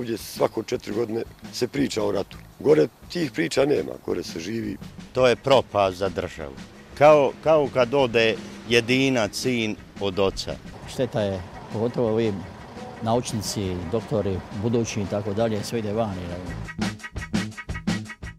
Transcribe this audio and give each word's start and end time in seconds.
ovdje 0.00 0.18
svako 0.18 0.62
četiri 0.62 0.94
godine 0.94 1.22
se 1.52 1.68
priča 1.68 2.04
o 2.04 2.12
ratu. 2.12 2.36
Gore 2.58 2.88
tih 3.12 3.32
priča 3.32 3.64
nema, 3.64 3.92
gore 4.06 4.22
se 4.22 4.40
živi. 4.40 4.76
To 5.12 5.26
je 5.26 5.36
propast 5.36 5.96
za 5.96 6.08
državu. 6.08 6.54
Kao, 6.98 7.32
kao 7.44 7.68
kad 7.74 7.94
ode 7.94 8.36
jedina 8.68 9.28
sin 9.32 9.76
od 10.00 10.18
oca. 10.18 10.56
Šteta 10.92 11.20
je, 11.20 11.42
pogotovo 11.72 12.08
ovi 12.08 12.32
naučnici, 13.02 13.76
doktori, 13.92 14.38
budući 14.62 15.00
i 15.00 15.06
tako 15.10 15.32
dalje, 15.32 15.64
sve 15.64 15.78
ide 15.78 15.92
vani. 15.92 16.20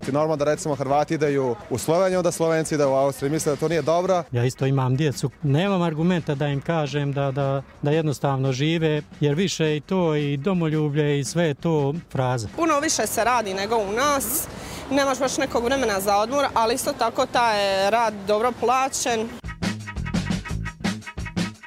Normalno 0.08 0.36
da 0.36 0.46
recimo 0.46 0.76
Hrvati 0.76 1.14
ideju 1.14 1.56
u 1.70 1.78
Sloveniju, 1.78 2.20
onda 2.20 2.32
Slovenci 2.32 2.76
ideju 2.76 2.90
u 2.90 2.94
Austriju. 2.94 3.32
Mislim 3.32 3.56
da 3.56 3.60
to 3.60 3.68
nije 3.68 3.82
dobro. 3.82 4.24
Ja 4.32 4.46
isto 4.46 4.66
imam 4.66 4.96
djecu. 4.96 5.30
Nemam 5.44 5.82
argumenta 5.82 6.36
da 6.36 6.48
im 6.48 6.62
kažem 6.62 7.14
da, 7.14 7.32
da, 7.32 7.62
da 7.82 7.92
jednostavno 7.92 8.52
žive, 8.52 9.02
jer 9.20 9.36
više 9.36 9.78
i 9.78 9.82
to 9.82 10.16
i 10.16 10.38
domoljublje 10.38 11.20
i 11.20 11.24
sve 11.24 11.54
to 11.54 11.94
fraza. 12.12 12.48
Puno 12.56 12.80
više 12.80 13.08
se 13.08 13.24
radi 13.24 13.54
nego 13.54 13.78
u 13.78 13.92
nas. 13.92 14.48
Nemaš 14.92 15.20
baš 15.20 15.38
nekog 15.38 15.64
vremena 15.64 16.00
za 16.00 16.18
odmor, 16.18 16.46
ali 16.54 16.76
isto 16.76 16.94
tako 16.94 17.26
taj 17.26 17.90
rad 17.92 18.14
dobro 18.28 18.52
plaćen. 18.60 19.30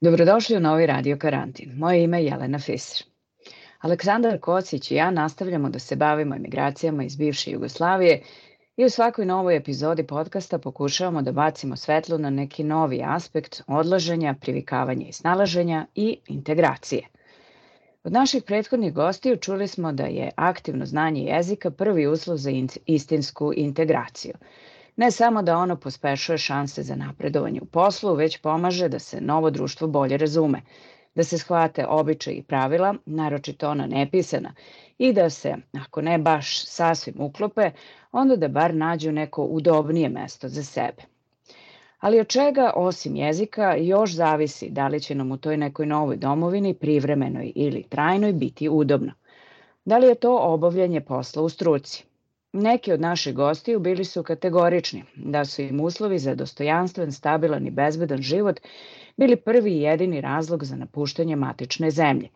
Dobrodošli 0.00 0.56
u 0.56 0.60
novi 0.60 0.86
Radio 0.86 1.16
Karantin. 1.18 1.72
Moje 1.76 2.04
ime 2.04 2.18
je 2.18 2.26
Jelena 2.26 2.58
Fischer. 2.58 3.06
Aleksandar 3.80 4.40
Kocić 4.40 4.90
i 4.90 4.94
ja 4.94 5.10
nastavljamo 5.10 5.68
da 5.68 5.78
se 5.78 5.96
bavimo 5.96 6.36
emigracijama 6.36 7.04
iz 7.04 7.16
bivše 7.16 7.50
Jugoslavije 7.50 8.22
i 8.76 8.84
u 8.84 8.90
svakoj 8.90 9.26
novoj 9.26 9.56
epizodi 9.56 10.06
podcasta 10.06 10.58
pokušavamo 10.58 11.22
da 11.22 11.32
bacimo 11.32 11.76
svetlo 11.76 12.18
na 12.18 12.30
neki 12.30 12.64
novi 12.64 13.02
aspekt 13.04 13.62
odlaženja, 13.66 14.34
privikavanja 14.40 15.06
i 15.08 15.12
snalaženja 15.12 15.86
i 15.94 16.18
integracije. 16.28 17.02
Od 18.04 18.12
naših 18.12 18.42
prethodnih 18.42 18.94
gostiju 18.94 19.36
čuli 19.36 19.68
smo 19.68 19.92
da 19.92 20.04
je 20.04 20.30
aktivno 20.36 20.86
znanje 20.86 21.22
jezika 21.22 21.70
prvi 21.70 22.06
uslov 22.06 22.36
za 22.36 22.50
istinsku 22.86 23.52
integraciju– 23.56 24.34
Ne 24.96 25.10
samo 25.10 25.42
da 25.42 25.56
ono 25.56 25.76
pospešuje 25.76 26.38
šanse 26.38 26.82
za 26.82 26.94
napredovanje 26.96 27.60
u 27.62 27.66
poslu, 27.66 28.14
već 28.14 28.40
pomaže 28.40 28.88
da 28.88 28.98
se 28.98 29.20
novo 29.20 29.50
društvo 29.50 29.88
bolje 29.88 30.16
razume, 30.16 30.62
da 31.14 31.24
se 31.24 31.38
shvate 31.38 31.86
običaje 31.86 32.36
i 32.36 32.42
pravila, 32.42 32.94
naročito 33.06 33.70
ona 33.70 33.86
nepisana, 33.86 34.54
i 34.98 35.12
da 35.12 35.30
se, 35.30 35.54
ako 35.84 36.02
ne 36.02 36.18
baš 36.18 36.66
sasvim 36.66 37.20
uklope, 37.20 37.70
onda 38.12 38.36
da 38.36 38.48
bar 38.48 38.74
nađu 38.74 39.12
neko 39.12 39.42
udobnije 39.42 40.08
mesto 40.08 40.48
za 40.48 40.62
sebe. 40.62 41.02
Ali 42.00 42.20
od 42.20 42.28
čega, 42.28 42.72
osim 42.74 43.16
jezika, 43.16 43.76
još 43.76 44.14
zavisi 44.14 44.70
da 44.70 44.88
li 44.88 45.00
će 45.00 45.14
nam 45.14 45.32
u 45.32 45.36
toj 45.36 45.56
nekoj 45.56 45.86
novoj 45.86 46.16
domovini, 46.16 46.74
privremenoj 46.74 47.52
ili 47.54 47.82
trajnoj, 47.82 48.32
biti 48.32 48.68
udobno. 48.68 49.12
Da 49.84 49.98
li 49.98 50.06
je 50.06 50.14
to 50.14 50.38
obavljanje 50.38 51.00
posla 51.00 51.42
u 51.42 51.48
struci, 51.48 52.04
Neki 52.58 52.92
od 52.92 53.00
naših 53.00 53.34
gostiju 53.34 53.80
bili 53.80 54.04
su 54.04 54.22
kategorični 54.22 55.04
da 55.16 55.44
su 55.44 55.62
im 55.62 55.80
uslovi 55.80 56.18
za 56.18 56.34
dostojanstven, 56.34 57.12
stabilan 57.12 57.66
i 57.66 57.70
bezbedan 57.70 58.22
život 58.22 58.60
bili 59.16 59.36
prvi 59.36 59.72
i 59.72 59.80
jedini 59.80 60.20
razlog 60.20 60.64
za 60.64 60.76
napuštanje 60.76 61.36
matične 61.36 61.90
zemlje 61.90 62.28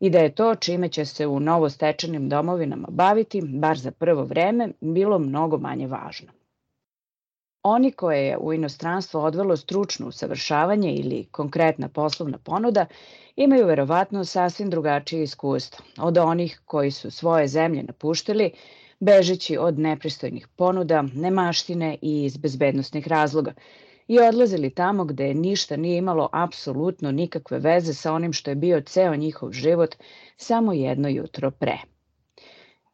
i 0.00 0.10
da 0.10 0.18
je 0.18 0.34
to 0.34 0.54
čime 0.54 0.88
će 0.88 1.04
se 1.04 1.26
u 1.26 1.40
novostečenim 1.40 2.28
domovinama 2.28 2.88
baviti, 2.90 3.42
bar 3.44 3.78
za 3.78 3.90
prvo 3.90 4.24
vreme, 4.24 4.68
bilo 4.80 5.18
mnogo 5.18 5.58
manje 5.58 5.86
važno. 5.86 6.32
Oni 7.62 7.92
koje 7.92 8.26
je 8.26 8.38
u 8.38 8.52
inostranstvo 8.52 9.20
odvelo 9.20 9.56
stručno 9.56 10.08
usavršavanje 10.08 10.94
ili 10.94 11.24
konkretna 11.30 11.88
poslovna 11.88 12.38
ponuda 12.38 12.86
imaju 13.36 13.66
verovatno 13.66 14.24
sasvim 14.24 14.70
drugačije 14.70 15.22
iskustvo 15.22 15.84
od 15.98 16.18
onih 16.18 16.60
koji 16.64 16.90
su 16.90 17.10
svoje 17.10 17.48
zemlje 17.48 17.82
napuštili 17.82 18.50
bežeći 19.00 19.56
od 19.58 19.78
nepristojnih 19.78 20.48
ponuda, 20.48 21.04
nemaštine 21.14 21.96
i 22.02 22.24
iz 22.24 22.36
bezbednostnih 22.36 23.08
razloga 23.08 23.52
i 24.08 24.20
odlazili 24.20 24.70
tamo 24.70 25.04
gde 25.04 25.34
ništa 25.34 25.76
nije 25.76 25.98
imalo 25.98 26.28
apsolutno 26.32 27.12
nikakve 27.12 27.58
veze 27.58 27.94
sa 27.94 28.12
onim 28.12 28.32
što 28.32 28.50
je 28.50 28.54
bio 28.54 28.80
ceo 28.80 29.16
njihov 29.16 29.52
život 29.52 29.94
samo 30.36 30.72
jedno 30.72 31.08
jutro 31.08 31.50
pre. 31.50 31.78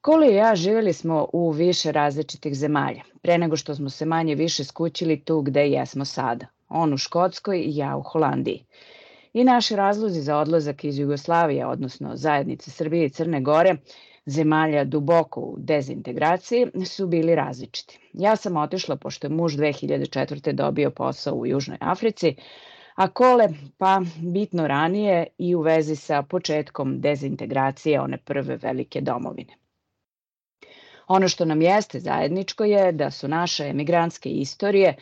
Koli 0.00 0.32
i 0.32 0.34
ja 0.34 0.54
živjeli 0.54 0.92
smo 0.92 1.28
u 1.32 1.50
više 1.50 1.92
različitih 1.92 2.54
zemalja, 2.54 3.02
pre 3.22 3.38
nego 3.38 3.56
što 3.56 3.74
smo 3.74 3.90
se 3.90 4.06
manje 4.06 4.34
više 4.34 4.64
skućili 4.64 5.24
tu 5.24 5.40
gde 5.40 5.68
jesmo 5.68 6.04
sada, 6.04 6.46
on 6.68 6.94
u 6.94 6.96
Škotskoj 6.96 7.58
i 7.58 7.76
ja 7.76 7.96
u 7.96 8.02
Holandiji. 8.02 8.64
I 9.32 9.44
naši 9.44 9.76
razlozi 9.76 10.20
za 10.20 10.36
odlazak 10.36 10.84
iz 10.84 10.98
Jugoslavije, 10.98 11.66
odnosno 11.66 12.16
zajednice 12.16 12.70
Srbije 12.70 13.06
i 13.06 13.10
Crne 13.10 13.40
Gore, 13.40 13.76
zemalja 14.26 14.84
duboko 14.84 15.40
u 15.40 15.54
dezintegraciji 15.58 16.66
su 16.86 17.06
bili 17.06 17.34
različiti. 17.34 18.10
Ja 18.12 18.36
sam 18.36 18.56
otišla 18.56 18.96
pošto 18.96 19.26
je 19.26 19.30
muž 19.30 19.56
2004. 19.56 20.52
dobio 20.52 20.90
posao 20.90 21.34
u 21.34 21.46
Južnoj 21.46 21.78
Africi, 21.80 22.36
a 22.94 23.08
Kole 23.08 23.48
pa 23.78 24.00
bitno 24.20 24.66
ranije 24.66 25.26
i 25.38 25.54
u 25.54 25.60
vezi 25.60 25.96
sa 25.96 26.22
početkom 26.22 27.00
dezintegracije 27.00 28.00
one 28.00 28.18
prve 28.18 28.56
velike 28.56 29.00
domovine. 29.00 29.54
Ono 31.08 31.28
što 31.28 31.44
nam 31.44 31.62
jeste 31.62 32.00
zajedničko 32.00 32.64
je 32.64 32.92
da 32.92 33.10
su 33.10 33.28
naše 33.28 33.64
emigrantske 33.64 34.30
istorije, 34.30 34.96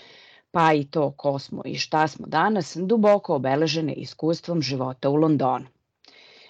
pa 0.50 0.72
i 0.72 0.84
to 0.84 1.10
ko 1.10 1.38
smo 1.38 1.62
i 1.64 1.74
šta 1.74 2.08
smo 2.08 2.26
danas, 2.26 2.76
duboko 2.76 3.34
obeležene 3.34 3.92
iskustvom 3.92 4.62
života 4.62 5.10
u 5.10 5.14
Londonu. 5.14 5.66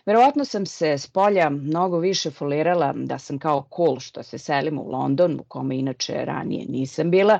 Verovatno 0.06 0.44
sam 0.44 0.66
se 0.66 0.98
s 0.98 1.06
polja 1.06 1.50
mnogo 1.50 1.98
više 1.98 2.30
folirala 2.30 2.92
da 2.96 3.18
sam 3.18 3.38
kao 3.38 3.68
cool 3.76 4.00
što 4.00 4.22
se 4.22 4.38
selim 4.38 4.78
u 4.78 4.90
London, 4.90 5.40
u 5.40 5.44
kome 5.48 5.78
inače 5.78 6.24
ranije 6.24 6.66
nisam 6.68 7.10
bila, 7.10 7.38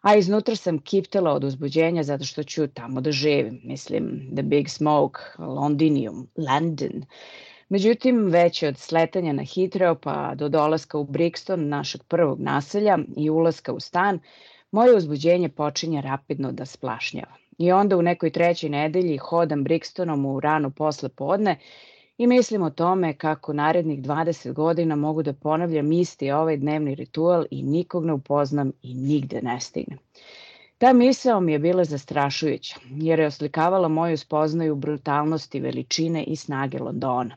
a 0.00 0.16
iznutra 0.16 0.56
sam 0.56 0.78
kiptela 0.78 1.32
od 1.32 1.44
uzbuđenja 1.44 2.02
zato 2.02 2.24
što 2.24 2.42
ću 2.42 2.66
tamo 2.66 3.00
da 3.00 3.12
živim. 3.12 3.60
Mislim, 3.64 4.30
The 4.34 4.42
Big 4.42 4.68
Smoke, 4.68 5.20
Londinium, 5.38 6.28
London. 6.36 7.04
Međutim, 7.68 8.26
već 8.30 8.62
od 8.62 8.78
sletanja 8.78 9.32
na 9.32 9.42
Heathrow 9.42 9.94
pa 9.94 10.34
do 10.34 10.48
dolaska 10.48 10.98
u 10.98 11.04
Brixton, 11.06 11.68
našeg 11.68 12.02
prvog 12.08 12.40
naselja 12.40 12.98
i 13.16 13.30
ulaska 13.30 13.72
u 13.72 13.80
stan, 13.80 14.18
moje 14.70 14.96
uzbuđenje 14.96 15.48
počinje 15.48 16.00
rapidno 16.00 16.52
da 16.52 16.66
splašnjava. 16.66 17.36
I 17.58 17.72
onda 17.72 17.96
u 17.96 18.02
nekoj 18.02 18.30
trećoj 18.30 18.70
nedelji 18.70 19.16
hodam 19.16 19.64
Brixtonom 19.64 20.26
u 20.26 20.40
rano 20.40 20.70
posle 20.70 21.08
podne 21.08 21.58
i 22.22 22.26
mislim 22.26 22.62
o 22.62 22.70
tome 22.70 23.14
kako 23.14 23.52
narednih 23.52 24.02
20 24.02 24.52
godina 24.52 24.96
mogu 24.96 25.22
da 25.22 25.32
ponavljam 25.32 25.92
isti 25.92 26.30
ovaj 26.30 26.56
dnevni 26.56 26.94
ritual 26.94 27.44
i 27.50 27.62
nikog 27.62 28.04
ne 28.04 28.12
upoznam 28.12 28.72
i 28.82 28.94
nigde 28.94 29.40
ne 29.42 29.60
stignem. 29.60 29.98
Ta 30.78 30.92
misao 30.92 31.40
mi 31.40 31.52
je 31.52 31.58
bila 31.58 31.84
zastrašujuća, 31.84 32.76
jer 32.90 33.18
je 33.20 33.26
oslikavala 33.26 33.88
moju 33.88 34.18
spoznaju 34.18 34.74
brutalnosti, 34.74 35.60
veličine 35.60 36.24
i 36.24 36.36
snage 36.36 36.78
Londona. 36.78 37.36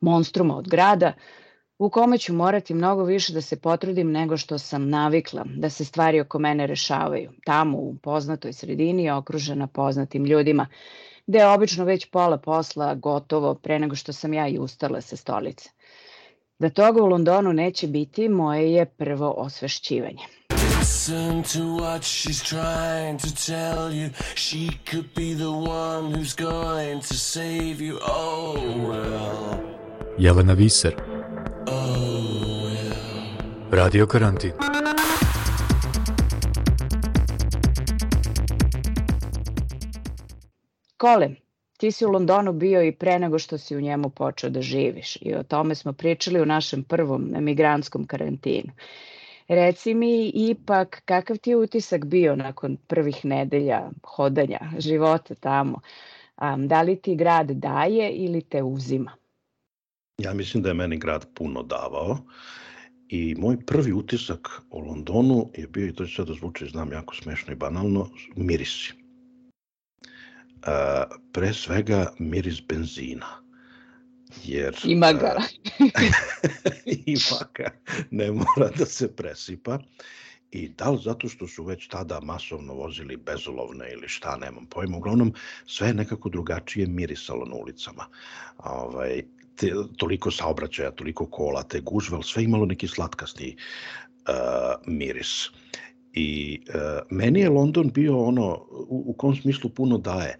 Monstruma 0.00 0.56
od 0.56 0.68
grada, 0.68 1.12
u 1.78 1.90
kome 1.90 2.18
ću 2.18 2.34
morati 2.34 2.74
mnogo 2.74 3.04
više 3.04 3.32
da 3.32 3.40
se 3.40 3.60
potrudim 3.60 4.12
nego 4.12 4.36
što 4.36 4.58
sam 4.58 4.88
navikla, 4.88 5.44
da 5.56 5.70
se 5.70 5.84
stvari 5.84 6.20
oko 6.20 6.38
mene 6.38 6.66
rešavaju, 6.66 7.30
tamo 7.44 7.78
u 7.78 7.94
poznatoj 8.02 8.52
sredini 8.52 9.10
okružena 9.10 9.66
poznatim 9.66 10.24
ljudima, 10.24 10.66
gde 11.30 11.38
je 11.38 11.48
obično 11.48 11.84
već 11.84 12.06
pola 12.06 12.38
posla 12.38 12.94
gotovo 12.94 13.54
pre 13.54 13.78
nego 13.78 13.96
što 13.96 14.12
sam 14.12 14.34
ja 14.34 14.48
i 14.48 14.58
ustala 14.58 15.00
sa 15.00 15.16
stolice. 15.16 15.70
Da 16.58 16.70
toga 16.70 17.02
u 17.02 17.06
Londonu 17.06 17.52
neće 17.52 17.86
biti, 17.86 18.28
moje 18.28 18.72
je 18.72 18.84
prvo 18.86 19.34
osvešćivanje. 19.36 20.22
Listen 20.78 21.42
to 21.42 21.58
what 21.58 22.02
she's 22.02 22.42
trying 22.54 23.18
to 23.18 23.28
tell 23.46 23.92
you. 23.92 24.10
She 24.34 24.68
could 24.90 25.06
be 25.16 25.34
the 25.34 25.52
one 25.70 26.14
who's 26.14 26.34
going 26.42 27.02
to 27.08 27.14
save 27.14 27.76
you. 27.80 27.98
Oh, 28.08 28.56
well. 28.88 29.58
Jelena 30.18 30.54
Viser. 30.54 30.94
Oh, 31.66 32.64
well. 32.64 33.70
Radio 33.70 34.06
Karantin. 34.06 34.52
Kole, 41.00 41.30
ti 41.78 41.92
si 41.92 42.04
u 42.06 42.10
Londonu 42.10 42.52
bio 42.52 42.82
i 42.82 42.92
pre 42.92 43.18
nego 43.18 43.38
što 43.38 43.58
si 43.58 43.76
u 43.76 43.80
njemu 43.80 44.10
počeo 44.10 44.50
da 44.50 44.62
živiš 44.62 45.16
i 45.20 45.34
o 45.34 45.42
tome 45.42 45.74
smo 45.74 45.92
pričali 45.92 46.40
u 46.40 46.46
našem 46.46 46.82
prvom 46.84 47.34
emigrantskom 47.36 48.06
karantinu. 48.06 48.72
Reci 49.48 49.94
mi 49.94 50.28
ipak 50.28 51.02
kakav 51.04 51.36
ti 51.36 51.50
je 51.50 51.56
utisak 51.56 52.04
bio 52.04 52.36
nakon 52.36 52.76
prvih 52.86 53.24
nedelja 53.24 53.90
hodanja, 54.02 54.60
života 54.78 55.34
tamo? 55.34 55.80
Um, 56.42 56.68
da 56.68 56.82
li 56.82 56.96
ti 56.96 57.14
grad 57.16 57.50
daje 57.50 58.10
ili 58.10 58.42
te 58.42 58.62
uzima? 58.62 59.12
Ja 60.18 60.34
mislim 60.34 60.62
da 60.62 60.68
je 60.68 60.74
meni 60.74 60.98
grad 60.98 61.26
puno 61.34 61.62
davao 61.62 62.18
i 63.08 63.34
moj 63.38 63.56
prvi 63.66 63.92
utisak 63.92 64.48
o 64.70 64.80
Londonu 64.80 65.50
je 65.56 65.66
bio, 65.66 65.86
i 65.86 65.94
to 65.94 66.06
će 66.06 66.14
sad 66.14 66.26
da 66.26 66.34
zvuči, 66.34 66.66
znam, 66.66 66.92
jako 66.92 67.14
smešno 67.14 67.52
i 67.52 67.56
banalno, 67.56 68.08
mirisi. 68.36 68.99
Uh, 70.60 71.16
pre 71.32 71.54
svega 71.54 72.12
miris 72.18 72.60
benzina. 72.68 73.26
Jer, 74.44 74.76
Ima 74.84 75.12
ga. 75.12 75.36
ima 77.06 77.40
ga. 77.54 77.70
Ne 78.10 78.30
mora 78.32 78.70
da 78.78 78.86
se 78.86 79.16
presipa. 79.16 79.78
I 80.52 80.68
da 80.68 80.90
li 80.90 80.98
zato 81.04 81.28
što 81.28 81.46
su 81.46 81.64
već 81.64 81.88
tada 81.88 82.20
masovno 82.20 82.74
vozili 82.74 83.16
bezolovne 83.16 83.92
ili 83.92 84.08
šta, 84.08 84.36
nemam 84.36 84.66
pojma. 84.66 84.96
Uglavnom, 84.96 85.34
sve 85.66 85.88
je 85.88 85.94
nekako 85.94 86.28
drugačije 86.28 86.86
mirisalo 86.86 87.46
na 87.46 87.54
ulicama. 87.54 88.06
Ovaj, 88.58 89.22
te, 89.56 89.72
toliko 89.96 90.30
saobraćaja, 90.30 90.90
toliko 90.90 91.26
kola, 91.26 91.62
te 91.62 91.80
gužve, 91.80 92.18
sve 92.22 92.44
imalo 92.44 92.66
neki 92.66 92.88
slatkasti 92.88 93.56
uh, 93.56 94.34
miris. 94.86 95.48
I 96.12 96.60
uh, 96.68 96.74
meni 97.10 97.40
je 97.40 97.48
London 97.48 97.90
bio 97.90 98.18
ono, 98.18 98.54
u, 98.70 99.04
u 99.06 99.12
kom 99.12 99.36
smislu 99.36 99.70
puno 99.70 99.98
daje. 99.98 100.38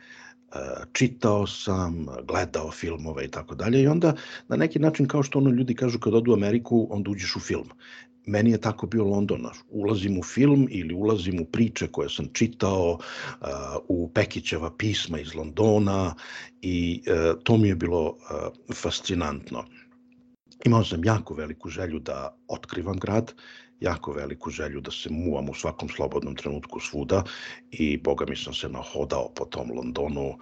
Uh, 0.48 0.56
čitao 0.92 1.46
sam, 1.46 2.06
gledao 2.28 2.70
filmove 2.70 3.24
i 3.24 3.28
tako 3.28 3.54
dalje 3.54 3.82
i 3.82 3.86
onda 3.86 4.14
na 4.48 4.56
neki 4.56 4.78
način 4.78 5.08
kao 5.08 5.22
što 5.22 5.38
ono 5.38 5.50
ljudi 5.50 5.74
kažu 5.74 5.98
kad 5.98 6.14
odu 6.14 6.30
u 6.30 6.34
Ameriku 6.34 6.88
onda 6.90 7.10
uđeš 7.10 7.36
u 7.36 7.40
film 7.40 7.68
meni 8.26 8.50
je 8.50 8.60
tako 8.60 8.86
bio 8.86 9.04
London. 9.04 9.46
Ulazim 9.68 10.18
u 10.18 10.22
film 10.22 10.66
ili 10.70 10.94
ulazim 10.94 11.40
u 11.40 11.44
priče 11.44 11.86
koje 11.86 12.08
sam 12.08 12.28
čitao, 12.32 12.92
uh, 12.92 13.48
u 13.88 14.10
Pekićeva 14.14 14.70
pisma 14.76 15.20
iz 15.20 15.34
Londona 15.34 16.14
i 16.62 17.02
uh, 17.06 17.42
to 17.42 17.56
mi 17.56 17.68
je 17.68 17.74
bilo 17.74 18.08
uh, 18.08 18.16
fascinantno. 18.74 19.64
Imao 20.64 20.84
sam 20.84 21.04
jako 21.04 21.34
veliku 21.34 21.68
želju 21.68 21.98
da 21.98 22.36
otkrivam 22.48 22.98
grad, 22.98 23.32
jako 23.80 24.12
veliku 24.12 24.50
želju 24.50 24.80
da 24.80 24.90
se 24.90 25.10
muvam 25.10 25.48
u 25.48 25.54
svakom 25.54 25.88
slobodnom 25.88 26.34
trenutku 26.34 26.80
svuda 26.80 27.24
i 27.70 27.96
boga 27.96 28.26
mi 28.28 28.36
sam 28.36 28.54
se 28.54 28.68
nahodao 28.68 29.32
po 29.34 29.44
tom 29.44 29.70
Londonu 29.76 30.38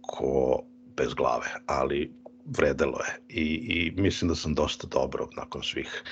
ko 0.00 0.62
bez 0.96 1.14
glave, 1.14 1.46
ali 1.66 2.12
vredelo 2.46 2.98
je 2.98 3.18
I, 3.28 3.44
i 3.54 4.00
mislim 4.00 4.28
da 4.28 4.34
sam 4.34 4.54
dosta 4.54 4.86
dobro 4.86 5.28
nakon 5.36 5.62
svih 5.62 6.02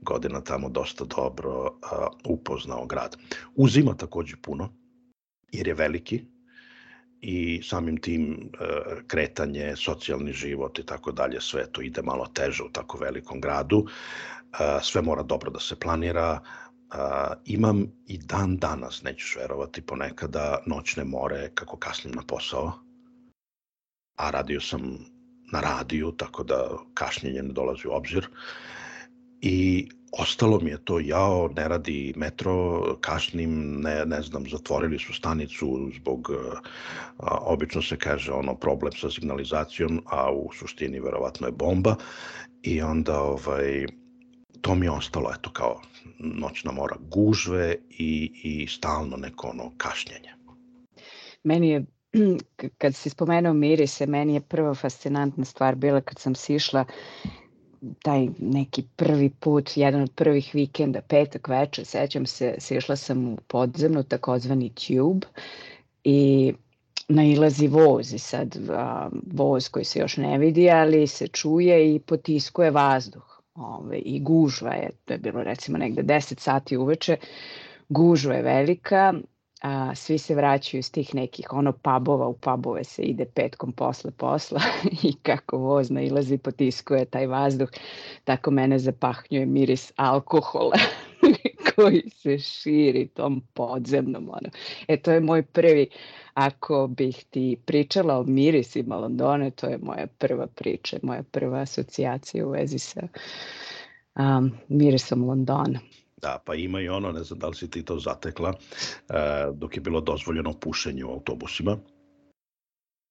godina 0.00 0.40
tamo 0.40 0.68
dosta 0.68 1.04
dobro 1.04 1.62
uh, 1.62 2.08
upoznao 2.24 2.86
grad. 2.86 3.16
Uzima 3.54 3.94
takođe 3.94 4.36
puno, 4.42 4.68
jer 5.52 5.68
je 5.68 5.74
veliki 5.74 6.24
i 7.20 7.60
samim 7.62 7.96
tim 7.96 8.50
uh, 8.54 9.02
kretanje, 9.06 9.76
socijalni 9.76 10.32
život 10.32 10.78
i 10.78 10.86
tako 10.86 11.12
dalje, 11.12 11.40
sve 11.40 11.72
to 11.72 11.82
ide 11.82 12.02
malo 12.02 12.26
teže 12.26 12.62
u 12.62 12.72
tako 12.72 12.98
velikom 12.98 13.40
gradu. 13.40 13.86
Sve 14.82 15.02
mora 15.02 15.22
dobro 15.22 15.50
da 15.50 15.60
se 15.60 15.80
planira, 15.80 16.40
imam 17.44 17.86
i 18.06 18.18
dan 18.18 18.56
danas, 18.56 19.02
nećeš 19.02 19.36
verovati, 19.36 19.82
ponekada 19.82 20.58
noćne 20.66 21.04
more 21.04 21.50
kako 21.54 21.76
kasnim 21.76 22.14
na 22.14 22.22
posao, 22.28 22.72
a 24.16 24.30
radio 24.30 24.60
sam 24.60 24.98
na 25.52 25.60
radiju, 25.60 26.12
tako 26.12 26.44
da 26.44 26.68
kašnjenje 26.94 27.42
ne 27.42 27.52
dolazi 27.52 27.88
u 27.88 27.92
obzir. 27.92 28.28
I 29.40 29.88
ostalo 30.12 30.60
mi 30.60 30.70
je 30.70 30.84
to 30.84 31.00
jao, 31.00 31.48
ne 31.56 31.68
radi 31.68 32.14
metro, 32.16 32.82
kašnim, 33.00 33.80
ne, 33.80 34.06
ne 34.06 34.22
znam, 34.22 34.48
zatvorili 34.50 34.98
su 34.98 35.14
stanicu 35.14 35.90
zbog, 35.94 36.30
a, 37.18 37.38
obično 37.40 37.82
se 37.82 37.96
kaže 37.96 38.32
ono 38.32 38.54
problem 38.54 38.92
sa 38.92 39.10
signalizacijom, 39.10 40.02
a 40.06 40.32
u 40.32 40.50
suštini 40.52 41.00
verovatno 41.00 41.46
je 41.46 41.52
bomba 41.52 41.96
i 42.62 42.82
onda 42.82 43.20
ovaj, 43.20 43.86
to 44.62 44.74
mi 44.74 44.86
je 44.86 44.90
ostalo, 44.90 45.32
eto, 45.38 45.50
kao 45.52 45.80
noćna 46.18 46.72
mora, 46.72 46.96
gužve 47.10 47.76
i, 47.90 48.30
i 48.42 48.66
stalno 48.66 49.16
neko 49.16 49.48
ono 49.48 49.72
kašnjenje. 49.76 50.34
Meni 51.44 51.68
je 51.68 51.84
kad 52.78 52.94
si 52.94 53.10
spomenuo 53.10 53.52
mirise, 53.52 54.06
meni 54.06 54.34
je 54.34 54.40
prva 54.40 54.74
fascinantna 54.74 55.44
stvar 55.44 55.74
bila 55.74 56.00
kad 56.00 56.18
sam 56.18 56.34
sišla 56.34 56.84
taj 58.02 58.28
neki 58.38 58.84
prvi 58.96 59.30
put, 59.30 59.76
jedan 59.76 60.02
od 60.02 60.12
prvih 60.14 60.50
vikenda, 60.54 61.00
petak 61.00 61.48
večer, 61.48 61.84
sećam 61.84 62.26
se, 62.26 62.54
sišla 62.58 62.96
sam 62.96 63.28
u 63.28 63.36
podzemnu, 63.36 64.02
takozvani 64.02 64.70
tube 64.70 65.26
i 66.04 66.52
nailazi 67.08 67.68
voz 67.68 68.12
i 68.12 68.18
sad 68.18 68.56
a, 68.70 69.10
voz 69.32 69.68
koji 69.68 69.84
se 69.84 69.98
još 69.98 70.16
ne 70.16 70.38
vidi, 70.38 70.70
ali 70.70 71.06
se 71.06 71.28
čuje 71.28 71.94
i 71.94 71.98
potiskuje 71.98 72.70
vazduh. 72.70 73.31
Ove, 73.54 73.98
I 73.98 74.20
gužva 74.20 74.74
je, 74.74 74.90
to 75.04 75.12
je 75.12 75.18
bilo 75.18 75.42
recimo 75.42 75.78
negde 75.78 76.02
10 76.02 76.40
sati 76.40 76.76
uveče, 76.76 77.16
gužva 77.88 78.34
je 78.34 78.42
velika, 78.42 79.14
a, 79.62 79.94
svi 79.94 80.18
se 80.18 80.34
vraćaju 80.34 80.78
iz 80.78 80.92
tih 80.92 81.14
nekih 81.14 81.52
ono 81.52 81.72
pubova, 81.72 82.26
u 82.26 82.36
pubove 82.38 82.84
se 82.84 83.02
ide 83.02 83.24
petkom 83.24 83.72
posle 83.72 84.10
posla 84.10 84.60
i 85.08 85.12
kako 85.22 85.58
voz 85.58 85.90
nailazi 85.90 86.38
potiskuje 86.38 87.04
taj 87.04 87.26
vazduh, 87.26 87.68
tako 88.24 88.50
mene 88.50 88.78
zapahnjuje 88.78 89.46
miris 89.46 89.92
alkohola 89.96 90.76
koji 91.74 92.10
se 92.10 92.38
širi 92.38 93.08
tom 93.08 93.42
podzemnom. 93.54 94.28
Ono. 94.28 94.50
E 94.88 94.96
to 94.96 95.12
je 95.12 95.20
moj 95.20 95.42
prvi, 95.42 95.88
ako 96.34 96.86
bih 96.86 97.24
ti 97.30 97.56
pričala 97.66 98.18
o 98.18 98.24
mirisima 98.24 98.96
Londone, 98.96 99.50
to 99.50 99.66
je 99.66 99.78
moja 99.82 100.06
prva 100.06 100.46
priča, 100.46 100.98
moja 101.02 101.22
prva 101.22 101.60
asocijacija 101.60 102.46
u 102.46 102.50
vezi 102.50 102.78
sa 102.78 103.00
um, 104.14 104.52
mirisom 104.68 105.24
Londona. 105.24 105.80
Da, 106.16 106.42
pa 106.44 106.54
ima 106.54 106.80
i 106.80 106.88
ono, 106.88 107.12
ne 107.12 107.22
znam 107.22 107.38
da 107.38 107.48
li 107.48 107.54
si 107.54 107.70
ti 107.70 107.84
to 107.84 107.98
zatekla, 107.98 108.52
e, 108.52 109.14
dok 109.54 109.76
je 109.76 109.80
bilo 109.80 110.00
dozvoljeno 110.00 110.52
pušenje 110.52 111.04
u 111.04 111.10
autobusima. 111.10 111.76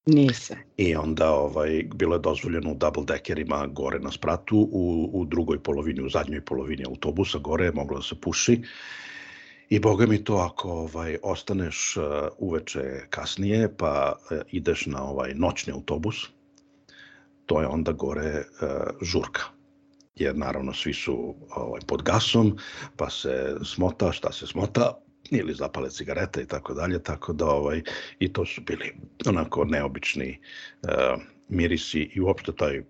Nisam. 0.06 0.58
I 0.78 0.96
onda 0.96 1.32
ovaj, 1.32 1.84
bilo 1.96 2.16
je 2.16 2.20
dozvoljeno 2.20 2.72
u 2.72 2.76
double 2.76 3.04
deckerima 3.06 3.68
gore 3.68 4.00
na 4.00 4.12
spratu, 4.12 4.70
u, 4.72 5.10
u 5.14 5.26
drugoj 5.26 5.64
polovini, 5.64 6.02
u 6.02 6.10
zadnjoj 6.10 6.46
polovini 6.46 6.86
autobusa 6.88 7.38
gore 7.38 7.66
je 7.66 7.72
moglo 7.72 7.98
da 7.98 8.04
se 8.04 8.16
puši. 8.22 8.62
I 9.70 9.80
boga 9.80 10.06
mi 10.06 10.24
to 10.24 10.36
ako 10.36 10.72
ovaj 10.72 11.18
ostaneš 11.24 11.98
uh, 11.98 12.04
uveče 12.38 12.82
kasnije 13.10 13.78
pa 13.78 14.14
uh, 14.16 14.38
ideš 14.52 14.86
na 14.86 15.04
ovaj 15.04 15.34
noćni 15.36 15.74
autobus, 15.74 16.16
to 17.46 17.62
je 17.62 17.68
onda 17.68 17.92
gore 17.92 18.44
uh, 18.62 18.68
žurka 19.02 19.42
jer 20.16 20.38
naravno 20.38 20.74
svi 20.74 20.94
su 20.94 21.36
ovaj, 21.56 21.82
pod 21.88 22.04
gasom, 22.04 22.58
pa 22.98 23.10
se 23.10 23.56
smota 23.64 24.12
šta 24.12 24.32
se 24.32 24.48
smota, 24.48 24.98
ili 25.32 25.54
zapale 25.54 25.90
cigarete 25.90 26.42
i 26.42 26.48
tako 26.48 26.74
dalje, 26.74 27.04
tako 27.04 27.34
da 27.34 27.46
ovaj, 27.46 27.82
i 28.20 28.34
to 28.34 28.46
su 28.46 28.62
bili 28.62 28.94
onako 29.26 29.66
neobični 29.66 30.40
uh, 30.82 31.22
mirisi 31.50 32.00
i 32.00 32.22
uopšte 32.22 32.52
taj 32.56 32.82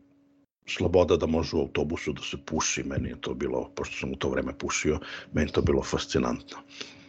sloboda 0.66 1.18
da 1.18 1.26
može 1.26 1.56
u 1.56 1.60
autobusu 1.60 2.14
da 2.14 2.22
se 2.22 2.38
puši, 2.46 2.84
meni 2.84 3.10
je 3.10 3.22
to 3.22 3.34
bilo, 3.34 3.70
pošto 3.76 3.96
sam 3.96 4.12
u 4.12 4.16
to 4.16 4.30
vreme 4.30 4.58
pušio, 4.58 5.00
meni 5.34 5.52
to 5.52 5.62
bilo 5.62 5.84
fascinantno. 5.84 6.58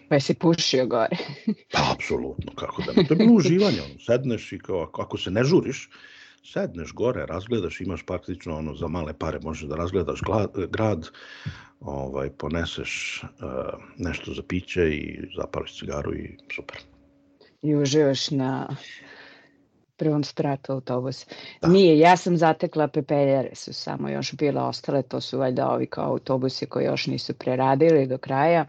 Pa 0.09 0.21
si 0.21 0.35
pušio 0.35 0.87
gore? 0.87 1.17
pa, 1.73 1.93
apsolutno, 1.95 2.53
kako 2.55 2.83
da 2.83 2.93
ne. 2.93 3.07
To 3.09 3.15
je 3.15 3.19
bilo 3.19 3.33
uživanje, 3.33 3.83
ono, 3.83 3.99
sedneš 4.07 4.53
i 4.53 4.59
kao, 4.59 4.91
ako 4.99 5.19
se 5.19 5.31
ne 5.31 5.45
žuriš, 5.45 5.89
sedneš 6.45 6.93
gore, 6.93 7.27
razgledaš, 7.27 7.81
imaš 7.81 8.03
praktično 8.07 8.57
ono 8.57 8.75
za 8.75 8.89
male 8.89 9.13
pare 9.19 9.41
možeš 9.43 9.69
da 9.69 9.77
razgledaš 9.77 10.21
grad, 10.71 11.09
ovaj, 11.85 12.31
poneseš 12.31 13.23
uh, 13.25 13.31
nešto 13.99 14.33
za 14.33 14.43
piće 14.49 14.91
i 14.91 15.19
zapališ 15.37 15.79
cigaru 15.79 16.15
i 16.15 16.37
super. 16.55 16.79
I 17.63 17.77
uživaš 17.77 18.31
na 18.31 18.77
prvom 19.97 20.25
spratu 20.25 20.73
autobus. 20.73 21.27
Da. 21.61 21.69
Nije, 21.69 21.99
ja 21.99 22.17
sam 22.17 22.37
zatekla 22.37 22.89
pepeljare 22.89 23.55
su 23.55 23.73
samo 23.73 24.09
još 24.09 24.35
bile 24.35 24.63
ostale, 24.63 25.03
to 25.03 25.21
su 25.21 25.39
valjda 25.39 25.69
ovi 25.69 25.87
kao 25.87 26.11
autobusi 26.11 26.67
koji 26.67 26.85
još 26.85 27.07
nisu 27.07 27.35
preradili 27.35 28.07
do 28.07 28.19
kraja. 28.19 28.67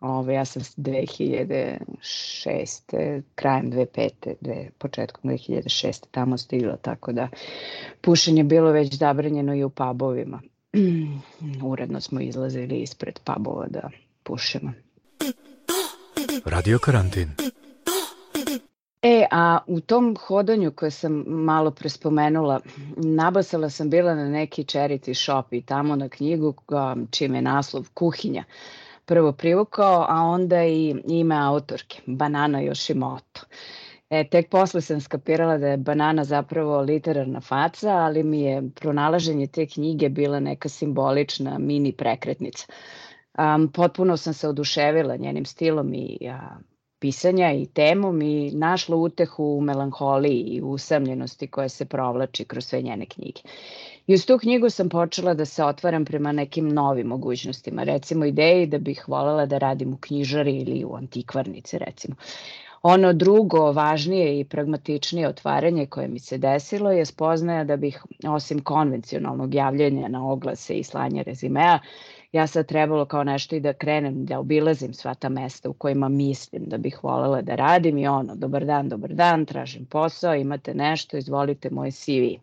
Ove, 0.00 0.34
ja 0.34 0.44
sam 0.44 0.62
2006. 0.62 3.22
krajem 3.34 3.72
2005. 3.72 4.34
Dve, 4.40 4.70
početkom 4.78 5.30
2006. 5.30 6.04
tamo 6.10 6.38
stigla, 6.38 6.76
tako 6.76 7.12
da 7.12 7.28
pušenje 8.00 8.44
bilo 8.44 8.70
već 8.70 8.94
zabranjeno 8.94 9.54
i 9.54 9.64
u 9.64 9.70
pubovima. 9.70 10.40
Uredno 11.70 12.00
smo 12.00 12.20
izlazili 12.20 12.82
ispred 12.82 13.18
pubova 13.24 13.66
da 13.68 13.90
pušemo. 14.22 14.72
Radio 16.44 16.78
karantin. 16.78 17.30
E, 19.02 19.26
a 19.30 19.58
u 19.66 19.80
tom 19.80 20.16
hodanju 20.26 20.72
koje 20.72 20.90
sam 20.90 21.24
malo 21.26 21.70
prespomenula, 21.70 22.60
nabasala 22.96 23.70
sam 23.70 23.90
bila 23.90 24.14
na 24.14 24.28
neki 24.28 24.64
charity 24.64 25.14
shop 25.14 25.52
i 25.52 25.62
tamo 25.62 25.96
na 25.96 26.08
knjigu 26.08 26.54
čime 27.10 27.38
je 27.38 27.42
naslov 27.42 27.88
Kuhinja 27.94 28.44
prvo 29.10 29.32
privukao, 29.32 30.06
a 30.08 30.22
onda 30.22 30.64
i 30.64 30.94
ime 31.08 31.36
autorke, 31.36 32.00
Banana 32.06 32.58
Yoshimoto. 32.58 33.40
E, 34.10 34.24
tek 34.28 34.48
posle 34.50 34.80
sam 34.80 35.00
skapirala 35.00 35.58
da 35.58 35.68
je 35.68 35.76
banana 35.76 36.24
zapravo 36.24 36.80
literarna 36.80 37.40
faca, 37.40 37.90
ali 37.90 38.22
mi 38.22 38.40
je 38.40 38.62
pronalaženje 38.74 39.46
te 39.46 39.66
knjige 39.66 40.08
bila 40.08 40.40
neka 40.40 40.68
simbolična 40.68 41.58
mini 41.58 41.92
prekretnica. 41.92 42.66
Um, 43.38 43.68
potpuno 43.72 44.16
sam 44.16 44.34
se 44.34 44.48
oduševila 44.48 45.16
njenim 45.16 45.44
stilom 45.44 45.94
i 45.94 46.28
a, 46.30 46.56
pisanja 46.98 47.52
i 47.52 47.66
temom 47.66 48.22
i 48.22 48.50
našla 48.50 48.96
utehu 48.96 49.44
u 49.44 49.60
melanholiji 49.60 50.40
i 50.40 50.62
usamljenosti 50.62 51.46
koja 51.46 51.68
se 51.68 51.84
provlači 51.84 52.44
kroz 52.44 52.64
sve 52.64 52.82
njene 52.82 53.06
knjige. 53.06 53.40
I 54.06 54.14
uz 54.14 54.26
tu 54.26 54.38
knjigu 54.38 54.70
sam 54.70 54.88
počela 54.88 55.34
da 55.34 55.44
se 55.44 55.64
otvaram 55.64 56.04
prema 56.04 56.32
nekim 56.32 56.68
novim 56.68 57.06
mogućnostima, 57.06 57.82
recimo 57.82 58.24
ideji 58.24 58.66
da 58.66 58.78
bih 58.78 59.04
volela 59.08 59.46
da 59.46 59.58
radim 59.58 59.92
u 59.92 59.96
knjižari 59.96 60.56
ili 60.56 60.84
u 60.84 60.94
antikvarnici 60.94 61.78
recimo. 61.78 62.16
Ono 62.82 63.12
drugo, 63.12 63.72
važnije 63.72 64.40
i 64.40 64.44
pragmatičnije 64.44 65.28
otvaranje 65.28 65.86
koje 65.86 66.08
mi 66.08 66.18
se 66.18 66.38
desilo 66.38 66.92
je 66.92 67.04
spoznaja 67.04 67.64
da 67.64 67.76
bih, 67.76 68.02
osim 68.28 68.62
konvencionalnog 68.62 69.54
javljanja 69.54 70.08
na 70.08 70.30
oglase 70.30 70.78
i 70.78 70.84
slanja 70.84 71.22
rezimea, 71.22 71.78
ja 72.32 72.46
sad 72.46 72.66
trebalo 72.66 73.04
kao 73.04 73.24
nešto 73.24 73.56
i 73.56 73.60
da 73.60 73.72
krenem 73.72 74.24
da 74.26 74.38
obilazim 74.38 74.94
sva 74.94 75.14
ta 75.14 75.28
mesta 75.28 75.70
u 75.70 75.72
kojima 75.72 76.08
mislim 76.08 76.62
da 76.66 76.78
bih 76.78 77.04
volela 77.04 77.42
da 77.42 77.54
radim 77.54 77.98
i 77.98 78.06
ono, 78.06 78.34
dobar 78.34 78.64
dan, 78.64 78.88
dobar 78.88 79.14
dan, 79.14 79.44
tražim 79.46 79.86
posao, 79.86 80.34
imate 80.34 80.74
nešto, 80.74 81.16
izvolite 81.16 81.70
moj 81.70 81.90
CV. 81.90 82.40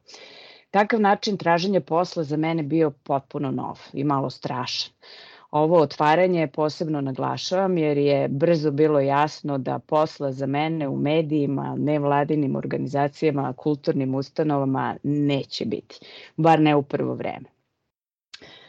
Takav 0.71 1.01
način 1.01 1.37
traženja 1.37 1.81
posla 1.81 2.23
za 2.23 2.37
mene 2.37 2.63
bio 2.63 2.91
potpuno 2.91 3.51
nov 3.51 3.79
i 3.93 4.03
malo 4.03 4.29
strašan. 4.29 4.93
Ovo 5.51 5.81
otvaranje 5.81 6.47
posebno 6.47 7.01
naglašavam 7.01 7.77
jer 7.77 7.97
je 7.97 8.27
brzo 8.27 8.71
bilo 8.71 8.99
jasno 8.99 9.57
da 9.57 9.79
posla 9.79 10.31
za 10.31 10.45
mene 10.45 10.87
u 10.87 10.97
medijima, 10.97 11.75
nevladinim 11.77 12.55
organizacijama, 12.55 13.53
kulturnim 13.53 14.15
ustanovama 14.15 14.97
neće 15.03 15.65
biti, 15.65 15.99
bar 16.37 16.59
ne 16.59 16.75
u 16.75 16.83
prvo 16.83 17.13
vreme. 17.13 17.45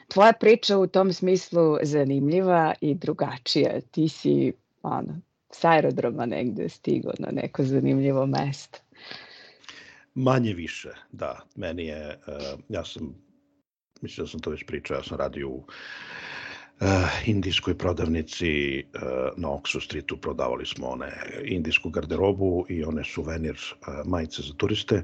Tvoja 0.08 0.32
priča 0.32 0.78
u 0.78 0.86
tom 0.86 1.12
smislu 1.12 1.76
zanimljiva 1.82 2.74
i 2.80 2.94
drugačija. 2.94 3.80
Ti 3.90 4.08
si 4.08 4.52
ono, 4.82 5.20
s 5.50 5.64
aerodroma 5.64 6.26
negde 6.26 6.68
stigo 6.68 7.10
na 7.18 7.28
neko 7.32 7.64
zanimljivo 7.64 8.26
mesto. 8.26 8.78
Manje 10.14 10.52
više, 10.54 10.88
da. 11.12 11.40
Meni 11.56 11.86
je, 11.86 12.18
uh, 12.26 12.60
ja 12.68 12.84
sam, 12.84 13.14
mislim 14.00 14.24
da 14.24 14.30
sam 14.30 14.40
to 14.40 14.50
već 14.50 14.64
pričao, 14.66 14.96
ja 14.96 15.02
sam 15.02 15.18
radio 15.18 15.48
u 15.48 15.66
uh, 16.80 16.86
indijskoj 17.26 17.78
prodavnici 17.78 18.84
uh, 18.94 19.02
na 19.36 19.48
Oxford 19.48 19.84
Streetu, 19.84 20.16
prodavali 20.20 20.66
smo 20.66 20.86
one 20.88 21.12
indijsku 21.44 21.90
garderobu 21.90 22.66
i 22.68 22.84
one 22.84 23.04
suvenir 23.04 23.54
uh, 23.54 24.06
majice 24.06 24.42
za 24.42 24.54
turiste 24.56 25.02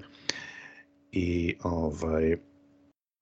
i 1.13 1.57
ovaj, 1.63 2.37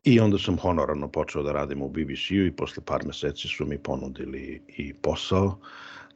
I 0.04 0.20
onda 0.20 0.38
sam 0.38 0.56
honorarno 0.58 1.08
počeo 1.08 1.42
da 1.42 1.52
radim 1.52 1.82
u 1.82 1.88
BBC-u 1.88 2.46
i 2.46 2.56
posle 2.56 2.82
par 2.84 3.04
meseci 3.06 3.48
su 3.48 3.66
mi 3.66 3.78
ponudili 3.78 4.62
i 4.68 4.94
posao, 4.94 5.58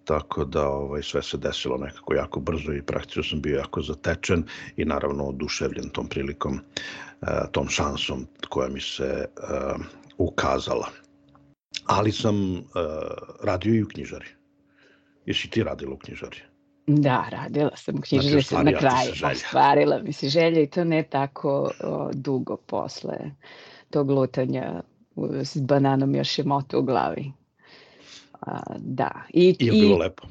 tako 0.05 0.45
da 0.45 0.69
ovaj, 0.69 1.03
sve 1.03 1.23
se 1.23 1.37
desilo 1.37 1.77
nekako 1.77 2.15
jako 2.15 2.41
brzo 2.41 2.73
i 2.73 2.83
praktično 2.83 3.23
sam 3.23 3.41
bio 3.43 3.59
jako 3.59 3.83
zatečen 3.83 4.45
i 4.77 4.85
naravno 4.85 5.25
oduševljen 5.25 5.89
tom 5.89 6.09
prilikom, 6.09 6.61
eh, 7.23 7.27
tom 7.53 7.69
šansom 7.69 8.27
koja 8.49 8.69
mi 8.69 8.81
se 8.81 9.27
ukazala. 10.19 11.06
Ali 11.87 12.13
sam 12.13 12.53
uh, 12.53 12.63
radio 13.43 13.75
i 13.75 13.83
u 13.83 13.89
knjižari. 13.89 14.27
Jesi 15.27 15.51
ti 15.51 15.63
radila 15.63 15.95
u 15.95 15.99
knjižari? 15.99 16.41
Da, 16.87 17.27
radila 17.31 17.77
sam 17.77 17.95
u 17.95 18.01
knjižari 18.01 18.31
znači, 18.31 18.47
sam 18.47 18.65
na 18.65 18.73
kraju. 18.73 19.13
Ostvarila 19.33 19.99
mi 19.99 20.13
se 20.13 20.29
želja 20.29 20.61
i 20.61 20.67
to 20.67 20.85
ne 20.85 21.03
tako 21.03 21.71
o, 21.85 22.11
dugo 22.13 22.57
posle 22.57 23.17
tog 23.91 24.11
lutanja 24.11 24.83
s 25.43 25.61
bananom 25.61 26.15
još 26.15 26.39
je 26.39 26.45
moto 26.45 26.79
u 26.79 26.83
glavi. 26.83 27.33
A, 28.41 28.61
da. 28.79 29.11
I, 29.29 29.57
I 29.59 29.67
je 29.67 29.73
bilo 29.73 29.97
i, 29.97 29.99
lepo. 29.99 30.23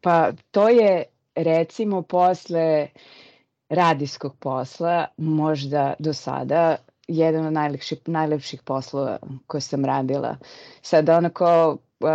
Pa 0.00 0.32
to 0.50 0.68
je 0.68 1.04
recimo 1.34 2.02
posle 2.02 2.88
radijskog 3.68 4.36
posla, 4.36 5.06
možda 5.16 5.94
do 5.98 6.12
sada, 6.12 6.76
jedan 7.08 7.46
od 7.46 7.52
najlepših, 7.52 7.98
najlepših 8.06 8.62
poslova 8.62 9.18
koje 9.46 9.60
sam 9.60 9.84
radila. 9.84 10.36
Sad 10.82 11.08
onako 11.08 11.76
uh, 12.00 12.08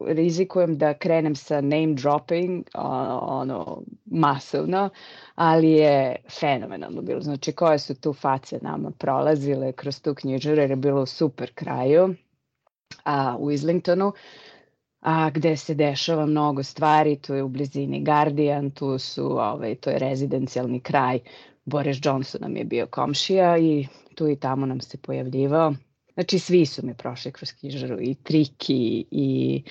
rizikujem 0.00 0.78
da 0.78 0.94
krenem 0.94 1.36
sa 1.36 1.60
name 1.60 1.94
dropping, 1.94 2.64
ono, 3.22 3.82
masovno, 4.04 4.90
ali 5.34 5.70
je 5.70 6.16
fenomenalno 6.40 7.02
bilo. 7.02 7.20
Znači, 7.20 7.52
koje 7.52 7.78
su 7.78 8.00
tu 8.00 8.12
face 8.12 8.58
nama 8.62 8.90
prolazile 8.90 9.72
kroz 9.72 10.02
tu 10.02 10.14
knjižaru, 10.14 10.60
jer 10.60 10.70
je 10.70 10.76
bilo 10.76 11.02
u 11.02 11.06
super 11.06 11.54
kraju 11.54 12.14
a, 13.04 13.36
u 13.38 13.50
Islingtonu, 13.50 14.12
a, 15.00 15.30
gde 15.30 15.56
se 15.56 15.74
dešava 15.74 16.26
mnogo 16.26 16.62
stvari, 16.62 17.16
tu 17.16 17.34
je 17.34 17.42
u 17.42 17.48
blizini 17.48 18.04
Guardian, 18.04 18.70
tu 18.70 18.98
su, 18.98 19.24
ovaj, 19.24 19.74
to 19.74 19.90
je 19.90 19.98
rezidencijalni 19.98 20.80
kraj, 20.80 21.18
Boris 21.68 21.98
Johnson 22.02 22.40
nam 22.40 22.56
je 22.56 22.64
bio 22.64 22.86
komšija 22.86 23.58
i 23.58 23.86
tu 24.14 24.28
i 24.28 24.36
tamo 24.36 24.66
nam 24.66 24.80
se 24.80 24.98
pojavljivao. 24.98 25.74
Znači, 26.14 26.38
svi 26.38 26.66
su 26.66 26.86
mi 26.86 26.94
prošli 26.94 27.32
kroz 27.32 27.52
knjižaru, 27.52 28.00
i 28.00 28.14
Triki, 28.14 29.04
i 29.10 29.62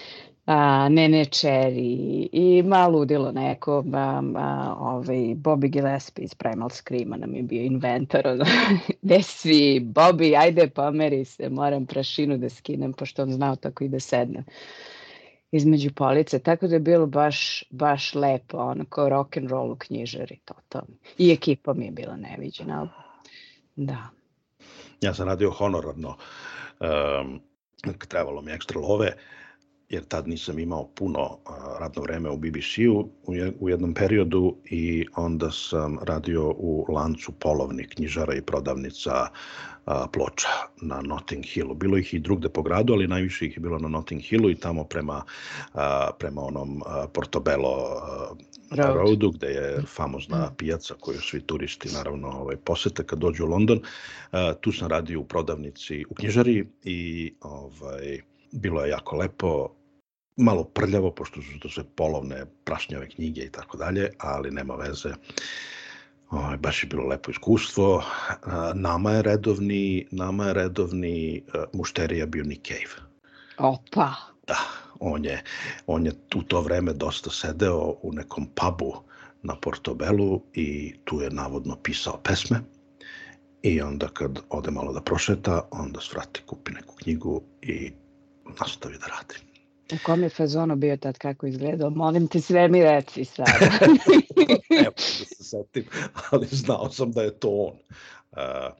a, 0.45 0.89
Nene 0.89 1.25
Cherry, 1.25 2.27
i 2.31 2.63
malo 2.63 2.99
udilo 2.99 3.31
neko, 3.31 3.83
a, 3.93 4.21
a, 4.35 4.75
ovaj, 4.79 5.17
Bobby 5.17 5.69
Gillespie 5.71 6.23
iz 6.23 6.35
Primal 6.35 6.69
Screama 6.69 7.17
nam 7.17 7.35
je 7.35 7.43
bio 7.43 7.63
inventor, 7.63 8.27
ono, 8.27 8.45
gde 9.01 9.21
svi, 9.23 9.79
Bobby, 9.79 10.39
ajde 10.39 10.67
pomeri 10.67 11.25
se, 11.25 11.49
moram 11.49 11.85
prašinu 11.85 12.37
da 12.37 12.49
skinem, 12.49 12.93
pošto 12.93 13.23
on 13.23 13.31
znao 13.31 13.55
tako 13.55 13.83
i 13.83 13.89
da 13.89 13.99
sednem 13.99 14.43
između 15.51 15.89
police, 15.95 16.39
tako 16.39 16.67
da 16.67 16.75
je 16.75 16.79
bilo 16.79 17.05
baš, 17.05 17.63
baš 17.69 18.15
lepo, 18.15 18.57
ono, 18.57 18.85
kao 18.85 19.09
rock 19.09 19.37
and 19.37 19.49
roll 19.49 19.71
u 19.71 19.75
knjižari, 19.75 20.39
to, 20.45 20.53
to. 20.69 20.81
I 21.17 21.31
ekipa 21.31 21.73
mi 21.73 21.85
je 21.85 21.91
bila 21.91 22.15
neviđena, 22.15 22.89
da. 23.75 24.09
Ja 25.01 25.13
sam 25.13 25.27
radio 25.27 25.51
honorarno, 25.51 26.17
um, 26.79 27.41
trebalo 28.07 28.41
mi 28.41 28.51
ekstra 28.51 28.79
love, 28.79 29.13
jer 29.89 30.05
tad 30.05 30.27
nisam 30.27 30.59
imao 30.59 30.87
puno 30.95 31.37
radno 31.79 32.01
vreme 32.01 32.29
u 32.29 32.37
BBC-u 32.37 33.09
u 33.59 33.69
jednom 33.69 33.93
periodu 33.93 34.55
i 34.65 35.05
onda 35.15 35.51
sam 35.51 35.99
radio 36.01 36.53
u 36.57 36.85
lancu 36.89 37.31
polovnih 37.31 37.87
knjižara 37.89 38.35
i 38.35 38.41
prodavnica 38.41 39.27
ploča 40.11 40.49
na 40.81 41.01
Notting 41.01 41.45
Hillu. 41.45 41.73
Bilo 41.73 41.97
ih 41.97 42.13
i 42.13 42.19
drugde 42.19 42.49
po 42.49 42.61
gradu, 42.61 42.93
ali 42.93 43.07
najviše 43.07 43.45
ih 43.45 43.57
je 43.57 43.61
bilo 43.61 43.79
na 43.79 43.87
Notting 43.87 44.21
Hillu 44.21 44.49
i 44.49 44.55
tamo 44.55 44.83
prema, 44.83 45.23
prema 46.19 46.41
onom 46.41 46.81
Portobello 47.13 48.01
Road. 48.71 48.95
Roadu, 48.95 49.31
gde 49.31 49.47
je 49.47 49.81
famozna 49.87 50.45
mm. 50.45 50.55
pijaca 50.57 50.93
koju 50.99 51.21
svi 51.21 51.41
turisti 51.41 51.89
naravno 51.93 52.27
ovaj, 52.27 52.55
posete 52.55 53.03
kad 53.03 53.19
dođu 53.19 53.45
u 53.45 53.47
London. 53.47 53.79
Tu 54.61 54.71
sam 54.71 54.87
radio 54.87 55.19
u 55.19 55.23
prodavnici 55.23 56.05
u 56.09 56.13
knjižari 56.13 56.67
i 56.83 57.33
ovaj, 57.41 58.21
bilo 58.51 58.83
je 58.83 58.89
jako 58.89 59.15
lepo, 59.15 59.69
malo 60.37 60.63
prljavo, 60.63 61.11
pošto 61.11 61.41
su 61.41 61.59
to 61.59 61.69
sve 61.69 61.83
polovne, 61.95 62.45
prašnjave 62.63 63.09
knjige 63.09 63.41
i 63.41 63.51
tako 63.51 63.77
dalje, 63.77 64.09
ali 64.17 64.51
nema 64.51 64.75
veze. 64.75 65.13
O, 66.31 66.37
ovaj, 66.37 66.57
baš 66.57 66.83
je 66.83 66.87
bilo 66.87 67.07
lepo 67.07 67.31
iskustvo. 67.31 68.03
Nama 68.73 69.11
je 69.11 69.21
redovni, 69.21 70.07
nama 70.11 70.45
je 70.45 70.53
redovni 70.53 71.43
uh, 71.47 71.63
mušterija 71.73 72.25
bio 72.25 72.43
Nick 72.43 72.67
Cave. 72.67 73.07
Opa! 73.57 74.13
Da, 74.47 74.57
on 74.99 75.25
je, 75.25 75.43
on 75.87 76.05
je 76.05 76.11
u 76.35 76.43
to 76.43 76.61
vreme 76.61 76.93
dosta 76.93 77.29
sedeo 77.29 77.95
u 78.01 78.13
nekom 78.13 78.47
pubu 78.55 78.93
na 79.43 79.55
Portobelu 79.55 80.41
i 80.53 80.95
tu 81.03 81.21
je 81.21 81.29
navodno 81.29 81.75
pisao 81.75 82.19
pesme. 82.23 82.59
I 83.61 83.81
onda 83.81 84.07
kad 84.07 84.39
ode 84.49 84.71
malo 84.71 84.93
da 84.93 85.01
prošeta, 85.01 85.61
onda 85.71 86.01
svrati, 86.01 86.41
kupi 86.45 86.71
neku 86.71 86.95
knjigu 86.95 87.41
i 87.61 87.91
nastavi 88.59 88.97
da 88.97 89.05
radi. 89.07 89.46
U 89.93 89.97
kom 90.05 90.23
je 90.23 90.29
fazonu 90.29 90.75
bio 90.75 90.97
tad 90.97 91.17
kako 91.17 91.47
izgledao? 91.47 91.89
Molim 91.89 92.27
te 92.27 92.41
sve 92.41 92.67
mi 92.67 92.83
reci 92.83 93.25
sad. 93.25 93.45
Evo 94.85 94.93
da 94.95 95.01
se 95.01 95.43
setim, 95.43 95.85
ali 96.31 96.47
znao 96.51 96.89
sam 96.89 97.11
da 97.11 97.21
je 97.21 97.39
to 97.39 97.49
on. 97.49 97.77
Uh, 98.31 98.73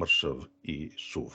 mršav 0.00 0.44
i 0.62 0.90
suv. 0.98 1.28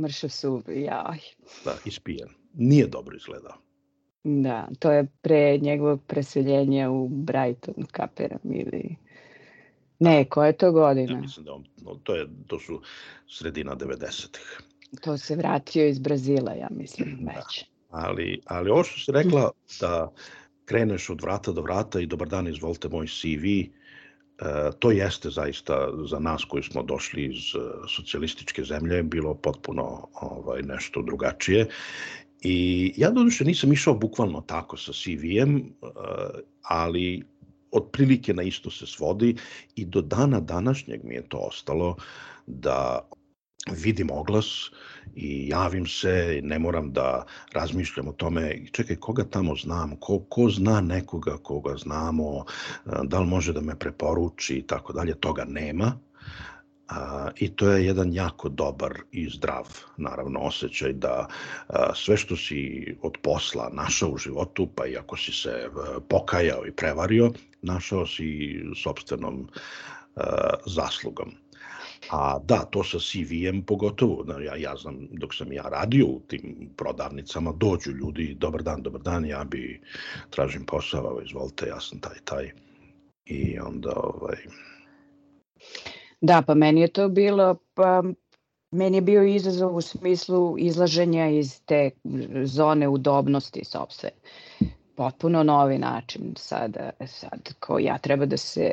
Mršav 0.00 0.30
suv, 0.30 0.62
jaj. 0.68 1.18
Da, 1.64 1.74
ispijen. 1.84 2.28
Nije 2.54 2.86
dobro 2.86 3.16
izgledao. 3.16 3.54
Da, 4.24 4.68
to 4.78 4.92
je 4.92 5.06
pre 5.22 5.58
njegovog 5.58 6.00
preseljenja 6.06 6.90
u 6.90 7.08
Brighton, 7.08 7.74
kaperam 7.92 8.40
ili... 8.44 8.96
Ne, 9.98 10.24
koja 10.24 10.46
je 10.46 10.56
to 10.56 10.72
godina? 10.72 11.12
Ja 11.12 11.20
mislim 11.20 11.44
da 11.44 11.52
on, 11.52 11.64
no, 11.82 11.94
to, 11.94 12.14
je, 12.14 12.26
to 12.46 12.58
su 12.58 12.80
sredina 13.28 13.76
90-ih. 13.76 14.60
To 15.00 15.18
se 15.18 15.36
vratio 15.36 15.86
iz 15.86 15.98
Brazila, 15.98 16.52
ja 16.52 16.68
mislim, 16.70 17.18
već. 17.36 17.71
Ali, 17.92 18.40
ali 18.46 18.70
ovo 18.70 18.84
što 18.84 19.00
si 19.00 19.12
rekla 19.12 19.50
da 19.80 20.12
kreneš 20.64 21.10
od 21.10 21.22
vrata 21.22 21.52
do 21.52 21.62
vrata 21.62 22.00
i 22.00 22.06
dobar 22.06 22.28
dan, 22.28 22.48
izvolite 22.48 22.88
moj 22.88 23.06
CV, 23.06 23.46
e, 23.46 23.68
to 24.78 24.90
jeste 24.90 25.30
zaista 25.30 25.88
za 26.08 26.18
nas 26.18 26.44
koji 26.44 26.62
smo 26.62 26.82
došli 26.82 27.24
iz 27.24 27.54
e, 27.54 27.58
socijalističke 27.88 28.64
zemlje 28.64 29.02
bilo 29.02 29.34
potpuno 29.34 30.08
ovaj, 30.14 30.62
nešto 30.62 31.02
drugačije. 31.02 31.68
I 32.42 32.92
ja 32.96 33.10
doduše 33.10 33.44
nisam 33.44 33.72
išao 33.72 33.94
bukvalno 33.94 34.40
tako 34.40 34.76
sa 34.76 34.92
CV-em, 34.92 35.56
e, 35.58 35.86
ali 36.62 37.22
otprilike 37.70 38.34
na 38.34 38.42
isto 38.42 38.70
se 38.70 38.86
svodi 38.86 39.36
i 39.76 39.84
do 39.84 40.00
dana 40.00 40.40
današnjeg 40.40 41.04
mi 41.04 41.14
je 41.14 41.28
to 41.28 41.38
ostalo 41.38 41.96
da 42.46 43.08
vidim 43.70 44.10
oglas 44.10 44.70
i 45.14 45.48
javim 45.48 45.86
se, 45.86 46.40
ne 46.42 46.58
moram 46.58 46.92
da 46.92 47.26
razmišljam 47.52 48.08
o 48.08 48.12
tome, 48.12 48.66
čekaj, 48.72 48.96
koga 48.96 49.24
tamo 49.24 49.56
znam, 49.56 49.96
ko, 49.96 50.18
ko 50.18 50.50
zna 50.50 50.80
nekoga 50.80 51.36
koga 51.42 51.76
znamo, 51.76 52.44
da 53.04 53.20
li 53.20 53.26
može 53.26 53.52
da 53.52 53.60
me 53.60 53.78
preporuči 53.78 54.54
i 54.54 54.66
tako 54.66 54.92
dalje, 54.92 55.14
toga 55.14 55.44
nema. 55.44 55.92
A, 56.88 57.30
I 57.38 57.48
to 57.48 57.70
je 57.70 57.86
jedan 57.86 58.12
jako 58.12 58.48
dobar 58.48 58.92
i 59.12 59.28
zdrav, 59.30 59.68
naravno, 59.96 60.40
osjećaj 60.40 60.92
da 60.92 61.28
a, 61.68 61.94
sve 61.94 62.16
što 62.16 62.36
si 62.36 62.86
od 63.02 63.18
posla 63.22 63.70
našao 63.72 64.10
u 64.10 64.18
životu, 64.18 64.68
pa 64.74 64.86
i 64.86 64.96
ako 64.96 65.16
si 65.16 65.32
se 65.32 65.68
pokajao 66.08 66.66
i 66.66 66.72
prevario, 66.72 67.32
našao 67.62 68.06
si 68.06 68.60
sobstvenom 68.82 69.48
zaslugom. 70.66 71.32
A 72.10 72.38
da, 72.38 72.64
to 72.64 72.84
sa 72.84 72.98
CV-em 72.98 73.62
pogotovo, 73.62 74.40
ja, 74.40 74.56
ja 74.56 74.76
znam, 74.76 75.08
dok 75.10 75.34
sam 75.34 75.52
ja 75.52 75.62
radio 75.62 76.06
u 76.06 76.20
tim 76.28 76.70
prodavnicama, 76.76 77.52
dođu 77.52 77.90
ljudi, 77.90 78.34
dobar 78.34 78.62
dan, 78.62 78.82
dobar 78.82 79.00
dan, 79.02 79.24
ja 79.24 79.44
bi 79.44 79.80
tražim 80.30 80.66
posao, 80.66 81.20
izvolite, 81.26 81.66
ja 81.66 81.80
sam 81.80 82.00
taj, 82.00 82.16
taj. 82.24 82.50
I 83.24 83.58
onda, 83.58 83.92
ovaj... 83.96 84.36
Da, 86.20 86.42
pa 86.46 86.54
meni 86.54 86.80
je 86.80 86.88
to 86.88 87.08
bilo, 87.08 87.56
pa 87.74 88.02
meni 88.70 88.96
je 88.96 89.00
bio 89.00 89.24
izazov 89.24 89.76
u 89.76 89.80
smislu 89.80 90.58
izlaženja 90.58 91.28
iz 91.28 91.60
te 91.64 91.90
zone 92.44 92.88
udobnosti 92.88 93.64
sobstvene. 93.64 94.16
Potpuno 94.96 95.42
novi 95.42 95.78
način 95.78 96.34
sada, 96.36 96.90
sad, 97.06 97.54
ko 97.60 97.78
ja 97.78 97.98
treba 97.98 98.26
da 98.26 98.36
se 98.36 98.72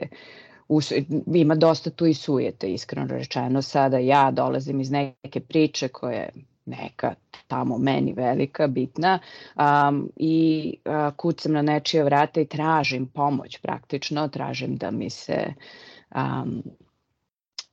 us, 0.69 0.91
ima 1.33 1.55
dosta 1.55 1.89
tu 1.89 2.05
i 2.05 2.13
sujete, 2.13 2.73
iskreno 2.73 3.07
rečeno. 3.07 3.61
Sada 3.61 3.97
ja 3.97 4.31
dolazim 4.31 4.81
iz 4.81 4.91
neke 4.91 5.39
priče 5.39 5.87
koje 5.87 6.29
neka 6.65 7.13
tamo 7.47 7.77
meni 7.77 8.13
velika, 8.13 8.67
bitna 8.67 9.19
um, 9.55 10.11
i 10.15 10.75
uh, 10.85 11.15
kucam 11.15 11.53
na 11.53 11.61
nečije 11.61 12.03
vrata 12.03 12.41
i 12.41 12.45
tražim 12.45 13.07
pomoć 13.07 13.57
praktično, 13.57 14.27
tražim 14.27 14.75
da 14.75 14.91
mi 14.91 15.09
se 15.09 15.53
um, 16.15 16.63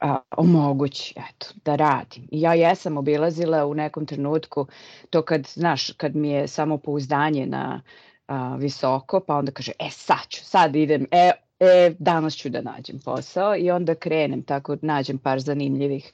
a, 0.01 0.17
omogući 0.37 1.15
eto, 1.17 1.47
da 1.65 1.77
radim. 1.77 2.29
I 2.31 2.41
ja 2.41 2.55
jesam 2.55 2.97
obilazila 2.97 3.67
u 3.67 3.75
nekom 3.75 4.07
trenutku 4.07 4.67
to 5.11 5.23
kad, 5.23 5.47
znaš, 5.47 5.91
kad 5.91 6.17
mi 6.17 6.31
je 6.31 6.49
samo 6.49 6.79
pouzdanje 6.79 7.47
na 7.47 7.83
a, 8.27 8.57
visoko, 8.57 9.21
pa 9.21 9.37
onda 9.37 9.53
kaže, 9.53 9.73
e 9.79 9.91
sad 9.91 10.29
ću, 10.29 10.45
sad 10.45 10.77
idem, 10.77 11.07
e 11.11 11.31
e, 11.61 11.95
danas 11.99 12.35
ću 12.35 12.49
da 12.49 12.63
nađem 12.63 12.99
posao 13.05 13.57
i 13.57 13.71
onda 13.71 13.95
krenem, 13.95 14.43
tako 14.43 14.77
nađem 14.83 15.19
par 15.19 15.41
zanimljivih 15.41 16.13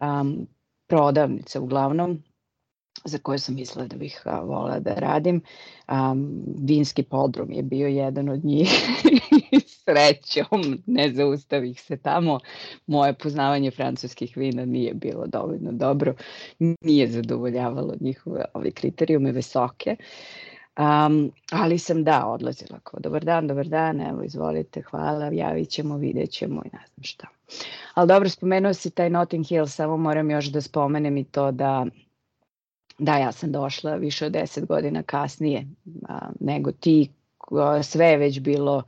um, 0.00 0.46
prodavnica 0.86 1.60
uglavnom 1.60 2.22
za 3.04 3.18
koje 3.18 3.38
sam 3.38 3.54
mislila 3.54 3.86
da 3.86 3.96
bih 3.96 4.22
a, 4.24 4.40
volila 4.40 4.78
da 4.78 4.94
radim. 4.94 5.40
Um, 5.88 6.44
vinski 6.58 7.02
podrum 7.02 7.52
je 7.52 7.62
bio 7.62 7.88
jedan 7.88 8.28
od 8.28 8.44
njih. 8.44 8.68
Srećom, 9.84 10.82
ne 10.86 11.12
zaustavih 11.12 11.80
se 11.80 11.96
tamo. 11.96 12.38
Moje 12.86 13.14
poznavanje 13.14 13.70
francuskih 13.70 14.36
vina 14.36 14.64
nije 14.64 14.94
bilo 14.94 15.26
dovoljno 15.26 15.72
dobro. 15.72 16.14
Nije 16.58 17.06
zadovoljavalo 17.06 17.94
njihove 18.00 18.44
ove 18.54 18.70
kriterijume 18.70 19.32
visoke. 19.32 19.96
Uh, 19.98 20.51
Um, 20.78 21.32
ali 21.50 21.78
sam 21.78 22.04
da, 22.04 22.26
odlazila 22.26 22.78
kao 22.84 23.00
dobar 23.00 23.24
dan, 23.24 23.48
dobar 23.48 23.66
dan, 23.66 24.00
evo 24.00 24.22
izvolite, 24.22 24.82
hvala, 24.82 25.30
javit 25.32 25.68
ćemo, 25.68 25.96
vidjet 25.96 26.30
ćemo 26.30 26.62
i 26.64 26.68
ne 26.72 26.82
znam 26.94 27.02
šta. 27.02 27.26
Ali 27.94 28.08
dobro, 28.08 28.28
spomenuo 28.28 28.74
si 28.74 28.90
taj 28.90 29.10
Notting 29.10 29.46
Hill, 29.46 29.66
samo 29.66 29.96
moram 29.96 30.30
još 30.30 30.46
da 30.46 30.60
spomenem 30.60 31.16
i 31.16 31.24
to 31.24 31.50
da 31.50 31.86
da, 32.98 33.16
ja 33.16 33.32
sam 33.32 33.52
došla 33.52 33.94
više 33.94 34.26
od 34.26 34.32
10 34.32 34.66
godina 34.66 35.02
kasnije 35.02 35.66
a, 36.08 36.28
nego 36.40 36.72
ti, 36.72 37.10
a, 37.50 37.82
sve 37.82 38.06
je 38.06 38.16
već 38.16 38.40
bilo 38.40 38.82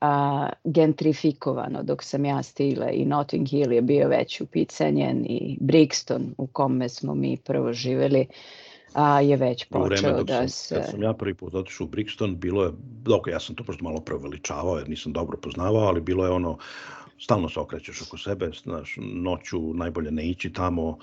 a, 0.00 0.48
gentrifikovano 0.64 1.82
dok 1.82 2.02
sam 2.02 2.24
ja 2.24 2.42
stigla 2.42 2.90
i 2.90 3.04
Notting 3.04 3.48
Hill 3.48 3.72
je 3.72 3.82
bio 3.82 4.08
već 4.08 4.40
upicanjen 4.40 5.26
i 5.26 5.58
Brixton 5.60 6.22
u 6.38 6.46
kome 6.46 6.88
smo 6.88 7.14
mi 7.14 7.36
prvo 7.36 7.72
živeli 7.72 8.26
a, 8.94 9.20
je 9.20 9.36
već 9.36 9.64
počeo 9.64 10.22
da 10.22 10.48
se... 10.48 10.74
Kad 10.74 10.90
sam 10.90 11.02
ja 11.02 11.12
prvi 11.12 11.34
put 11.34 11.54
otišao 11.54 11.84
u 11.84 11.90
Brixton, 11.90 12.36
bilo 12.36 12.64
je, 12.64 12.70
dok 13.02 13.26
ja 13.26 13.40
sam 13.40 13.54
to 13.54 13.64
prosto 13.64 13.84
malo 13.84 14.00
preveličavao 14.00 14.78
jer 14.78 14.88
nisam 14.88 15.12
dobro 15.12 15.38
poznavao, 15.38 15.82
ali 15.82 16.00
bilo 16.00 16.24
je 16.24 16.30
ono, 16.30 16.58
stalno 17.18 17.48
se 17.48 17.60
okrećeš 17.60 18.02
oko 18.02 18.18
sebe, 18.18 18.50
znaš, 18.62 18.96
noću 18.98 19.74
najbolje 19.74 20.10
ne 20.10 20.28
ići 20.28 20.52
tamo, 20.52 20.98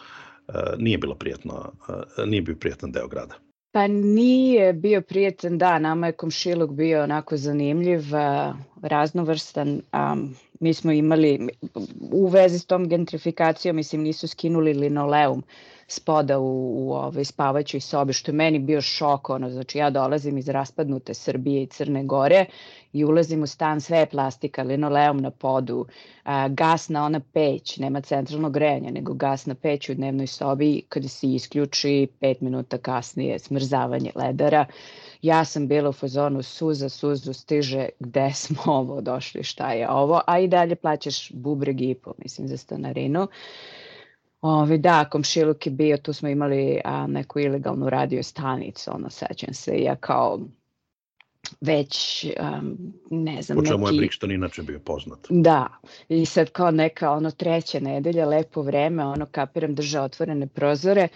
e, 0.47 0.53
nije 0.77 0.97
bilo 0.97 1.15
prijetno, 1.15 1.71
e, 1.89 2.25
nije 2.25 2.41
bio 2.41 2.55
prijetan 2.55 2.91
deo 2.91 3.07
grada. 3.07 3.35
Pa 3.71 3.87
nije 3.87 4.73
bio 4.73 5.01
prijetan, 5.01 5.57
da, 5.57 5.79
nama 5.79 6.07
je 6.07 6.13
komšiluk 6.13 6.71
bio 6.71 7.03
onako 7.03 7.37
zanimljiv, 7.37 8.01
raznovrstan. 8.81 9.81
Um, 9.93 10.35
mi 10.59 10.73
smo 10.73 10.91
imali, 10.91 11.49
u 12.11 12.27
vezi 12.27 12.59
s 12.59 12.65
tom 12.65 12.89
gentrifikacijom, 12.89 13.75
mislim, 13.75 14.01
nisu 14.01 14.27
skinuli 14.27 14.73
linoleum 14.73 15.43
spoda 15.87 16.39
u, 16.39 16.87
u 16.87 16.93
ovaj 16.93 17.25
spavaćoj 17.25 17.79
sobi, 17.79 18.13
što 18.13 18.31
je 18.31 18.35
meni 18.35 18.59
bio 18.59 18.81
šok, 18.81 19.29
ono, 19.29 19.49
znači 19.49 19.77
ja 19.77 19.89
dolazim 19.89 20.37
iz 20.37 20.49
raspadnute 20.49 21.13
Srbije 21.13 21.63
i 21.63 21.67
Crne 21.67 22.03
Gore 22.03 22.45
i 22.93 23.05
ulazim 23.05 23.43
u 23.43 23.47
stan, 23.47 23.81
sve 23.81 23.97
je 23.97 24.05
plastika, 24.05 24.63
linoleum 24.63 25.17
na 25.17 25.31
podu, 25.31 25.85
a, 26.23 26.47
gas 26.47 26.89
na 26.89 27.05
ona 27.05 27.19
peć, 27.33 27.77
nema 27.77 28.01
centralnog 28.01 28.53
grejanja, 28.53 28.91
nego 28.91 29.13
gas 29.13 29.45
na 29.45 29.55
peć 29.55 29.89
u 29.89 29.93
dnevnoj 29.93 30.27
sobi, 30.27 30.81
kada 30.89 31.07
se 31.07 31.27
isključi, 31.27 32.07
pet 32.19 32.41
minuta 32.41 32.77
kasnije 32.77 33.39
smrzavanje 33.39 34.11
ledara. 34.15 34.65
Ja 35.21 35.45
sam 35.45 35.67
bila 35.67 35.89
u 35.89 35.93
fazonu 35.93 36.43
suza, 36.43 36.89
suzu 36.89 37.33
stiže, 37.33 37.89
gde 37.99 38.31
smo 38.33 38.61
ovo 38.65 39.01
došli, 39.01 39.43
šta 39.43 39.71
je 39.71 39.89
ovo, 39.89 40.21
a 40.27 40.39
i 40.39 40.47
dalje 40.47 40.75
plaćaš 40.75 41.31
bubreg 41.31 41.81
i 41.81 41.93
po, 41.95 42.13
mislim, 42.17 42.47
za 42.47 42.57
stanarinu. 42.57 43.27
Ovi, 44.47 44.77
da, 44.77 45.05
komšiluk 45.05 45.65
je 45.65 45.71
bio, 45.71 45.97
tu 45.97 46.13
smo 46.13 46.29
imali 46.29 46.81
a, 46.83 47.07
neku 47.07 47.39
ilegalnu 47.39 47.89
radio 47.89 48.23
stanicu, 48.23 48.91
ono, 48.93 49.09
sećam 49.09 49.53
se, 49.53 49.79
ja 49.81 49.95
kao 49.95 50.39
već, 51.61 52.25
um, 52.39 52.93
ne 53.11 53.41
znam, 53.41 53.57
Po 53.57 53.65
čemu 53.65 53.85
neki... 53.85 53.95
je 53.95 54.01
Brixton 54.01 54.33
inače 54.33 54.61
bio 54.61 54.79
poznat. 54.79 55.19
Da, 55.29 55.67
i 56.09 56.25
sad 56.25 56.49
kao 56.49 56.71
neka 56.71 57.11
ono 57.11 57.31
treća 57.31 57.79
nedelja, 57.79 58.25
lepo 58.25 58.61
vreme, 58.61 59.05
ono 59.05 59.25
kapiram 59.25 59.75
drža 59.75 60.01
otvorene 60.03 60.47
prozore, 60.47 61.07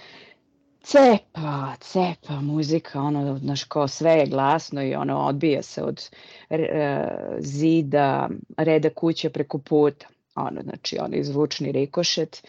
cepa, 0.81 1.73
cepa 1.79 2.41
muzika, 2.41 3.01
ono, 3.01 3.37
znaš, 3.37 3.63
kao 3.63 3.87
sve 3.87 4.11
je 4.11 4.25
glasno 4.25 4.83
i 4.83 4.95
ono 4.95 5.19
odbija 5.19 5.61
se 5.61 5.83
od 5.83 6.09
e, 6.49 7.07
zida, 7.39 8.29
reda 8.57 8.89
kuće 8.89 9.29
preko 9.29 9.57
puta, 9.57 10.07
ono, 10.35 10.61
znači, 10.61 10.97
ono 11.01 11.23
zvučni 11.23 11.71
rikošet, 11.71 12.47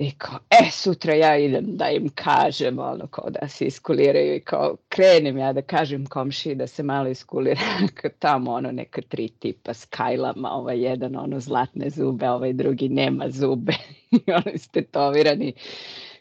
I 0.00 0.10
kao, 0.10 0.38
e, 0.50 0.70
sutra 0.70 1.14
ja 1.14 1.36
idem 1.36 1.76
da 1.76 1.88
im 1.90 2.08
kažem, 2.14 2.78
ono, 2.78 3.06
kao 3.06 3.30
da 3.30 3.48
se 3.48 3.66
iskuliraju. 3.66 4.36
I 4.36 4.40
kao, 4.40 4.76
krenem 4.88 5.38
ja 5.38 5.52
da 5.52 5.62
kažem 5.62 6.06
komši 6.06 6.54
da 6.54 6.66
se 6.66 6.82
malo 6.82 7.08
iskulira, 7.08 7.60
tamo, 8.18 8.52
ono, 8.52 8.72
neka 8.72 9.02
tri 9.02 9.28
tipa 9.28 9.74
s 9.74 9.84
kajlama, 9.84 10.50
ovaj 10.52 10.84
jedan, 10.84 11.16
ono, 11.16 11.40
zlatne 11.40 11.90
zube, 11.90 12.30
ovaj 12.30 12.52
drugi 12.52 12.88
nema 12.88 13.30
zube, 13.30 13.72
i 14.26 14.32
oni 14.32 14.58
stetovirani, 14.58 15.52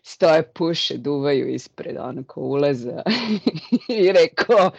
stoje, 0.10 0.44
puše, 0.54 0.98
duvaju 0.98 1.48
ispred 1.54 1.98
onako 2.00 2.42
ulaza 2.42 3.02
i 4.00 4.12
rekao, 4.12 4.72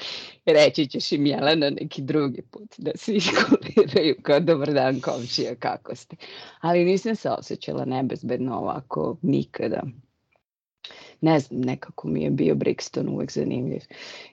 reći 0.46 0.86
ćeš 0.86 1.12
im 1.12 1.26
Jelena 1.26 1.70
neki 1.70 2.02
drugi 2.02 2.42
put 2.42 2.74
da 2.78 2.90
se 2.94 3.14
iskuliraju 3.16 4.16
kao 4.22 4.40
dobar 4.40 4.72
dan 4.72 5.00
komšija, 5.00 5.54
kako 5.54 5.96
ste. 5.96 6.16
Ali 6.60 6.84
nisam 6.84 7.16
se 7.16 7.30
osjećala 7.30 7.84
nebezbedno 7.84 8.58
ovako 8.58 9.16
nikada. 9.22 9.82
ne 11.20 11.40
znam, 11.40 11.60
nekako 11.60 12.08
mi 12.08 12.22
je 12.22 12.30
bio 12.30 12.54
Brixton 12.54 13.08
uvek 13.08 13.32
zanimljiv. 13.32 13.80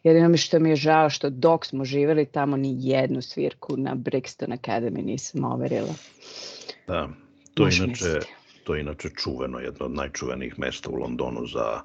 Jedino 0.03 0.29
mi 0.29 0.37
što 0.37 0.59
mi 0.59 0.69
je 0.69 0.75
žao 0.75 1.09
što 1.09 1.29
dok 1.29 1.65
smo 1.65 1.85
živeli 1.85 2.25
tamo 2.25 2.57
ni 2.57 2.75
jednu 2.79 3.21
svirku 3.21 3.77
na 3.77 3.95
Brixton 3.95 4.57
Academy 4.57 5.05
nisam 5.05 5.43
overila. 5.43 5.93
Da, 6.87 7.09
to 7.53 7.63
Možeš 7.63 7.79
inače, 7.79 8.05
misliti. 8.05 8.36
To 8.67 8.75
je 8.75 8.81
inače 8.81 9.09
čuveno, 9.09 9.59
jedno 9.59 9.85
od 9.85 9.91
najčuvenijih 9.91 10.59
mesta 10.59 10.89
u 10.89 10.95
Londonu 10.95 11.47
za 11.47 11.81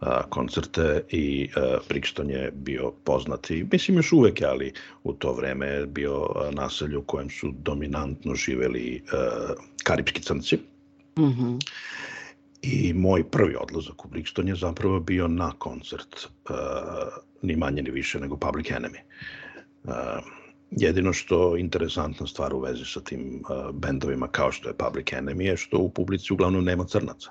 a, 0.00 0.22
koncerte 0.28 1.02
i 1.10 1.48
a, 1.56 1.78
Brixton 1.88 2.30
je 2.30 2.50
bio 2.54 2.92
poznati, 3.04 3.66
mislim 3.72 3.96
još 3.96 4.12
uvek, 4.12 4.42
ali 4.42 4.72
u 5.04 5.12
to 5.12 5.32
vreme 5.32 5.66
je 5.66 5.86
bio 5.86 6.26
naselje 6.52 6.98
u 6.98 7.02
kojem 7.02 7.30
su 7.30 7.52
dominantno 7.58 8.34
živeli 8.34 9.02
a, 9.12 9.54
karipski 9.84 10.22
crnci. 10.22 10.58
Mhm. 11.18 11.56
I 12.62 12.92
moj 12.92 13.30
prvi 13.30 13.56
odlazak 13.60 14.04
u 14.04 14.08
Brixton 14.08 14.48
je 14.48 14.54
zapravo 14.54 15.00
bio 15.00 15.28
na 15.28 15.52
koncert, 15.58 16.14
uh, 16.48 16.56
ni 17.42 17.56
manje 17.56 17.82
ni 17.82 17.90
više 17.90 18.20
nego 18.20 18.36
Public 18.36 18.66
Enemy. 18.66 18.98
Uh, 19.84 19.92
jedino 20.70 21.12
što 21.12 21.56
interesantna 21.56 22.26
stvar 22.26 22.54
u 22.54 22.60
vezi 22.60 22.84
sa 22.84 23.00
tim 23.00 23.42
uh, 23.42 23.74
bendovima 23.74 24.28
kao 24.28 24.52
što 24.52 24.68
je 24.68 24.76
Public 24.76 25.06
Enemy 25.06 25.42
je 25.42 25.56
što 25.56 25.78
u 25.78 25.90
publici 25.90 26.32
uglavnom 26.32 26.64
nema 26.64 26.84
crnaca. 26.84 27.30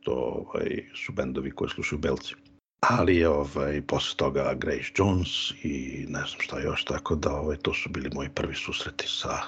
To 0.00 0.12
ovaj, 0.12 0.84
su 0.94 1.12
bendovi 1.12 1.50
koje 1.50 1.70
slušaju 1.70 1.98
belci. 1.98 2.34
Ali 2.80 3.24
ovaj, 3.24 3.82
posle 3.82 4.16
toga 4.16 4.54
Grace 4.54 4.92
Jones 4.96 5.50
i 5.62 6.04
ne 6.08 6.18
znam 6.18 6.40
šta 6.40 6.60
još, 6.60 6.84
tako 6.84 7.14
da 7.14 7.32
ovaj, 7.32 7.56
to 7.56 7.74
su 7.74 7.88
bili 7.90 8.10
moji 8.14 8.28
prvi 8.34 8.54
susreti 8.54 9.04
sa, 9.08 9.38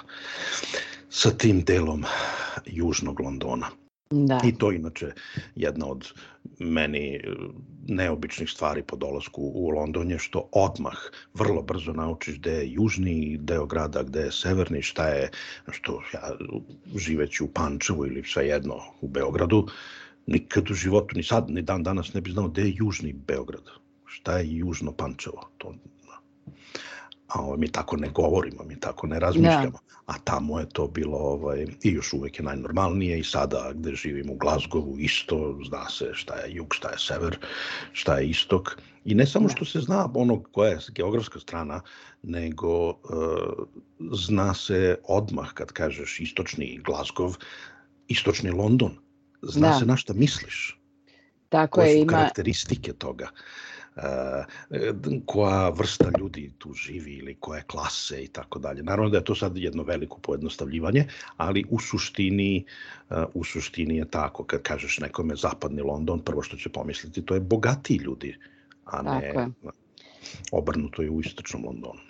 sa 1.09 1.29
tim 1.29 1.63
delom 1.63 2.03
južnog 2.65 3.19
Londona. 3.19 3.67
Da. 4.11 4.41
I 4.43 4.51
to 4.57 4.71
inače 4.71 5.11
jedna 5.55 5.87
od 5.87 6.07
meni 6.59 7.15
e, 7.15 7.21
neobičnih 7.87 8.49
stvari 8.49 8.83
po 8.83 8.95
dolasku 8.95 9.41
u 9.55 9.69
London 9.69 10.11
je 10.11 10.19
što 10.19 10.49
odmah 10.51 10.97
vrlo 11.33 11.61
brzo 11.61 11.93
naučiš 11.93 12.39
gde 12.39 12.51
je 12.51 12.71
južni 12.71 13.37
deo 13.37 13.65
grada, 13.65 14.03
gde 14.03 14.19
je 14.19 14.31
severni, 14.31 14.81
šta 14.81 15.07
je, 15.07 15.29
što 15.71 16.01
ja 16.13 16.31
živeći 16.95 17.43
u 17.43 17.47
Pančevu 17.47 18.05
ili 18.05 18.23
svejedno 18.23 18.79
u 19.01 19.07
Beogradu, 19.07 19.67
nikad 20.27 20.71
u 20.71 20.73
životu, 20.73 21.15
ni 21.15 21.23
sad, 21.23 21.49
ni 21.49 21.61
dan 21.61 21.83
danas 21.83 22.13
ne 22.13 22.21
bi 22.21 22.31
znao 22.31 22.47
gde 22.47 22.61
je 22.61 22.73
južni 22.75 23.13
Beograd. 23.13 23.69
Šta 24.05 24.37
je 24.37 24.57
južno 24.57 24.91
Pančevo? 24.91 25.49
To, 25.57 25.75
a 27.29 27.41
ovaj, 27.41 27.57
mi 27.57 27.71
tako 27.71 27.97
ne 27.97 28.09
govorimo, 28.09 28.63
mi 28.63 28.79
tako 28.79 29.07
ne 29.07 29.19
razmišljamo. 29.19 29.79
A 30.05 30.13
tamo 30.23 30.59
je 30.59 30.69
to 30.69 30.87
bilo, 30.87 31.17
ovaj, 31.17 31.65
i 31.83 31.91
još 31.91 32.13
uvek 32.13 32.39
je 32.39 32.45
najnormalnije 32.45 33.19
i 33.19 33.23
sada 33.23 33.71
gde 33.73 33.95
živim 33.95 34.29
u 34.29 34.35
Glazgovu 34.35 34.99
isto, 34.99 35.59
zna 35.67 35.89
se 35.89 36.09
šta 36.13 36.35
je 36.35 36.53
jug, 36.55 36.75
šta 36.75 36.89
je 36.89 36.97
sever, 36.97 37.37
šta 37.93 38.17
je 38.17 38.29
istok. 38.29 38.77
I 39.05 39.15
ne 39.15 39.25
samo 39.25 39.49
što 39.49 39.65
se 39.65 39.79
zna 39.79 40.09
ono 40.13 40.43
koja 40.43 40.69
je 40.69 40.79
geografska 40.95 41.39
strana, 41.39 41.81
nego 42.23 42.89
e, 42.89 42.93
zna 44.11 44.53
se 44.53 44.97
odmah 45.03 45.53
kad 45.53 45.71
kažeš 45.71 46.19
istočni 46.19 46.81
Glazgov, 46.85 47.35
istočni 48.07 48.51
London. 48.51 48.97
Zna 49.41 49.67
Da. 49.67 49.79
se 49.79 49.85
na 49.85 49.97
šta 49.97 50.13
misliš. 50.13 50.79
Tako 51.49 51.75
Koje 51.75 51.87
je, 51.87 51.93
su 51.93 52.01
ima, 52.01 52.11
karakteristike 52.11 52.93
toga? 52.93 53.29
Uh, 53.99 55.23
koja 55.25 55.69
vrsta 55.69 56.11
ljudi 56.19 56.51
tu 56.57 56.73
živi 56.73 57.13
ili 57.13 57.35
koje 57.39 57.63
klase 57.67 58.23
i 58.23 58.27
tako 58.27 58.59
dalje. 58.59 58.83
Naravno 58.83 59.09
da 59.09 59.17
je 59.17 59.23
to 59.23 59.35
sad 59.35 59.57
jedno 59.57 59.83
veliko 59.83 60.19
pojednostavljivanje, 60.19 61.05
ali 61.37 61.65
u 61.69 61.79
suštini, 61.79 62.65
uh, 63.09 63.17
u 63.33 63.43
suštini 63.43 63.97
je 63.97 64.05
tako. 64.05 64.43
Kad 64.43 64.61
kažeš 64.61 64.99
nekome 64.99 65.35
zapadni 65.35 65.81
London, 65.81 66.19
prvo 66.19 66.41
što 66.41 66.57
će 66.57 66.69
pomisliti 66.69 67.25
to 67.25 67.33
je 67.33 67.39
bogatiji 67.39 67.97
ljudi, 67.97 68.37
a 68.85 69.01
ne 69.01 69.47
obrnuto 70.51 71.01
je 71.01 71.09
u 71.09 71.21
istočnom 71.21 71.65
Londonu. 71.65 72.08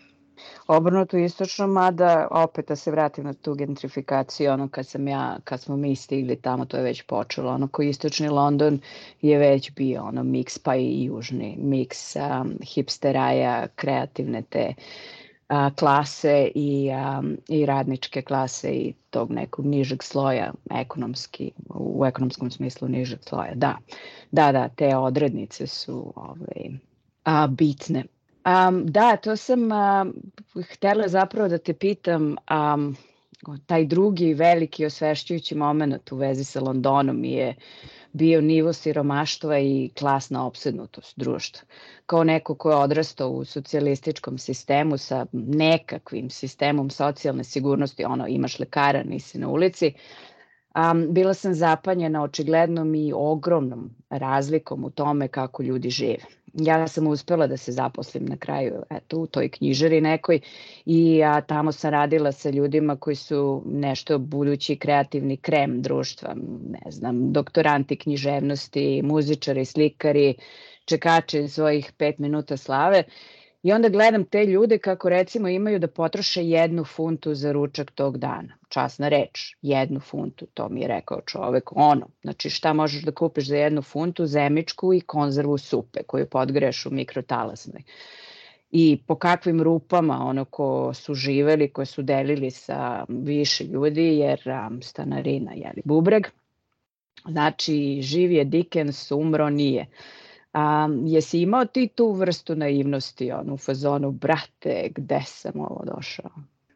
Obrnuto 0.69 1.17
istočno, 1.17 1.67
mada 1.67 2.27
opet 2.31 2.67
da 2.67 2.75
se 2.75 2.91
vratim 2.91 3.23
na 3.23 3.33
tu 3.33 3.53
gentrifikaciju, 3.53 4.51
ono 4.51 4.67
kad 4.69 4.87
sam 4.87 5.07
ja, 5.07 5.37
kad 5.43 5.61
smo 5.61 5.77
mi 5.77 5.95
stigli 5.95 6.35
tamo, 6.35 6.65
to 6.65 6.77
je 6.77 6.83
već 6.83 7.01
počelo, 7.01 7.51
ono 7.51 7.67
koji 7.67 7.89
istočni 7.89 8.29
London 8.29 8.79
je 9.21 9.37
već 9.37 9.71
bio 9.71 10.03
ono 10.03 10.23
miks 10.23 10.59
pa 10.59 10.75
i 10.75 11.03
južni, 11.03 11.55
miks 11.59 12.15
um, 12.15 12.53
hipsteraja, 12.73 13.67
kreativne 13.75 14.41
te 14.41 14.73
a, 15.47 15.69
klase 15.79 16.51
i, 16.55 16.89
um, 17.19 17.37
i 17.47 17.65
radničke 17.65 18.21
klase 18.21 18.71
i 18.71 18.93
tog 19.09 19.31
nekog 19.31 19.65
nižeg 19.65 20.03
sloja 20.03 20.53
ekonomski, 20.71 21.51
u 21.69 22.05
ekonomskom 22.05 22.51
smislu 22.51 22.87
nižeg 22.87 23.19
sloja, 23.21 23.55
da. 23.55 23.77
Da, 24.31 24.51
da, 24.51 24.69
te 24.69 24.95
odrednice 24.95 25.67
su 25.67 26.13
ovaj, 26.15 26.69
a, 27.23 27.47
bitne. 27.47 28.03
Um, 28.49 28.85
da, 28.85 29.15
to 29.17 29.35
sam 29.35 29.59
um, 29.71 30.13
htela 30.71 31.07
zapravo 31.07 31.47
da 31.47 31.57
te 31.57 31.73
pitam, 31.73 32.35
um, 32.51 32.95
taj 33.65 33.85
drugi 33.85 34.33
veliki 34.33 34.85
osvešćujući 34.85 35.55
moment 35.55 36.11
u 36.11 36.15
vezi 36.15 36.43
sa 36.43 36.61
Londonom 36.61 37.23
je 37.23 37.55
bio 38.13 38.41
nivo 38.41 38.73
siromaštva 38.73 39.59
i 39.59 39.89
klasna 39.99 40.45
opsednutost 40.45 41.13
društva. 41.19 41.67
Kao 42.05 42.23
neko 42.23 42.55
ko 42.55 42.69
je 42.69 42.75
odrastao 42.75 43.29
u 43.29 43.45
socijalističkom 43.45 44.37
sistemu 44.37 44.97
sa 44.97 45.25
nekakvim 45.33 46.29
sistemom 46.29 46.89
socijalne 46.89 47.43
sigurnosti, 47.43 48.05
ono 48.05 48.27
imaš 48.27 48.59
lekara, 48.59 49.03
nisi 49.03 49.39
na 49.39 49.49
ulici, 49.49 49.93
um, 50.75 51.13
bila 51.13 51.33
sam 51.33 51.53
zapanjena 51.53 52.23
očiglednom 52.23 52.95
i 52.95 53.13
ogromnom 53.15 53.89
razlikom 54.09 54.83
u 54.83 54.89
tome 54.89 55.27
kako 55.27 55.63
ljudi 55.63 55.89
žive 55.89 56.38
ja 56.53 56.87
sam 56.87 57.07
uspela 57.07 57.47
da 57.47 57.57
se 57.57 57.71
zaposlim 57.71 58.25
na 58.25 58.37
kraju 58.37 58.83
eto, 58.89 59.17
u 59.17 59.27
toj 59.27 59.49
knjižari 59.49 60.01
nekoj 60.01 60.39
i 60.85 61.23
a, 61.23 61.41
tamo 61.41 61.71
sam 61.71 61.91
radila 61.91 62.31
sa 62.31 62.49
ljudima 62.49 62.95
koji 62.95 63.15
su 63.15 63.63
nešto 63.65 64.17
budući 64.17 64.75
kreativni 64.75 65.37
krem 65.37 65.81
društva, 65.81 66.35
ne 66.69 66.91
znam, 66.91 67.33
doktoranti 67.33 67.95
književnosti, 67.95 69.01
muzičari, 69.03 69.65
slikari, 69.65 70.35
čekači 70.85 71.47
svojih 71.47 71.91
pet 71.97 72.19
minuta 72.19 72.57
slave 72.57 73.03
I 73.63 73.73
onda 73.73 73.89
gledam 73.89 74.23
te 74.23 74.45
ljude 74.45 74.77
kako 74.77 75.09
recimo 75.09 75.47
imaju 75.47 75.79
da 75.79 75.87
potroše 75.87 76.43
jednu 76.43 76.85
funtu 76.85 77.33
za 77.33 77.51
ručak 77.51 77.91
tog 77.91 78.17
dana. 78.17 78.57
Časna 78.69 79.09
reč, 79.09 79.55
jednu 79.61 79.99
funtu, 79.99 80.45
to 80.53 80.69
mi 80.69 80.81
je 80.81 80.87
rekao 80.87 81.21
čovek. 81.21 81.71
Ono, 81.75 82.07
znači 82.21 82.49
šta 82.49 82.73
možeš 82.73 83.03
da 83.03 83.11
kupiš 83.11 83.47
za 83.47 83.57
jednu 83.57 83.81
funtu? 83.81 84.25
Zemičku 84.25 84.93
i 84.93 85.01
konzervu 85.01 85.57
supe 85.57 86.03
koju 86.03 86.25
podgreš 86.25 86.85
u 86.85 86.91
mikrotalasnoj. 86.91 87.83
I 88.71 89.03
po 89.07 89.15
kakvim 89.15 89.61
rupama 89.61 90.17
ono 90.25 90.45
ko 90.45 90.93
su 90.93 91.13
živeli, 91.13 91.73
koje 91.73 91.85
su 91.85 92.01
delili 92.01 92.51
sa 92.51 93.05
više 93.07 93.63
ljudi, 93.63 94.17
jer 94.17 94.41
um, 94.45 94.81
stanarina, 94.81 95.51
jeli, 95.53 95.81
bubreg. 95.85 96.27
Znači, 97.27 97.99
živ 98.01 98.31
je 98.31 98.43
Dickens, 98.43 99.11
umro 99.11 99.49
nije. 99.49 99.85
Um, 100.53 101.07
jesi 101.07 101.41
imao 101.41 101.65
ti 101.65 101.87
tu 101.95 102.11
vrstu 102.11 102.55
naivnosti, 102.55 103.31
ono, 103.31 103.53
u 103.53 103.57
fazonu, 103.57 104.11
brate, 104.11 104.89
gde 104.95 105.21
sam 105.25 105.59
ovo 105.59 105.83
došao? 105.95 106.29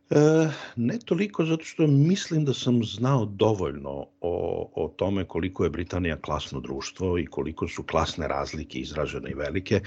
E, 0.09 0.49
ne 0.75 0.99
toliko 1.05 1.45
zato 1.45 1.63
što 1.63 1.87
mislim 1.87 2.45
da 2.45 2.53
sam 2.53 2.83
znao 2.83 3.25
dovoljno 3.25 3.89
o, 4.21 4.71
o 4.75 4.93
tome 4.97 5.25
koliko 5.25 5.63
je 5.63 5.69
Britanija 5.69 6.17
klasno 6.17 6.59
društvo 6.59 7.17
i 7.19 7.25
koliko 7.25 7.67
su 7.67 7.83
klasne 7.83 8.27
razlike 8.27 8.79
izražene 8.79 9.31
i 9.31 9.33
velike 9.33 9.81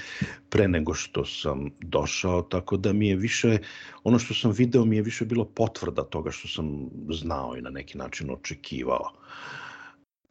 pre 0.51 0.68
nego 0.68 0.94
što 0.94 1.25
sam 1.25 1.70
došao, 1.81 2.42
tako 2.42 2.77
da 2.77 2.92
mi 2.92 3.09
je 3.09 3.16
više, 3.16 3.59
ono 4.05 4.18
što 4.18 4.35
sam 4.35 4.51
video 4.51 4.85
mi 4.85 4.96
je 4.96 5.03
više 5.03 5.25
bilo 5.25 5.44
potvrda 5.44 6.05
toga 6.05 6.31
što 6.31 6.49
sam 6.49 6.90
znao 7.11 7.57
i 7.57 7.62
na 7.62 7.70
neki 7.70 7.99
način 7.99 8.31
očekivao. 8.31 9.12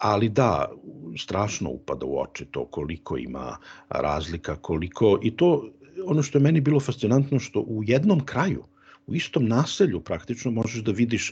Ali 0.05 0.29
da, 0.29 0.69
strašno 1.17 1.69
upada 1.69 2.05
u 2.05 2.19
oči 2.19 2.45
to 2.45 2.65
koliko 2.65 3.17
ima 3.17 3.57
razlika, 3.89 4.55
koliko, 4.55 5.19
i 5.23 5.31
to 5.37 5.69
ono 6.05 6.23
što 6.23 6.37
je 6.37 6.43
meni 6.43 6.61
bilo 6.61 6.79
fascinantno, 6.79 7.39
što 7.39 7.59
u 7.59 7.83
jednom 7.83 8.25
kraju, 8.25 8.63
u 9.07 9.15
istom 9.15 9.47
naselju 9.47 9.99
praktično 9.99 10.51
možeš 10.51 10.83
da 10.83 10.91
vidiš 10.91 11.31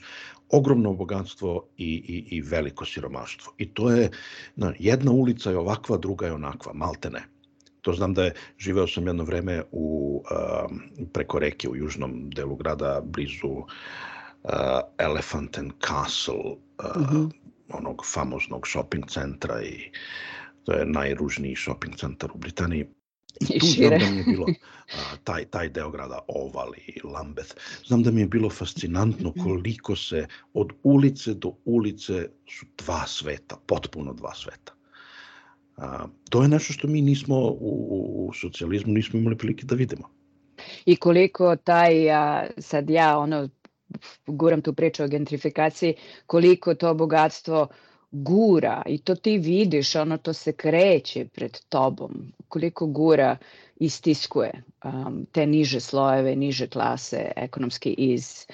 ogromno 0.49 0.93
bogatstvo 0.93 1.67
i, 1.77 1.91
i, 1.93 2.37
i 2.37 2.41
veliko 2.41 2.85
siromaštvo. 2.85 3.53
I 3.57 3.69
to 3.69 3.91
je, 3.91 4.09
na, 4.55 4.73
jedna 4.79 5.11
ulica 5.11 5.51
je 5.51 5.57
ovakva, 5.57 5.97
druga 5.97 6.25
je 6.25 6.33
onakva, 6.33 6.73
maltene. 6.73 7.23
To 7.81 7.93
znam 7.93 8.13
da 8.13 8.23
je, 8.23 8.33
živeo 8.57 8.87
sam 8.87 9.07
jedno 9.07 9.23
vreme 9.23 9.61
u, 9.71 9.85
um, 10.23 10.81
preko 11.13 11.39
reke 11.39 11.69
u 11.69 11.75
južnom 11.75 12.29
delu 12.29 12.55
grada, 12.55 13.01
blizu 13.05 13.53
uh, 13.53 13.69
Elephant 14.97 15.57
and 15.57 15.71
Castle, 15.85 16.55
uh, 16.55 16.97
mm 16.97 17.05
-hmm. 17.05 17.31
Onog 17.69 18.01
famoznog 18.13 18.67
shopping 18.67 19.05
centra 19.09 19.61
i 19.63 19.91
to 20.63 20.73
je 20.73 20.85
najružniji 20.85 21.55
shopping 21.55 21.95
centar 21.95 22.31
u 22.33 22.37
Britaniji. 22.37 22.85
I 23.49 23.59
tu 23.59 23.65
znam 23.65 23.89
da 23.89 24.09
mi 24.11 24.17
je 24.17 24.23
bilo 24.23 24.45
a, 24.97 25.17
taj, 25.23 25.45
taj 25.45 25.69
deo 25.69 25.91
grada 25.91 26.19
Oval 26.27 26.71
i 26.87 26.99
Lambeth. 27.03 27.55
Znam 27.85 28.03
da 28.03 28.11
mi 28.11 28.21
je 28.21 28.27
bilo 28.27 28.49
fascinantno 28.49 29.33
koliko 29.43 29.95
se 29.95 30.27
od 30.53 30.73
ulice 30.83 31.33
do 31.33 31.53
ulice 31.65 32.29
su 32.49 32.65
dva 32.77 33.07
sveta, 33.07 33.57
potpuno 33.67 34.13
dva 34.13 34.35
sveta. 34.35 34.73
A, 35.77 36.05
to 36.29 36.41
je 36.41 36.47
nešto 36.47 36.73
što 36.73 36.87
mi 36.87 37.01
nismo 37.01 37.35
u, 37.39 37.57
u, 37.59 38.27
u 38.27 38.33
socijalizmu 38.33 38.93
nismo 38.93 39.19
imali 39.19 39.37
prilike 39.37 39.65
da 39.65 39.75
vidimo. 39.75 40.09
I 40.85 40.95
koliko 40.95 41.55
taj, 41.55 42.11
a, 42.11 42.47
sad 42.57 42.89
ja 42.89 43.17
ono, 43.17 43.49
guram 44.27 44.61
tu 44.61 44.73
priču 44.73 45.03
o 45.03 45.07
gentrifikaciji, 45.07 45.93
koliko 46.25 46.75
to 46.75 46.93
bogatstvo 46.93 47.67
gura 48.11 48.81
i 48.85 48.97
to 48.97 49.15
ti 49.15 49.37
vidiš, 49.37 49.95
ono 49.95 50.17
to 50.17 50.33
se 50.33 50.53
kreće 50.53 51.25
pred 51.25 51.59
tobom, 51.69 52.33
koliko 52.47 52.87
gura 52.87 53.37
istiskuje 53.75 54.63
um, 54.83 55.25
te 55.31 55.45
niže 55.45 55.79
slojeve, 55.79 56.35
niže 56.35 56.67
klase 56.67 57.31
ekonomski 57.35 57.95
iz 57.97 58.45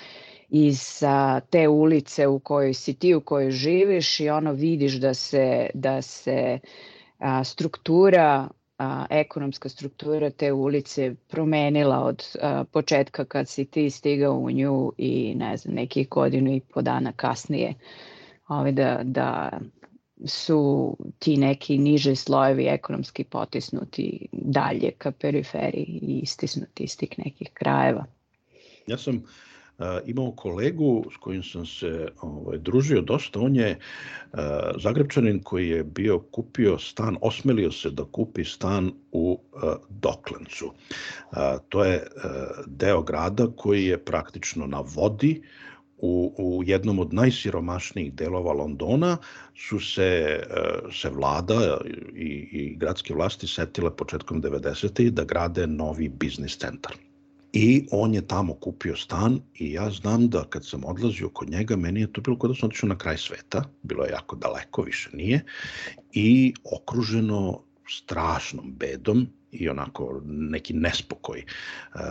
iz 0.50 1.04
a, 1.04 1.40
te 1.40 1.68
ulice 1.68 2.28
u 2.28 2.40
kojoj 2.40 2.74
si 2.74 2.94
ti, 2.94 3.16
u 3.16 3.22
kojoj 3.22 3.52
živiš 3.52 4.20
i 4.20 4.30
ono 4.30 4.54
vidiš 4.54 4.94
da 4.94 5.14
se, 5.14 5.70
da 5.74 6.02
se 6.02 6.60
a, 7.18 7.44
struktura 7.44 8.50
a, 8.80 9.06
ekonomska 9.10 9.70
struktura 9.70 10.30
te 10.30 10.52
ulice 10.52 11.16
promenila 11.28 12.04
od 12.04 12.24
a, 12.42 12.64
početka 12.72 13.26
kad 13.26 13.48
si 13.50 13.66
ti 13.66 13.90
stigao 13.90 14.34
u 14.34 14.52
nju 14.52 14.94
i 14.98 15.36
ne 15.36 15.58
znam, 15.58 15.76
nekih 15.76 16.10
godinu 16.10 16.56
i 16.56 16.60
po 16.60 16.82
dana 16.82 17.12
kasnije 17.12 17.74
ovaj, 18.48 18.72
da, 18.72 19.00
da 19.04 19.60
su 20.26 20.98
ti 21.20 21.38
neki 21.38 21.78
niže 21.78 22.16
slojevi 22.16 22.66
ekonomski 22.68 23.24
potisnuti 23.24 24.28
dalje 24.32 24.92
ka 24.92 25.12
periferiji 25.12 26.00
i 26.02 26.20
istisnuti 26.24 26.84
iz 26.84 26.98
tih 26.98 27.20
nekih 27.20 27.50
krajeva. 27.54 28.06
Ja 28.88 28.98
sam 28.98 29.24
imao 30.06 30.32
kolegu 30.32 31.06
s 31.14 31.18
kojim 31.18 31.44
sam 31.44 31.66
se 31.66 32.08
ovaj, 32.22 32.58
družio 32.58 33.02
dosta. 33.02 33.40
On 33.40 33.56
je 33.56 33.80
Zagrebčanin 34.78 35.40
koji 35.44 35.70
je 35.70 35.84
bio 35.84 36.20
kupio 36.20 36.78
stan, 36.80 37.18
osmelio 37.22 37.72
se 37.72 37.90
da 37.90 38.04
kupi 38.04 38.46
stan 38.46 38.92
u 39.12 39.40
Doklencu. 39.90 40.74
To 41.70 41.84
je 41.86 42.08
deo 42.66 43.02
grada 43.02 43.48
koji 43.56 43.86
je 43.86 43.98
praktično 44.06 44.68
na 44.68 44.84
vodi, 44.96 45.42
u, 46.02 46.34
u 46.38 46.64
jednom 46.64 47.00
od 47.00 47.14
najsiromašnijih 47.14 48.14
delova 48.14 48.54
Londona 48.54 49.18
su 49.56 49.80
se, 49.80 50.40
se 50.92 51.10
vlada 51.10 51.78
i, 52.16 52.50
i 52.52 52.76
gradske 52.76 53.14
vlasti 53.14 53.48
setile 53.48 53.96
početkom 53.96 54.42
90. 54.42 55.10
da 55.10 55.24
grade 55.24 55.68
novi 55.68 56.10
biznis 56.10 56.58
centar. 56.58 57.09
I 57.54 57.88
on 57.92 58.14
je 58.14 58.28
tamo 58.28 58.54
kupio 58.54 58.96
stan 58.96 59.40
i 59.54 59.72
ja 59.72 59.90
znam 59.90 60.30
da 60.30 60.44
kad 60.50 60.66
sam 60.66 60.86
odlazio 60.86 61.30
kod 61.30 61.50
njega, 61.50 61.76
meni 61.76 62.02
je 62.02 62.14
to 62.14 62.22
bilo 62.22 62.38
kod 62.38 62.52
da 62.52 62.56
sam 62.56 62.68
otišao 62.68 62.90
na 62.90 62.98
kraj 62.98 63.18
sveta, 63.18 63.64
bilo 63.84 64.04
je 64.04 64.12
jako 64.12 64.36
daleko, 64.36 64.82
više 64.82 65.10
nije, 65.14 65.46
i 66.12 66.54
okruženo 66.74 67.64
strašnom 67.90 68.74
bedom 68.78 69.28
i 69.52 69.70
onako 69.70 70.22
neki 70.26 70.74
nespokoj, 70.74 71.44
uh, 71.96 72.02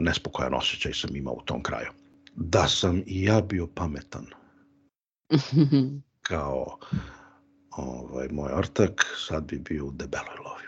nespokojan 0.00 0.54
osjećaj 0.54 0.92
sam 0.92 1.16
imao 1.16 1.34
u 1.34 1.42
tom 1.44 1.62
kraju. 1.62 1.88
Da 2.36 2.68
sam 2.68 3.02
i 3.06 3.22
ja 3.24 3.40
bio 3.40 3.66
pametan, 3.66 4.26
kao 6.28 6.78
ovaj, 7.70 8.28
moj 8.28 8.52
ortak, 8.52 9.06
sad 9.28 9.44
bi 9.44 9.58
bio 9.58 9.86
u 9.86 9.90
debeloj 9.90 10.36
lovi. 10.44 10.64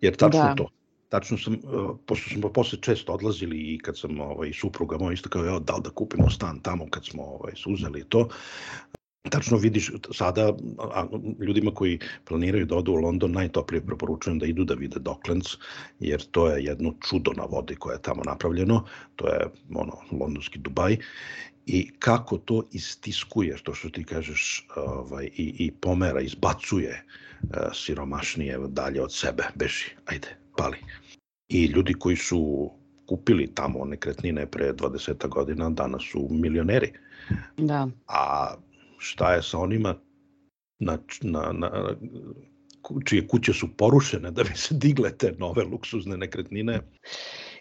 Jer 0.00 0.16
tačno 0.16 0.40
da. 0.40 0.54
to, 0.54 0.68
tačno 1.16 1.38
sam, 1.38 1.54
uh, 1.54 1.96
pošto 2.06 2.30
smo 2.30 2.52
posle 2.52 2.78
često 2.80 3.12
odlazili 3.12 3.58
i 3.74 3.78
kad 3.78 3.98
sam 3.98 4.20
ovaj, 4.20 4.52
supruga 4.52 4.98
moja 4.98 5.12
isto 5.12 5.28
kao, 5.28 5.46
evo, 5.46 5.60
da 5.60 5.76
li 5.76 5.82
da 5.84 5.90
kupimo 5.90 6.30
stan 6.30 6.60
tamo 6.60 6.86
kad 6.90 7.06
smo 7.06 7.22
ovaj, 7.22 7.52
suzeli 7.56 8.04
to, 8.08 8.28
tačno 9.30 9.56
vidiš 9.56 9.90
sada 10.12 10.52
a, 10.78 11.06
ljudima 11.40 11.70
koji 11.74 11.98
planiraju 12.24 12.66
da 12.66 12.76
odu 12.76 12.92
u 12.92 12.96
London 12.96 13.32
najtoplije 13.32 13.86
preporučujem 13.86 14.38
da 14.38 14.46
idu 14.46 14.64
da 14.64 14.74
vide 14.74 15.00
Docklands 15.00 15.56
jer 16.00 16.22
to 16.30 16.48
je 16.50 16.64
jedno 16.64 16.94
čudo 17.08 17.32
na 17.36 17.44
vodi 17.44 17.76
koje 17.76 17.94
je 17.94 18.02
tamo 18.02 18.22
napravljeno. 18.26 18.84
To 19.16 19.28
je 19.28 19.48
ono 19.74 19.96
londonski 20.20 20.58
Dubaj. 20.58 20.96
I 21.66 21.90
kako 21.98 22.38
to 22.38 22.62
istiskuje 22.72 23.56
što 23.56 23.74
što 23.74 23.88
ti 23.88 24.04
kažeš 24.04 24.66
ovaj 24.76 25.24
i 25.24 25.54
i 25.58 25.70
pomera 25.70 26.20
izbacuje 26.20 27.04
uh, 27.42 27.48
siromašnije 27.74 28.58
dalje 28.68 29.02
od 29.02 29.12
sebe. 29.12 29.44
Beži 29.54 29.90
ajde 30.06 30.36
pali 30.56 30.76
i 31.48 31.64
ljudi 31.66 31.94
koji 31.94 32.16
su 32.16 32.70
kupili 33.06 33.54
tamo 33.54 33.84
nekretnine 33.84 34.46
pre 34.46 34.72
20 34.72 35.28
godina 35.28 35.70
danas 35.70 36.02
su 36.10 36.28
milioneri. 36.30 36.92
Da. 37.56 37.88
A 38.08 38.54
šta 38.98 39.34
je 39.34 39.42
sa 39.42 39.58
onima 39.58 39.94
na, 40.78 40.98
na, 41.22 41.52
na, 41.52 41.96
čije 43.04 43.26
kuće 43.26 43.52
su 43.52 43.68
porušene 43.76 44.30
da 44.30 44.42
bi 44.42 44.50
se 44.54 44.74
digle 44.74 45.16
te 45.16 45.34
nove 45.38 45.64
luksuzne 45.64 46.16
nekretnine? 46.16 46.80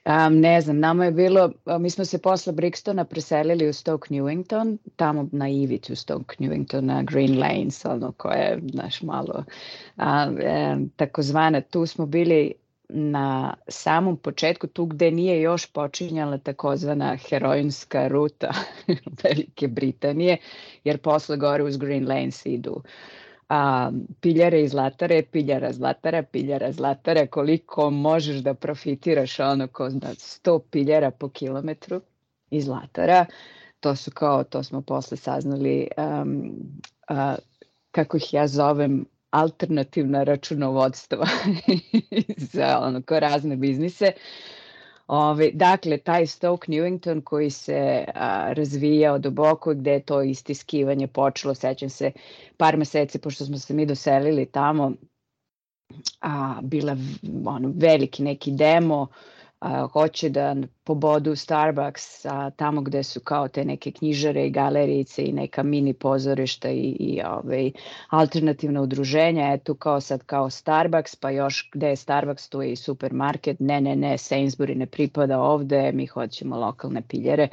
Um, 0.06 0.40
ne 0.40 0.62
znam, 0.62 0.80
nama 0.80 1.06
je 1.06 1.12
bilo, 1.12 1.52
mi 1.80 1.90
smo 1.90 2.06
se 2.06 2.18
posle 2.22 2.54
Brixtona 2.54 3.04
preselili 3.04 3.70
u 3.70 3.74
Stoke 3.74 4.14
Newington, 4.14 4.78
tamo 4.96 5.30
na 5.32 5.50
ivicu 5.50 5.96
Stoke 5.96 6.36
Newington, 6.40 6.82
na 6.82 7.04
Green 7.04 7.40
Lanes, 7.40 7.86
ono 7.86 8.12
koje 8.12 8.38
je, 8.38 8.62
znaš, 8.72 9.02
malo, 9.02 9.44
a, 9.98 10.32
e, 10.40 10.78
takozvane, 10.96 11.62
tu 11.62 11.86
smo 11.86 12.06
bili 12.06 12.54
na 12.90 13.54
samom 13.68 14.18
početku, 14.18 14.68
tu 14.68 14.86
gde 14.86 15.12
nije 15.12 15.42
još 15.42 15.66
počinjala 15.66 16.38
takozvana 16.38 17.18
heroinska 17.30 18.08
ruta 18.08 18.54
Velike 19.24 19.68
Britanije, 19.68 20.38
jer 20.84 20.98
posle 20.98 21.38
gore 21.38 21.64
uz 21.64 21.78
Green 21.78 22.08
Lanes 22.08 22.46
idu 22.46 22.84
a, 23.50 23.92
piljare 24.22 24.62
i 24.62 24.68
zlatare, 24.68 25.24
piljara 25.32 25.74
zlatara, 25.74 26.24
piljara 26.24 26.72
zlatara, 26.72 27.28
koliko 27.28 27.90
možeš 27.90 28.38
da 28.38 28.54
profitiraš 28.54 29.40
ono 29.40 29.68
ko 29.68 29.90
da 29.90 30.08
100 30.08 30.60
piljara 30.72 31.12
po 31.12 31.30
kilometru 31.30 32.02
iz 32.50 32.66
zlatara, 32.66 33.26
to 33.80 33.96
su 33.96 34.12
kao, 34.12 34.44
to 34.44 34.64
smo 34.64 34.82
posle 34.82 35.18
saznali, 35.18 35.88
um, 35.98 36.54
a, 37.08 37.36
kako 37.92 38.18
ih 38.18 38.34
ja 38.34 38.48
zovem, 38.48 39.06
alternativna 39.36 40.24
računovodstva 40.24 41.28
za 42.54 42.80
ono, 42.82 43.02
ko 43.02 43.20
razne 43.20 43.56
biznise. 43.56 44.12
Ove, 45.08 45.52
dakle, 45.54 45.98
taj 45.98 46.28
Stoke 46.28 46.72
Newington 46.72 47.24
koji 47.24 47.50
se 47.50 48.06
a, 48.16 48.54
razvijao 48.54 49.20
duboko, 49.20 49.74
gde 49.74 49.92
je 49.92 50.00
to 50.06 50.22
istiskivanje 50.22 51.08
počelo, 51.08 51.56
sećam 51.56 51.90
se 51.90 52.12
par 52.58 52.78
meseci 52.78 53.20
pošto 53.20 53.46
smo 53.46 53.58
se 53.58 53.74
mi 53.74 53.86
doselili 53.86 54.46
tamo, 54.46 54.92
a, 56.22 56.60
bila 56.62 56.98
ono, 57.46 57.74
veliki 57.76 58.24
neki 58.24 58.52
demo, 58.52 59.08
a, 59.66 59.88
hoće 59.88 60.30
da 60.30 60.56
pobodu 60.84 61.36
Starbucks 61.36 62.26
a, 62.26 62.50
tamo 62.50 62.82
gde 62.82 63.04
su 63.04 63.20
kao 63.20 63.48
te 63.48 63.66
neke 63.66 63.92
knjižare 63.92 64.48
i 64.48 64.50
galerice 64.50 65.26
i 65.26 65.34
neka 65.34 65.64
mini 65.64 65.94
pozorišta 65.94 66.70
i, 66.70 66.96
i 67.00 67.22
ovaj, 67.26 67.72
alternativna 68.10 68.82
udruženja, 68.82 69.54
eto 69.54 69.76
kao 69.76 70.02
sad 70.02 70.24
kao 70.24 70.50
Starbucks, 70.50 71.16
pa 71.16 71.30
još 71.30 71.70
gde 71.74 71.88
je 71.88 71.96
Starbucks, 71.96 72.50
tu 72.50 72.62
je 72.62 72.72
i 72.72 72.76
supermarket, 72.76 73.60
ne, 73.60 73.82
ne, 73.82 73.96
ne, 73.96 74.18
Sainsbury 74.18 74.76
ne 74.76 74.86
pripada 74.86 75.40
ovde, 75.40 75.92
mi 75.92 76.06
hoćemo 76.06 76.58
lokalne 76.58 77.02
piljere. 77.08 77.48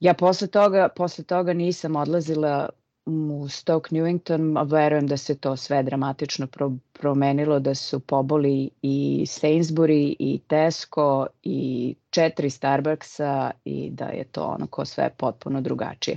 Ja 0.00 0.14
posle 0.14 0.48
toga, 0.48 0.88
posle 0.96 1.24
toga 1.24 1.52
nisam 1.52 1.96
odlazila 1.96 2.68
u 3.06 3.48
Stoke 3.48 3.94
Newington, 3.94 4.70
verujem 4.70 5.06
da 5.06 5.16
se 5.16 5.38
to 5.38 5.56
sve 5.56 5.82
dramatično 5.82 6.46
pro, 6.46 6.72
promenilo, 6.92 7.60
da 7.60 7.74
su 7.74 8.00
poboli 8.00 8.70
i 8.82 9.24
Sainsbury 9.26 10.16
i 10.18 10.40
Tesco 10.48 11.26
i 11.42 11.94
četiri 12.10 12.50
Starbucksa 12.50 13.50
i 13.64 13.90
da 13.90 14.04
je 14.04 14.24
to 14.24 14.42
ono 14.42 14.66
ko 14.66 14.84
sve 14.84 15.10
potpuno 15.16 15.60
drugačije. 15.60 16.16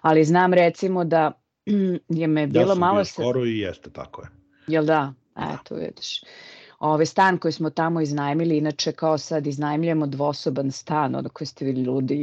Ali 0.00 0.24
znam 0.24 0.54
recimo 0.54 1.04
da 1.04 1.32
je 2.08 2.26
me 2.26 2.46
bilo 2.46 2.72
ja 2.72 2.74
malo... 2.74 2.98
Ja 2.98 3.04
sam 3.04 3.22
bio 3.22 3.24
skoro 3.24 3.44
i 3.44 3.58
jeste, 3.58 3.90
tako 3.90 4.22
je. 4.22 4.28
Jel 4.66 4.84
da? 4.84 5.12
Eto, 5.36 5.74
vidiš 5.74 6.22
ovaj 6.84 7.06
stan 7.06 7.38
koji 7.38 7.52
smo 7.52 7.70
tamo 7.70 8.00
iznajmili, 8.00 8.58
inače 8.58 8.92
kao 8.92 9.18
sad 9.18 9.46
iznajmljamo 9.46 10.06
dvosoban 10.06 10.70
stan, 10.70 11.14
ono 11.14 11.28
koji 11.28 11.46
ste 11.46 11.64
vi 11.64 11.72
ljudi, 11.72 12.14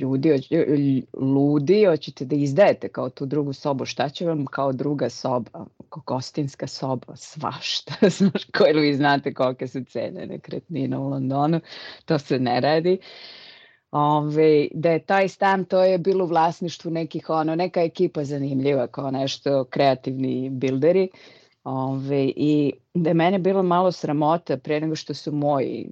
ljudi, 0.00 1.06
ludi, 1.12 1.84
hoćete 1.84 2.24
da 2.24 2.36
izdajete 2.36 2.88
kao 2.88 3.10
tu 3.10 3.26
drugu 3.26 3.52
sobu, 3.52 3.84
šta 3.84 4.08
će 4.08 4.26
vam 4.26 4.46
kao 4.46 4.72
druga 4.72 5.08
soba, 5.08 5.66
kao 5.88 6.02
gostinska 6.06 6.66
soba, 6.66 7.16
svašta, 7.16 7.94
znaš, 8.18 8.44
koje 8.58 8.80
vi 8.80 8.94
znate 8.94 9.34
kolike 9.34 9.68
su 9.68 9.84
cene 9.84 10.26
nekretnina 10.26 11.00
u 11.00 11.08
Londonu, 11.08 11.60
to 12.04 12.18
se 12.18 12.38
ne 12.38 12.60
radi. 12.60 12.98
Ove, 13.90 14.68
da 14.74 14.90
je 14.90 15.04
taj 15.06 15.28
stan, 15.28 15.64
to 15.64 15.84
je 15.84 15.98
bilo 15.98 16.24
u 16.24 16.28
vlasništvu 16.28 16.90
nekih, 16.90 17.30
ono, 17.30 17.54
neka 17.54 17.82
ekipa 17.82 18.24
zanimljiva, 18.24 18.86
kao 18.86 19.10
nešto 19.10 19.64
kreativni 19.64 20.50
bilderi. 20.50 21.08
Ove, 21.64 22.32
I 22.36 22.72
da 22.94 23.10
je 23.10 23.14
mene 23.14 23.38
bilo 23.38 23.62
malo 23.62 23.92
sramota 23.92 24.56
pre 24.56 24.80
nego 24.80 24.96
što 24.96 25.14
su 25.14 25.32
moji 25.32 25.88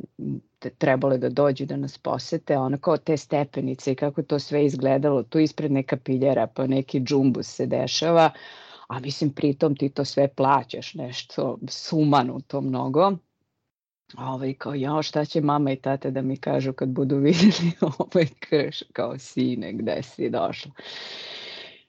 trebali 0.78 1.18
da 1.18 1.28
dođu 1.28 1.66
da 1.66 1.76
nas 1.76 1.98
posete, 1.98 2.58
ono 2.58 2.78
kao 2.78 2.96
te 2.96 3.16
stepenice 3.16 3.92
i 3.92 3.94
kako 3.94 4.22
to 4.22 4.38
sve 4.38 4.64
izgledalo, 4.64 5.22
tu 5.22 5.38
ispred 5.38 5.72
neka 5.72 5.96
piljera, 5.96 6.46
pa 6.46 6.66
neki 6.66 7.00
džumbus 7.00 7.46
se 7.46 7.66
dešava, 7.66 8.30
a 8.88 9.00
mislim 9.00 9.30
pritom 9.30 9.76
ti 9.76 9.88
to 9.88 10.04
sve 10.04 10.28
plaćaš 10.28 10.94
nešto 10.94 11.58
sumanuto 11.68 12.60
mnogo. 12.60 13.12
Ovaj, 14.18 14.54
kao, 14.54 14.74
ja, 14.74 15.02
šta 15.02 15.24
će 15.24 15.40
mama 15.40 15.72
i 15.72 15.76
tate 15.76 16.10
da 16.10 16.22
mi 16.22 16.36
kažu 16.36 16.72
kad 16.72 16.88
budu 16.88 17.16
videli 17.26 17.72
ovaj 17.80 18.26
krš, 18.40 18.82
kao 18.92 19.18
sine, 19.18 19.72
gde 19.72 20.02
si 20.02 20.30
došla. 20.30 20.72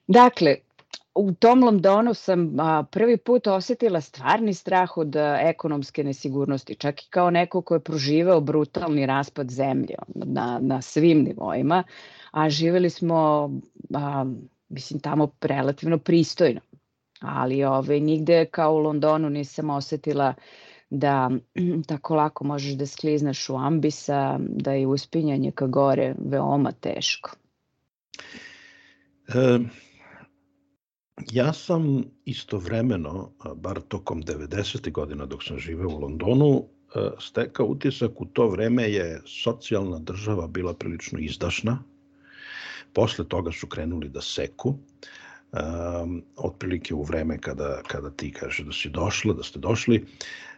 Dakle, 0.06 0.56
u 1.14 1.32
tom 1.32 1.64
Londonu 1.64 2.14
sam 2.14 2.60
a, 2.60 2.84
prvi 2.90 3.16
put 3.16 3.46
osetila 3.46 4.00
stvarni 4.00 4.54
strah 4.54 4.96
od 4.96 5.16
a, 5.16 5.38
ekonomske 5.40 6.04
nesigurnosti, 6.04 6.74
čak 6.74 7.02
i 7.02 7.06
kao 7.10 7.30
neko 7.30 7.62
ko 7.62 7.74
je 7.74 7.80
proživeo 7.80 8.40
brutalni 8.40 9.06
raspad 9.06 9.50
zemlje 9.50 9.94
na, 10.14 10.58
na 10.62 10.82
svim 10.82 11.22
nivoima, 11.22 11.84
a 12.30 12.50
živeli 12.50 12.90
smo, 12.90 13.50
a, 13.94 14.26
mislim, 14.68 15.00
tamo 15.00 15.30
relativno 15.40 15.98
pristojno. 15.98 16.60
Ali 17.20 17.64
ove, 17.64 17.76
ovaj, 17.76 18.00
nigde 18.00 18.44
kao 18.44 18.74
u 18.74 18.78
Londonu 18.78 19.30
nisam 19.30 19.70
osetila 19.70 20.34
da 20.90 21.30
tako 21.88 22.14
lako 22.14 22.44
možeš 22.44 22.72
da 22.72 22.86
skliznaš 22.86 23.48
u 23.48 23.56
ambisa, 23.56 24.38
da 24.40 24.72
je 24.72 24.86
uspinjanje 24.86 25.50
ka 25.50 25.66
gore 25.66 26.14
veoma 26.18 26.72
teško. 26.72 27.30
E, 29.28 29.58
Ja 31.32 31.52
sam 31.52 32.04
istovremeno, 32.24 33.30
bar 33.56 33.80
tokom 33.88 34.22
90. 34.22 34.92
godina 34.92 35.26
dok 35.26 35.44
sam 35.44 35.58
živeo 35.58 35.88
u 35.88 35.98
Londonu, 35.98 36.64
stekao 37.20 37.66
utisak 37.66 38.20
u 38.20 38.26
to 38.26 38.48
vreme 38.48 38.90
je 38.92 39.22
socijalna 39.26 39.98
država 39.98 40.46
bila 40.46 40.74
prilično 40.74 41.18
izdašna. 41.18 41.78
Posle 42.92 43.28
toga 43.28 43.52
su 43.52 43.66
krenuli 43.66 44.08
da 44.08 44.20
seku. 44.20 44.74
Um, 45.54 46.22
otprilike 46.36 46.94
u 46.94 47.02
vreme 47.02 47.38
kada, 47.38 47.82
kada 47.86 48.10
ti 48.10 48.32
kaže 48.32 48.64
da 48.64 48.72
si 48.72 48.88
došla, 48.88 49.34
da 49.34 49.42
ste 49.42 49.58
došli. 49.58 50.06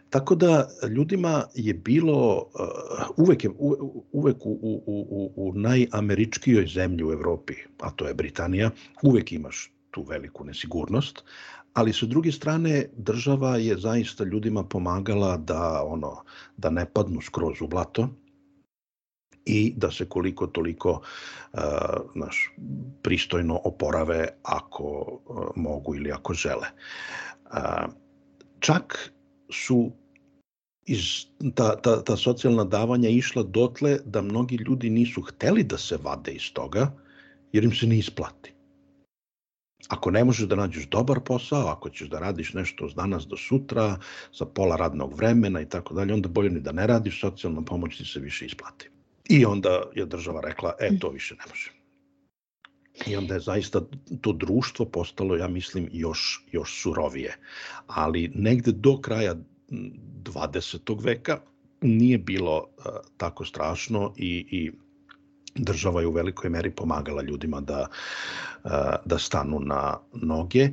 Tako 0.09 0.35
da 0.35 0.69
ljudima 0.89 1.43
je 1.55 1.73
bilo 1.73 2.37
uh, 2.37 3.07
uvek, 3.17 3.43
je, 3.43 3.49
uvek 4.11 4.45
u, 4.45 4.51
u, 4.51 4.81
u, 4.85 5.31
u 5.35 5.53
najameričkijoj 5.53 6.67
zemlji 6.67 7.03
u 7.03 7.11
Evropi, 7.11 7.53
a 7.79 7.91
to 7.91 8.07
je 8.07 8.13
Britanija, 8.13 8.71
uvek 9.03 9.31
imaš 9.31 9.76
tu 9.97 10.05
veliku 10.05 10.45
nesigurnost, 10.45 11.23
ali 11.73 11.93
sa 11.93 12.05
druge 12.05 12.31
strane 12.31 12.85
država 12.97 13.57
je 13.57 13.77
zaista 13.77 14.23
ljudima 14.23 14.63
pomagala 14.63 15.37
da 15.37 15.81
ono 15.85 16.21
da 16.57 16.69
ne 16.69 16.85
padnu 16.85 17.21
skroz 17.21 17.61
u 17.61 17.67
blato 17.67 18.09
i 19.45 19.73
da 19.77 19.91
se 19.91 20.05
koliko 20.05 20.47
toliko 20.47 20.91
uh, 20.91 21.61
naš 22.15 22.51
pristojno 23.01 23.61
oporave 23.63 24.27
ako 24.43 24.89
uh, 24.89 25.45
mogu 25.55 25.95
ili 25.95 26.11
ako 26.11 26.33
žele. 26.33 26.67
Uh, 27.45 27.93
čak 28.59 28.97
su 29.49 29.91
iz 30.85 31.25
ta, 31.55 31.75
ta, 31.81 32.03
ta 32.03 32.17
socijalna 32.17 32.63
davanja 32.63 33.09
išla 33.09 33.43
dotle 33.43 33.97
da 34.05 34.21
mnogi 34.21 34.55
ljudi 34.55 34.89
nisu 34.89 35.21
hteli 35.21 35.63
da 35.63 35.77
se 35.77 35.97
vade 36.03 36.31
iz 36.31 36.51
toga 36.53 36.91
jer 37.53 37.63
im 37.63 37.71
se 37.71 37.87
ne 37.87 37.97
isplati. 37.97 38.56
Ako 39.87 40.11
ne 40.11 40.23
možeš 40.23 40.47
da 40.47 40.55
nađeš 40.55 40.87
dobar 40.87 41.19
posao, 41.19 41.67
ako 41.67 41.89
ćeš 41.89 42.09
da 42.09 42.19
radiš 42.19 42.53
nešto 42.53 42.85
od 42.85 42.93
danas 42.95 43.27
do 43.27 43.37
sutra, 43.37 43.99
sa 44.31 44.45
pola 44.45 44.75
radnog 44.75 45.15
vremena 45.15 45.61
i 45.61 45.69
tako 45.69 45.93
dalje, 45.93 46.13
onda 46.13 46.29
bolje 46.29 46.49
ni 46.49 46.59
da 46.59 46.71
ne 46.71 46.87
radiš, 46.87 47.21
socijalna 47.21 47.61
pomoć 47.61 47.97
ti 47.97 48.05
se 48.05 48.19
više 48.19 48.45
isplati. 48.45 48.89
I 49.29 49.45
onda 49.45 49.81
je 49.95 50.05
država 50.05 50.41
rekla, 50.41 50.73
e, 50.79 50.99
to 50.99 51.09
više 51.09 51.35
ne 51.35 51.43
može. 51.49 51.71
I 53.05 53.15
onda 53.15 53.33
je 53.33 53.39
zaista 53.39 53.81
to 54.21 54.33
društvo 54.33 54.85
postalo, 54.85 55.35
ja 55.35 55.47
mislim, 55.47 55.89
još, 55.91 56.43
još 56.51 56.81
surovije. 56.81 57.37
Ali 57.87 58.31
negde 58.35 58.71
do 58.71 59.01
kraja 59.01 59.35
20. 59.69 61.03
veka 61.03 61.39
nije 61.81 62.17
bilo 62.17 62.57
uh, 62.57 62.85
tako 63.17 63.45
strašno 63.45 64.13
i, 64.17 64.47
i 64.51 64.71
država 65.57 66.01
je 66.01 66.07
u 66.07 66.11
velikoj 66.11 66.49
meri 66.49 66.71
pomagala 66.71 67.21
ljudima 67.21 67.61
da, 67.61 67.87
da 69.05 69.17
stanu 69.19 69.59
na 69.59 69.97
noge. 70.13 70.69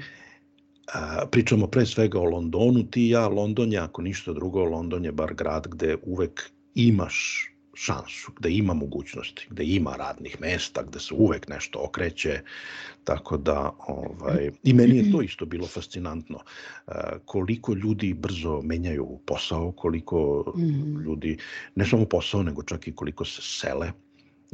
Pričamo 1.31 1.66
pre 1.66 1.87
svega 1.87 2.20
o 2.20 2.25
Londonu, 2.25 2.83
ti 2.90 3.07
i 3.07 3.11
ja, 3.11 3.29
London 3.29 3.73
je, 3.73 3.79
ako 3.79 4.03
ništa 4.03 4.33
drugo, 4.33 4.64
London 4.64 5.05
je 5.05 5.12
bar 5.12 5.35
grad 5.35 5.68
gde 5.68 5.97
uvek 6.03 6.51
imaš 6.75 7.51
šansu, 7.75 8.33
gde 8.38 8.51
ima 8.51 8.75
mogućnosti, 8.75 9.47
gde 9.51 9.64
ima 9.64 9.97
radnih 9.97 10.40
mesta, 10.40 10.83
gde 10.83 11.01
se 11.01 11.14
uvek 11.14 11.49
nešto 11.49 11.81
okreće, 11.83 12.40
tako 13.05 13.37
da 13.37 13.73
ovaj, 13.88 14.51
i 14.62 14.73
meni 14.73 14.97
je 14.97 15.12
to 15.12 15.23
isto 15.23 15.47
bilo 15.47 15.66
fascinantno. 15.66 16.38
Koliko 17.25 17.75
ljudi 17.75 18.14
brzo 18.14 18.62
menjaju 18.62 19.20
posao, 19.27 19.73
koliko 19.73 20.44
mm. 20.57 21.01
ljudi, 21.01 21.38
ne 21.75 21.87
samo 21.87 22.05
posao, 22.05 22.42
nego 22.42 22.62
čak 22.62 22.88
i 22.88 22.94
koliko 22.94 23.25
se 23.25 23.42
sele, 23.42 23.92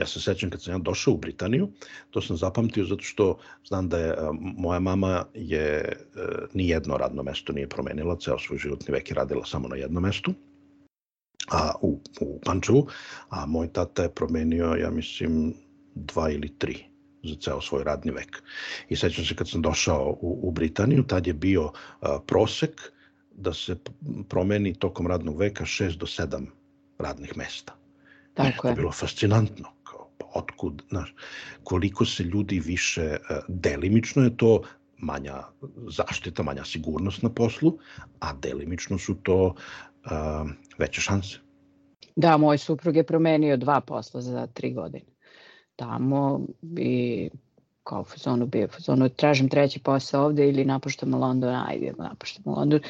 Ja 0.01 0.07
se 0.07 0.21
sećam 0.21 0.51
kad 0.51 0.63
sam 0.63 0.75
ja 0.75 0.79
došao 0.79 1.15
u 1.15 1.17
Britaniju, 1.17 1.69
to 2.11 2.23
sam 2.23 2.37
zapamtio 2.37 2.85
zato 2.85 3.03
što 3.03 3.39
znam 3.69 3.89
da 3.89 3.99
je 3.99 4.15
moja 4.41 4.81
mama 4.81 5.25
je 5.35 5.77
e, 5.77 5.95
ni 6.55 6.69
jedno 6.69 6.97
radno 6.97 7.23
mesto 7.23 7.53
nije 7.53 7.69
promenila, 7.69 8.17
ceo 8.17 8.39
svoj 8.39 8.59
životni 8.59 8.93
vek 8.93 9.11
je 9.11 9.15
radila 9.15 9.45
samo 9.45 9.69
na 9.69 9.77
jednom 9.77 10.03
mestu, 10.03 10.35
a 11.51 11.73
u, 11.83 12.01
u 12.21 12.41
Pančevu, 12.45 12.87
a 13.29 13.47
moj 13.47 13.73
tata 13.73 14.03
je 14.03 14.15
promenio, 14.15 14.75
ja 14.75 14.91
mislim, 14.91 15.55
dva 15.95 16.31
ili 16.31 16.59
tri 16.59 16.85
za 17.25 17.35
ceo 17.41 17.61
svoj 17.61 17.85
radni 17.85 18.13
vek. 18.13 18.43
I 18.89 18.97
sećam 18.97 19.25
se 19.25 19.35
kad 19.35 19.49
sam 19.49 19.63
došao 19.63 20.19
u, 20.21 20.41
u 20.43 20.51
Britaniju, 20.51 21.03
tad 21.03 21.27
je 21.27 21.35
bio 21.35 21.73
a, 22.01 22.19
prosek 22.27 22.93
da 23.31 23.53
se 23.53 23.77
promeni 24.29 24.75
tokom 24.75 25.07
radnog 25.07 25.39
veka 25.39 25.65
6 25.65 25.97
do 25.97 26.07
7 26.07 26.47
radnih 26.99 27.37
mesta. 27.37 27.77
Tako 28.35 28.49
je. 28.49 28.57
To 28.63 28.69
je 28.69 28.75
bilo 28.75 28.93
fascinantno 28.93 29.80
otkud, 30.35 30.83
znaš, 30.89 31.15
koliko 31.65 32.05
se 32.05 32.23
ljudi 32.23 32.61
više, 32.61 33.03
e, 33.03 33.19
delimično 33.49 34.23
je 34.23 34.37
to 34.37 34.63
manja 34.99 35.43
zaštita, 35.89 36.43
manja 36.43 36.65
sigurnost 36.65 37.23
na 37.23 37.31
poslu, 37.31 37.79
a 38.21 38.33
delimično 38.33 38.99
su 38.99 39.15
to 39.15 39.45
uh, 39.47 40.51
veće 40.79 41.01
šanse. 41.01 41.39
Da, 42.17 42.37
moj 42.37 42.59
suprug 42.59 42.97
je 42.97 43.07
promenio 43.07 43.57
dva 43.57 43.81
posla 43.81 44.21
za 44.21 44.47
tri 44.47 44.73
godine. 44.73 45.07
Tamo 45.77 46.47
i 46.79 47.31
kao 47.91 48.01
u 48.01 48.05
fazonu 48.05 48.47
bio, 48.47 48.65
u 48.65 48.69
fazonu 48.69 49.09
tražim 49.09 49.49
treći 49.49 49.81
posao 49.81 50.25
ovde 50.25 50.49
ili 50.49 50.65
napuštamo 50.65 51.19
London, 51.19 51.55
ajde 51.55 51.93
napuštamo 51.99 52.57
London. 52.57 52.81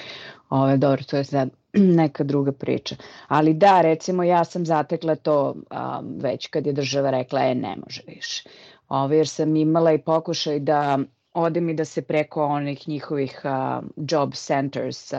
Ove, 0.51 0.77
dobro, 0.77 1.05
to 1.05 1.17
je 1.17 1.25
sad 1.25 1.49
neka 2.01 2.25
druga 2.25 2.53
priča. 2.53 2.97
Ali 3.29 3.55
da, 3.55 3.81
recimo 3.81 4.23
ja 4.23 4.45
sam 4.45 4.67
zatekla 4.67 5.15
to 5.15 5.55
a, 5.71 6.03
već 6.23 6.47
kad 6.47 6.67
je 6.67 6.73
država 6.73 7.11
rekla, 7.11 7.41
e, 7.41 7.55
ne 7.55 7.77
može 7.85 8.03
više. 8.07 8.49
Ove, 8.89 9.17
jer 9.17 9.29
sam 9.29 9.57
imala 9.57 9.93
i 9.93 9.99
pokušaj 9.99 10.59
da 10.59 10.99
odem 11.35 11.69
i 11.69 11.75
da 11.75 11.85
se 11.85 12.03
preko 12.03 12.45
onih 12.45 12.89
njihovih 12.89 13.41
uh, 13.45 13.85
job 13.97 14.35
centers 14.35 15.13
uh, 15.13 15.19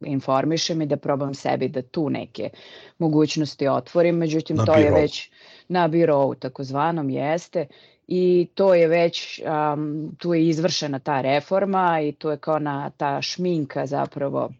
informišem 0.00 0.82
i 0.82 0.86
da 0.86 0.96
probam 0.96 1.34
sebi 1.34 1.68
da 1.68 1.82
tu 1.82 2.10
neke 2.10 2.50
mogućnosti 2.98 3.68
otvorim, 3.68 4.16
međutim 4.16 4.56
na 4.56 4.64
to 4.64 4.72
biro. 4.72 4.86
je 4.86 5.02
već 5.02 5.30
na 5.68 5.88
birovu 5.88 6.34
takozvanom 6.34 7.10
jeste 7.10 7.66
i 8.12 8.48
to 8.54 8.74
je 8.74 8.88
već, 8.88 9.40
um, 9.74 10.16
tu 10.18 10.34
je 10.34 10.48
izvršena 10.48 10.98
ta 10.98 11.20
reforma 11.20 12.00
i 12.00 12.12
tu 12.12 12.28
je 12.28 12.36
kao 12.36 12.58
na 12.58 12.90
ta 12.90 13.22
šminka 13.22 13.86
zapravo 13.86 14.50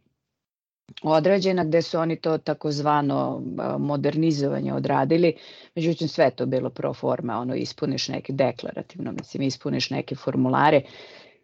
određena 1.03 1.65
gde 1.65 1.83
su 1.83 1.99
oni 1.99 2.17
to 2.17 2.39
takozvano 2.39 3.43
modernizovanje 3.79 4.73
odradili, 4.73 5.35
međutim 5.75 6.09
sve 6.09 6.31
to 6.31 6.47
bilo 6.47 6.71
pro 6.71 6.95
forma, 6.95 7.39
ono 7.39 7.55
ispuniš 7.55 8.09
neke 8.09 8.33
deklarativno, 8.33 9.13
mislim 9.13 9.43
ispuniš 9.43 9.91
neke 9.91 10.15
formulare, 10.15 10.83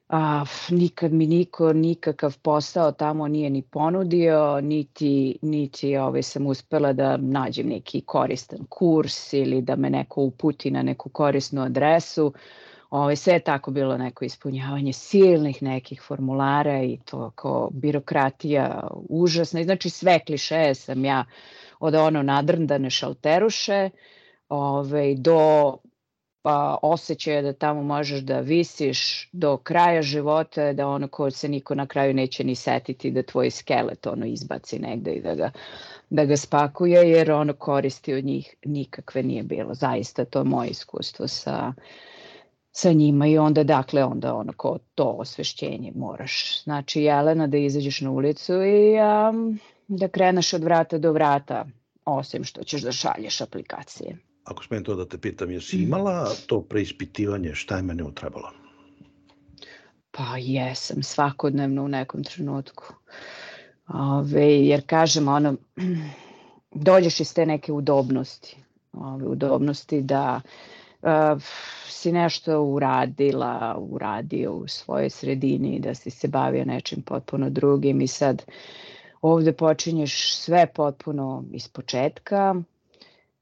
a, 0.09 0.45
nikad 0.71 1.13
mi 1.13 1.27
niko 1.27 1.73
nikakav 1.73 2.39
posao 2.39 2.93
tamo 2.93 3.29
nije 3.29 3.51
ni 3.51 3.63
ponudio, 3.63 4.61
niti, 4.61 5.39
niti 5.43 5.97
ovaj, 5.97 6.23
sam 6.23 6.47
uspela 6.47 6.93
da 6.93 7.17
nađem 7.17 7.69
neki 7.69 8.01
koristan 8.01 8.67
kurs 8.69 9.33
ili 9.33 9.63
da 9.63 9.77
me 9.77 9.91
neko 9.91 10.23
uputi 10.23 10.71
na 10.71 10.83
neku 10.83 11.09
korisnu 11.09 11.63
adresu. 11.63 12.33
Ovaj, 12.91 13.17
sve 13.17 13.33
je 13.33 13.41
tako 13.41 13.71
bilo 13.71 13.99
neko 13.99 14.25
ispunjavanje 14.25 14.93
silnih 14.93 15.63
nekih 15.63 16.03
formulara 16.03 16.83
i 16.83 16.99
to 17.05 17.31
kao 17.31 17.71
birokratija 17.73 18.89
užasna. 19.09 19.63
Znači 19.63 19.91
sve 19.91 20.19
klišeje 20.27 20.75
sam 20.75 21.05
ja 21.05 21.25
od 21.81 21.95
ono 21.95 22.23
nadrndane 22.23 22.91
šalteruše 22.91 23.91
ovaj, 24.49 25.15
do 25.15 25.73
pa, 26.47 26.79
osjećaja 26.83 27.43
da 27.43 27.53
tamo 27.53 27.83
možeš 27.83 28.21
da 28.21 28.41
visiš 28.41 29.29
do 29.33 29.57
kraja 29.57 30.03
života, 30.03 30.73
da 30.73 30.89
ono 30.89 31.09
ko 31.09 31.31
se 31.31 31.49
niko 31.49 31.75
na 31.75 31.87
kraju 31.87 32.15
neće 32.15 32.45
ni 32.45 32.55
setiti 32.55 33.11
da 33.11 33.23
tvoj 33.23 33.51
skelet 33.51 34.07
ono 34.07 34.27
izbaci 34.27 34.79
negde 34.79 35.13
i 35.13 35.23
da 35.23 35.35
ga, 35.35 35.51
da 36.11 36.25
ga 36.25 36.37
spakuje, 36.37 37.11
jer 37.11 37.33
ono 37.33 37.53
koristi 37.53 38.15
od 38.15 38.25
njih 38.25 38.55
nikakve 38.65 39.23
nije 39.23 39.43
bilo. 39.43 39.75
Zaista 39.75 40.25
to 40.25 40.39
je 40.39 40.45
moje 40.45 40.71
iskustvo 40.71 41.29
sa, 41.29 41.73
sa 42.73 42.93
njima 42.93 43.27
i 43.27 43.39
onda 43.39 43.65
dakle 43.65 44.05
onda 44.05 44.35
ono 44.35 44.53
ko 44.53 44.79
to 44.95 45.05
osvešćenje 45.05 45.93
moraš. 45.95 46.63
Znači 46.65 47.03
Jelena 47.03 47.47
da 47.47 47.57
izađeš 47.57 48.01
na 48.01 48.11
ulicu 48.11 48.53
i 48.53 48.95
um, 49.31 49.59
da 49.89 50.09
kreneš 50.09 50.53
od 50.55 50.65
vrata 50.65 50.99
do 50.99 51.13
vrata 51.13 51.67
osim 52.05 52.45
što 52.45 52.65
ćeš 52.65 52.83
da 52.83 52.93
šalješ 52.93 53.41
aplikacije. 53.41 54.17
Ako 54.47 54.65
smijem 54.65 54.85
to 54.85 54.95
da 54.95 55.09
te 55.09 55.19
pitam, 55.19 55.51
jesi 55.51 55.83
imala 55.83 56.31
to 56.47 56.61
preispitivanje 56.63 57.55
šta 57.55 57.77
je 57.77 57.83
mene 57.83 58.05
utrebalo? 58.05 58.51
Pa 60.11 60.37
jesam, 60.39 61.03
svakodnevno 61.03 61.85
u 61.85 61.89
nekom 61.89 62.25
trenutku. 62.25 62.95
Ove, 63.89 64.67
jer 64.67 64.87
kažem, 64.87 65.29
ono, 65.29 65.57
dođeš 66.89 67.21
iz 67.21 67.35
te 67.35 67.47
neke 67.47 67.73
udobnosti. 67.73 68.57
Ove, 68.93 69.27
udobnosti 69.27 70.01
da 70.03 70.41
uh, 71.03 71.43
si 71.89 72.13
nešto 72.13 72.63
uradila, 72.63 73.77
uradio 73.79 74.53
u 74.53 74.69
svojoj 74.69 75.11
sredini, 75.11 75.81
da 75.81 75.95
si 75.95 76.11
se 76.11 76.29
bavio 76.29 76.65
nečim 76.65 77.03
potpuno 77.03 77.51
drugim 77.51 78.01
i 78.01 78.07
sad 78.07 78.43
ovde 79.23 79.53
počinješ 79.53 80.35
sve 80.37 80.67
potpuno 80.67 81.45
iz 81.53 81.69
početka, 81.69 82.55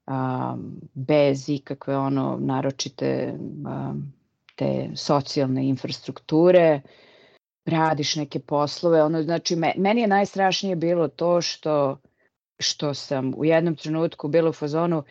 um, 0.07 0.81
bez 0.95 1.49
ikakve 1.49 1.97
ono 1.97 2.39
naročite 2.41 3.35
um, 3.39 4.13
te 4.57 4.91
socijalne 4.95 5.69
infrastrukture, 5.69 6.81
radiš 7.65 8.17
neke 8.17 8.41
poslove, 8.41 9.03
ono 9.03 9.23
znači 9.23 9.57
me, 9.57 9.73
meni 9.77 10.01
je 10.01 10.07
najstrašnije 10.07 10.77
bilo 10.77 11.09
to 11.09 11.41
što 11.41 11.99
što 12.59 12.95
sam 12.95 13.33
u 13.37 13.45
jednom 13.45 13.77
trenutku 13.77 14.29
bilo 14.29 14.51
u 14.51 14.53
fazonu 14.53 15.03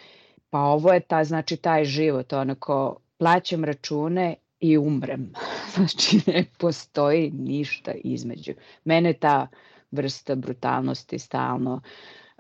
pa 0.50 0.60
ovo 0.60 0.94
je 0.94 1.00
ta 1.00 1.24
znači 1.24 1.58
taj 1.58 1.86
život 1.86 2.34
onako 2.34 2.98
plaćam 3.18 3.64
račune 3.64 4.36
i 4.60 4.78
umrem. 4.78 5.34
Znači 5.76 6.20
ne 6.28 6.46
postoji 6.58 7.32
ništa 7.32 7.92
između. 7.92 8.54
Mene 8.86 9.14
ta 9.14 9.48
vrsta 9.92 10.36
brutalnosti 10.36 11.20
stalno 11.20 11.82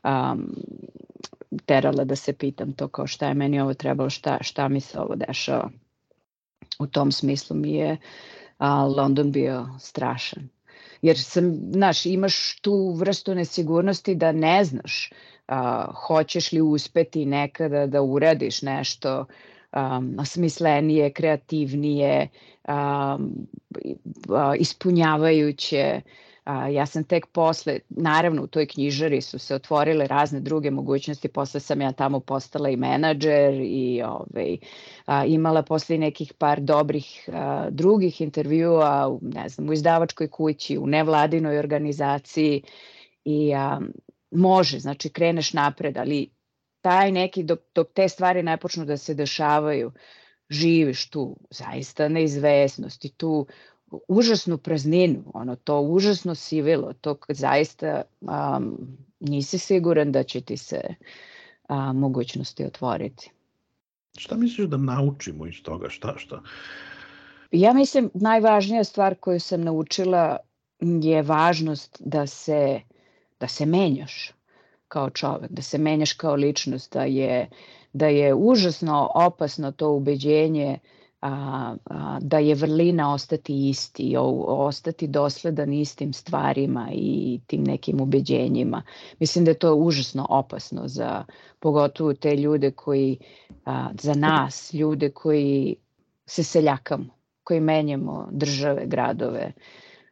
um, 0.04 0.56
terala 1.66 2.04
da 2.04 2.16
se 2.16 2.34
pitam 2.34 2.74
to 2.74 2.88
kao 2.88 3.08
šta 3.08 3.28
je 3.28 3.34
meni 3.34 3.62
ovo 3.62 3.74
trebalo, 3.74 4.10
šta, 4.10 4.38
šta 4.42 4.68
mi 4.68 4.80
se 4.80 5.00
ovo 5.00 5.16
dešava. 5.16 5.70
U 6.80 6.88
tom 6.88 7.12
smislu 7.12 7.56
mi 7.56 7.74
je 7.74 7.98
a, 8.58 8.86
London 8.86 9.32
bio 9.32 9.70
strašan. 9.80 10.50
Jer 11.02 11.20
sam, 11.20 11.60
znaš, 11.72 12.06
imaš 12.06 12.60
tu 12.60 12.94
vrstu 12.94 13.36
nesigurnosti 13.36 14.16
da 14.16 14.32
ne 14.32 14.64
znaš 14.64 15.12
a, 15.48 15.92
hoćeš 16.08 16.52
li 16.52 16.62
uspeti 16.62 17.26
nekada 17.26 17.88
da 17.88 18.02
uradiš 18.02 18.62
nešto 18.62 19.26
um, 19.76 20.18
smislenije, 20.26 21.12
kreativnije, 21.12 22.28
um, 22.68 23.48
ispunjavajuće. 24.60 26.02
A, 26.44 26.68
ja 26.68 26.86
sam 26.86 27.04
tek 27.04 27.28
posle, 27.28 27.80
naravno 27.90 28.44
u 28.44 28.48
toj 28.48 28.68
knjižari 28.68 29.22
su 29.22 29.40
se 29.40 29.56
otvorile 29.56 30.08
razne 30.08 30.40
druge 30.40 30.72
mogućnosti, 30.72 31.28
posle 31.28 31.60
sam 31.60 31.82
ja 31.82 31.92
tamo 31.92 32.20
postala 32.20 32.70
i 32.70 32.76
menadžer 32.76 33.54
i 33.54 34.02
ovaj, 34.06 34.58
a, 35.06 35.26
imala 35.26 35.64
posle 35.64 35.98
nekih 35.98 36.34
par 36.34 36.62
dobrih 36.62 37.30
a, 37.34 37.68
drugih 37.70 38.22
intervjua 38.22 39.08
u, 39.08 39.20
ne 39.22 39.50
znam, 39.50 39.70
u 39.70 39.74
izdavačkoj 39.74 40.30
kući, 40.30 40.78
u 40.78 40.88
nevladinoj 40.88 41.60
organizaciji 41.60 42.64
i 43.26 43.54
a, 43.54 43.80
može, 44.32 44.80
znači 44.80 45.10
kreneš 45.10 45.54
napred, 45.54 45.98
ali 45.98 46.30
taj 46.82 47.12
neki, 47.12 47.44
dok, 47.44 47.60
dok 47.76 47.88
te 47.94 48.10
stvari 48.10 48.44
ne 48.44 48.58
počnu 48.58 48.86
da 48.86 48.98
se 48.98 49.14
dešavaju, 49.14 49.92
živiš 50.50 51.10
tu 51.10 51.38
zaista 51.50 52.08
neizvesnost 52.08 53.06
i 53.06 53.10
tu 53.10 53.48
užasnu 54.08 54.58
prazninu, 54.58 55.24
ono 55.34 55.56
to 55.56 55.82
užasno 55.82 56.36
sivilo, 56.36 56.94
to 56.94 57.18
zaista 57.30 58.02
um, 58.22 58.78
nisi 59.20 59.58
siguran 59.58 60.12
da 60.12 60.24
će 60.24 60.42
ti 60.42 60.58
se 60.58 60.82
a, 61.68 61.94
mogućnosti 61.94 62.66
otvoriti. 62.66 63.32
Šta 64.18 64.36
misliš 64.36 64.68
da 64.68 64.78
naučimo 64.78 65.48
iz 65.48 65.64
toga? 65.64 65.90
Šta, 65.90 66.14
šta? 66.18 66.42
Ja 67.52 67.74
mislim 67.74 68.10
najvažnija 68.14 68.84
stvar 68.84 69.16
koju 69.16 69.40
sam 69.40 69.62
naučila 69.62 70.38
je 70.80 71.22
važnost 71.22 71.98
da 72.00 72.28
se, 72.28 72.82
da 73.40 73.48
se 73.48 73.66
menjaš 73.66 74.32
kao 74.88 75.10
čovek, 75.10 75.52
da 75.52 75.62
se 75.62 75.78
menjaš 75.78 76.14
kao 76.14 76.36
ličnost, 76.36 76.94
da 76.94 77.04
je, 77.04 77.50
da 77.94 78.08
je 78.08 78.34
užasno 78.34 79.12
opasno 79.16 79.72
to 79.72 79.92
ubeđenje 79.92 80.80
a, 81.24 81.76
a, 81.86 82.20
da 82.22 82.38
je 82.38 82.56
vrlina 82.56 83.14
ostati 83.14 83.70
isti, 83.70 84.16
o, 84.18 84.24
ostati 84.48 85.08
dosledan 85.08 85.74
istim 85.74 86.14
stvarima 86.14 86.90
i 86.94 87.40
tim 87.48 87.64
nekim 87.64 88.02
ubeđenjima. 88.02 88.82
Mislim 89.20 89.46
da 89.46 89.52
je 89.52 89.60
to 89.60 89.76
užasno 89.76 90.28
opasno 90.30 90.88
za 90.88 91.26
pogotovo 91.60 92.14
te 92.14 92.36
ljude 92.36 92.72
koji, 92.72 93.18
a, 93.66 93.90
za 94.02 94.14
nas, 94.14 94.74
ljude 94.74 95.10
koji 95.10 95.76
se 96.26 96.44
seljakamo, 96.44 97.06
koji 97.44 97.60
menjamo 97.60 98.28
države, 98.32 98.86
gradove, 98.86 99.52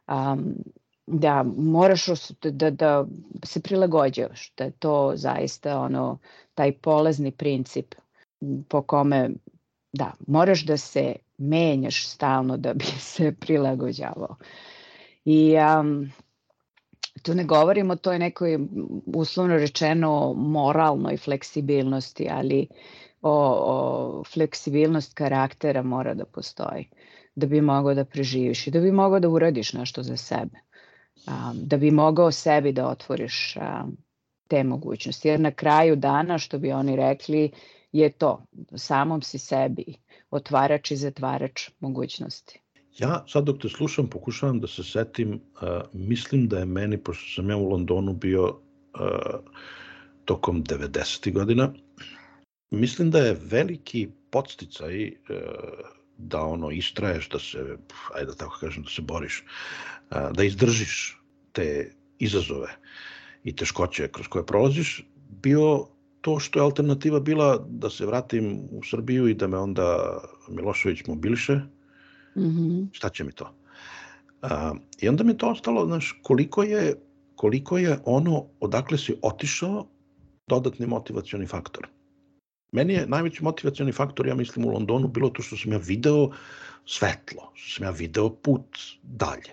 um, 0.08 0.54
da 1.06 1.44
moraš 1.56 2.06
da, 2.42 2.70
da 2.70 3.06
se 3.44 3.60
prilagođavaš, 3.60 4.52
da 4.56 4.64
je 4.64 4.70
to 4.70 5.12
zaista 5.14 5.80
ono, 5.80 6.18
taj 6.54 6.72
polazni 6.72 7.30
princip 7.30 7.94
po 8.68 8.82
kome 8.82 9.30
da, 9.92 10.12
moraš 10.26 10.64
da 10.64 10.76
se 10.76 11.14
menjaš 11.38 12.08
stalno 12.08 12.56
da 12.56 12.74
bi 12.74 12.84
se 13.14 13.32
prilagođavao. 13.40 14.36
I 15.24 15.54
um, 15.80 16.10
tu 17.22 17.34
ne 17.34 17.44
govorimo 17.44 17.92
o 17.92 17.96
toj 17.96 18.18
nekoj 18.18 18.58
uslovno 19.06 19.56
rečeno 19.56 20.34
moralnoj 20.36 21.16
fleksibilnosti, 21.16 22.28
ali 22.30 22.68
o, 23.22 23.32
o 23.66 24.24
fleksibilnost 24.24 25.14
karaktera 25.14 25.82
mora 25.82 26.14
da 26.14 26.24
postoji 26.24 26.88
da 27.34 27.46
bi 27.46 27.60
mogao 27.60 27.94
da 27.94 28.04
preživiš 28.04 28.66
i 28.66 28.70
da 28.70 28.80
bi 28.80 28.92
mogao 28.92 29.20
da 29.20 29.28
uradiš 29.28 29.72
nešto 29.72 30.02
za 30.02 30.16
sebe 30.16 30.58
a, 31.26 31.52
da 31.54 31.76
bi 31.76 31.90
mogao 31.90 32.32
sebi 32.32 32.72
da 32.72 32.88
otvoriš 32.88 33.56
a, 33.56 33.84
te 34.48 34.64
mogućnosti. 34.64 35.28
Jer 35.28 35.40
na 35.40 35.50
kraju 35.50 35.96
dana, 35.96 36.38
što 36.38 36.58
bi 36.58 36.72
oni 36.72 36.96
rekli, 36.96 37.50
je 37.92 38.12
to, 38.12 38.46
samom 38.76 39.22
si 39.22 39.38
sebi 39.38 39.84
otvarač 40.30 40.90
i 40.90 40.96
zatvarač 40.96 41.70
mogućnosti. 41.80 42.60
Ja 42.98 43.24
sad 43.28 43.44
dok 43.44 43.60
te 43.60 43.68
slušam 43.68 44.06
pokušavam 44.06 44.60
da 44.60 44.66
se 44.66 44.84
setim, 44.84 45.32
uh, 45.32 45.68
mislim 45.92 46.48
da 46.48 46.58
je 46.58 46.64
meni, 46.64 46.98
pošto 46.98 47.34
sam 47.34 47.50
ja 47.50 47.56
u 47.56 47.68
Londonu 47.68 48.12
bio 48.12 48.44
uh, 48.44 49.40
tokom 50.24 50.64
90. 50.64 51.32
godina, 51.32 51.72
mislim 52.70 53.10
da 53.10 53.18
je 53.18 53.38
veliki 53.42 54.08
podsticaj 54.30 55.06
uh, 55.06 55.12
da 56.18 56.42
ono 56.42 56.70
istraješ, 56.70 57.28
da 57.28 57.38
se, 57.38 57.76
ajde 58.14 58.26
da 58.26 58.34
tako 58.34 58.58
kažem, 58.60 58.82
da 58.82 58.90
se 58.90 59.02
boriš, 59.02 59.44
da 60.10 60.44
izdržiš 60.44 61.18
te 61.52 61.92
izazove 62.18 62.76
i 63.44 63.56
teškoće 63.56 64.08
kroz 64.08 64.28
koje 64.28 64.46
prolaziš, 64.46 65.06
bio 65.28 65.86
to 66.22 66.38
što 66.38 66.58
je 66.58 66.62
alternativa 66.62 67.20
bila 67.20 67.66
da 67.68 67.90
se 67.90 68.06
vratim 68.06 68.60
u 68.70 68.82
Srbiju 68.84 69.28
i 69.28 69.34
da 69.34 69.46
me 69.46 69.58
onda 69.58 70.18
Milošević 70.48 71.06
mobiliše, 71.06 71.54
mm 72.36 72.42
-hmm. 72.42 72.88
šta 72.92 73.08
će 73.08 73.24
mi 73.24 73.32
to? 73.32 73.54
A, 74.42 74.74
I 75.00 75.08
onda 75.08 75.24
mi 75.24 75.36
to 75.38 75.50
ostalo, 75.50 75.86
znaš, 75.86 76.20
koliko 76.22 76.62
je, 76.62 76.94
koliko 77.34 77.78
je 77.78 77.98
ono 78.04 78.46
odakle 78.60 78.98
si 78.98 79.16
otišao 79.22 79.86
dodatni 80.46 80.86
motivacioni 80.86 81.46
faktor. 81.46 81.88
Meni 82.72 82.92
je 82.92 83.06
najveći 83.06 83.44
motivacioni 83.44 83.92
faktor, 83.92 84.26
ja 84.26 84.34
mislim, 84.34 84.66
u 84.66 84.70
Londonu 84.70 85.08
bilo 85.08 85.30
to 85.30 85.42
što 85.42 85.56
sam 85.56 85.72
ja 85.72 85.78
video 85.78 86.30
svetlo, 86.86 87.50
što 87.54 87.76
sam 87.76 87.84
ja 87.84 87.90
video 87.90 88.30
put 88.30 88.78
dalje, 89.02 89.52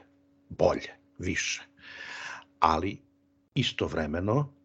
bolje, 0.50 0.94
više. 1.18 1.64
Ali 2.60 2.98
istovremeno 3.56 4.59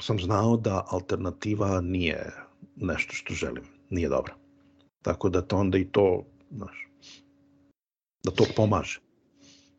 sam 0.00 0.18
znao 0.20 0.56
da 0.56 0.84
alternativa 0.88 1.80
nije 1.80 2.32
nešto 2.76 3.12
što 3.12 3.34
želim, 3.34 3.64
nije 3.90 4.08
dobro. 4.08 4.34
Tako 5.02 5.28
da 5.28 5.42
to 5.42 5.56
onda 5.56 5.78
i 5.78 5.84
to, 5.84 6.24
znaš, 6.50 6.88
da 8.24 8.30
to 8.30 8.44
pomaže. 8.56 9.00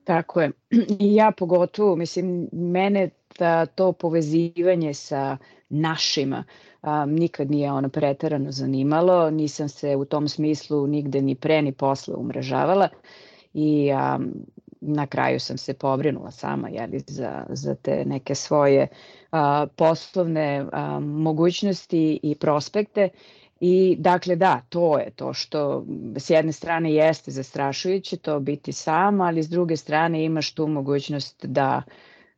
Tako 0.03 0.41
je. 0.41 0.51
I 0.99 1.15
ja 1.15 1.31
pogotovo, 1.37 1.95
mislim, 1.95 2.49
mene 2.51 3.09
da 3.39 3.65
to 3.65 3.91
povezivanje 3.93 4.93
sa 4.93 5.37
našima 5.69 6.43
um, 6.81 7.13
nikad 7.13 7.51
nije 7.51 7.71
ono 7.71 7.89
preterano 7.89 8.51
zanimalo, 8.51 9.29
nisam 9.29 9.69
se 9.69 9.95
u 9.95 10.05
tom 10.05 10.27
smislu 10.27 10.87
nigde 10.87 11.21
ni 11.21 11.35
pre 11.35 11.61
ni 11.61 11.71
posle 11.71 12.15
umrežavala 12.15 12.89
i 13.53 13.91
um, 13.91 14.33
na 14.87 15.07
kraju 15.07 15.39
sam 15.39 15.57
se 15.57 15.73
pobrinula 15.73 16.31
sama 16.31 16.69
jeli, 16.69 17.03
za, 17.07 17.45
za 17.49 17.75
te 17.75 18.05
neke 18.05 18.35
svoje 18.35 18.87
a, 19.31 19.67
poslovne 19.75 20.65
a, 20.71 20.99
mogućnosti 20.99 22.19
i 22.23 22.35
prospekte 22.35 23.09
I 23.59 23.95
dakle 23.99 24.35
da, 24.35 24.61
to 24.69 24.99
je 24.99 25.11
to 25.11 25.33
što 25.33 25.85
s 26.17 26.29
jedne 26.29 26.51
strane 26.51 26.93
jeste 26.93 27.31
zastrašujuće 27.31 28.17
to 28.17 28.39
biti 28.39 28.71
sam, 28.71 29.21
ali 29.21 29.43
s 29.43 29.49
druge 29.49 29.77
strane 29.77 30.25
imaš 30.25 30.53
tu 30.53 30.67
mogućnost 30.67 31.45
da 31.45 31.81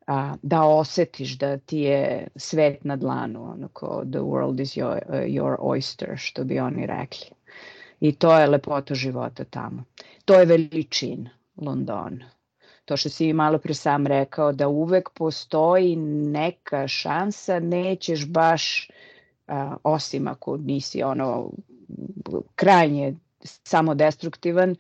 a, 0.08 0.36
da 0.42 0.64
osetiš 0.64 1.38
da 1.38 1.58
ti 1.58 1.80
je 1.80 2.28
svet 2.36 2.84
na 2.84 2.96
dlanu, 2.96 3.52
ono 3.52 3.68
ko 3.68 4.04
the 4.06 4.20
world 4.20 4.62
is 4.62 4.78
your, 4.78 5.00
uh, 5.08 5.16
your 5.16 5.56
oyster, 5.60 6.18
što 6.18 6.44
bi 6.44 6.60
oni 6.60 6.86
rekli. 6.86 7.28
I 8.00 8.12
to 8.12 8.40
je 8.40 8.48
lepota 8.48 8.96
života 8.96 9.44
tamo. 9.44 9.84
To 10.26 10.34
je 10.34 10.46
veličina 10.46 11.30
Londona. 11.56 12.39
To 12.90 12.98
što 12.98 13.10
si 13.10 13.34
malo 13.34 13.58
pre 13.58 13.74
sam 13.74 14.08
rekao, 14.08 14.52
da 14.52 14.68
uvek 14.68 15.10
postoji 15.14 15.96
neka 15.96 16.88
šansa, 16.88 17.60
nećeš 17.60 18.26
baš, 18.28 18.90
a, 19.48 19.76
osim 19.84 20.28
ako 20.28 20.58
nisi 20.58 21.04
ono 21.04 21.52
krajnje 22.56 23.16
samodestruktivan, 23.44 24.76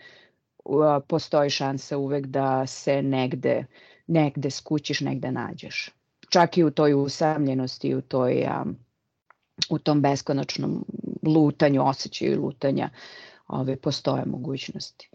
a, 0.66 0.99
postoji 1.07 1.49
šansa 1.49 1.97
uvek 1.97 2.26
da 2.26 2.68
se 2.68 3.01
negde, 3.01 3.66
negde 4.07 4.49
skućiš, 4.49 5.01
negde 5.01 5.32
nađeš. 5.32 5.89
Čak 6.30 6.57
i 6.57 6.64
u 6.64 6.72
toj 6.72 6.93
usamljenosti, 6.93 7.95
u 7.95 8.01
toj 8.01 8.45
a, 8.47 8.66
u 9.70 9.80
tom 9.80 10.01
beskonačnom 10.01 10.86
lutanju, 11.24 11.88
osjećaju 11.88 12.41
lutanja, 12.41 12.89
ove, 13.47 13.76
postoje 13.76 14.26
mogućnosti. 14.26 15.10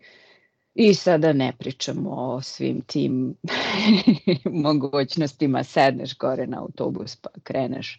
I 0.75 0.95
sada 0.95 1.33
ne 1.33 1.53
pričamo 1.59 2.11
o 2.11 2.43
svim 2.43 2.81
tim 2.81 3.35
mogućnostima, 4.65 5.65
sedneš 5.65 6.19
gore 6.19 6.47
na 6.47 6.61
autobus 6.61 7.17
pa 7.17 7.31
kreneš, 7.43 7.99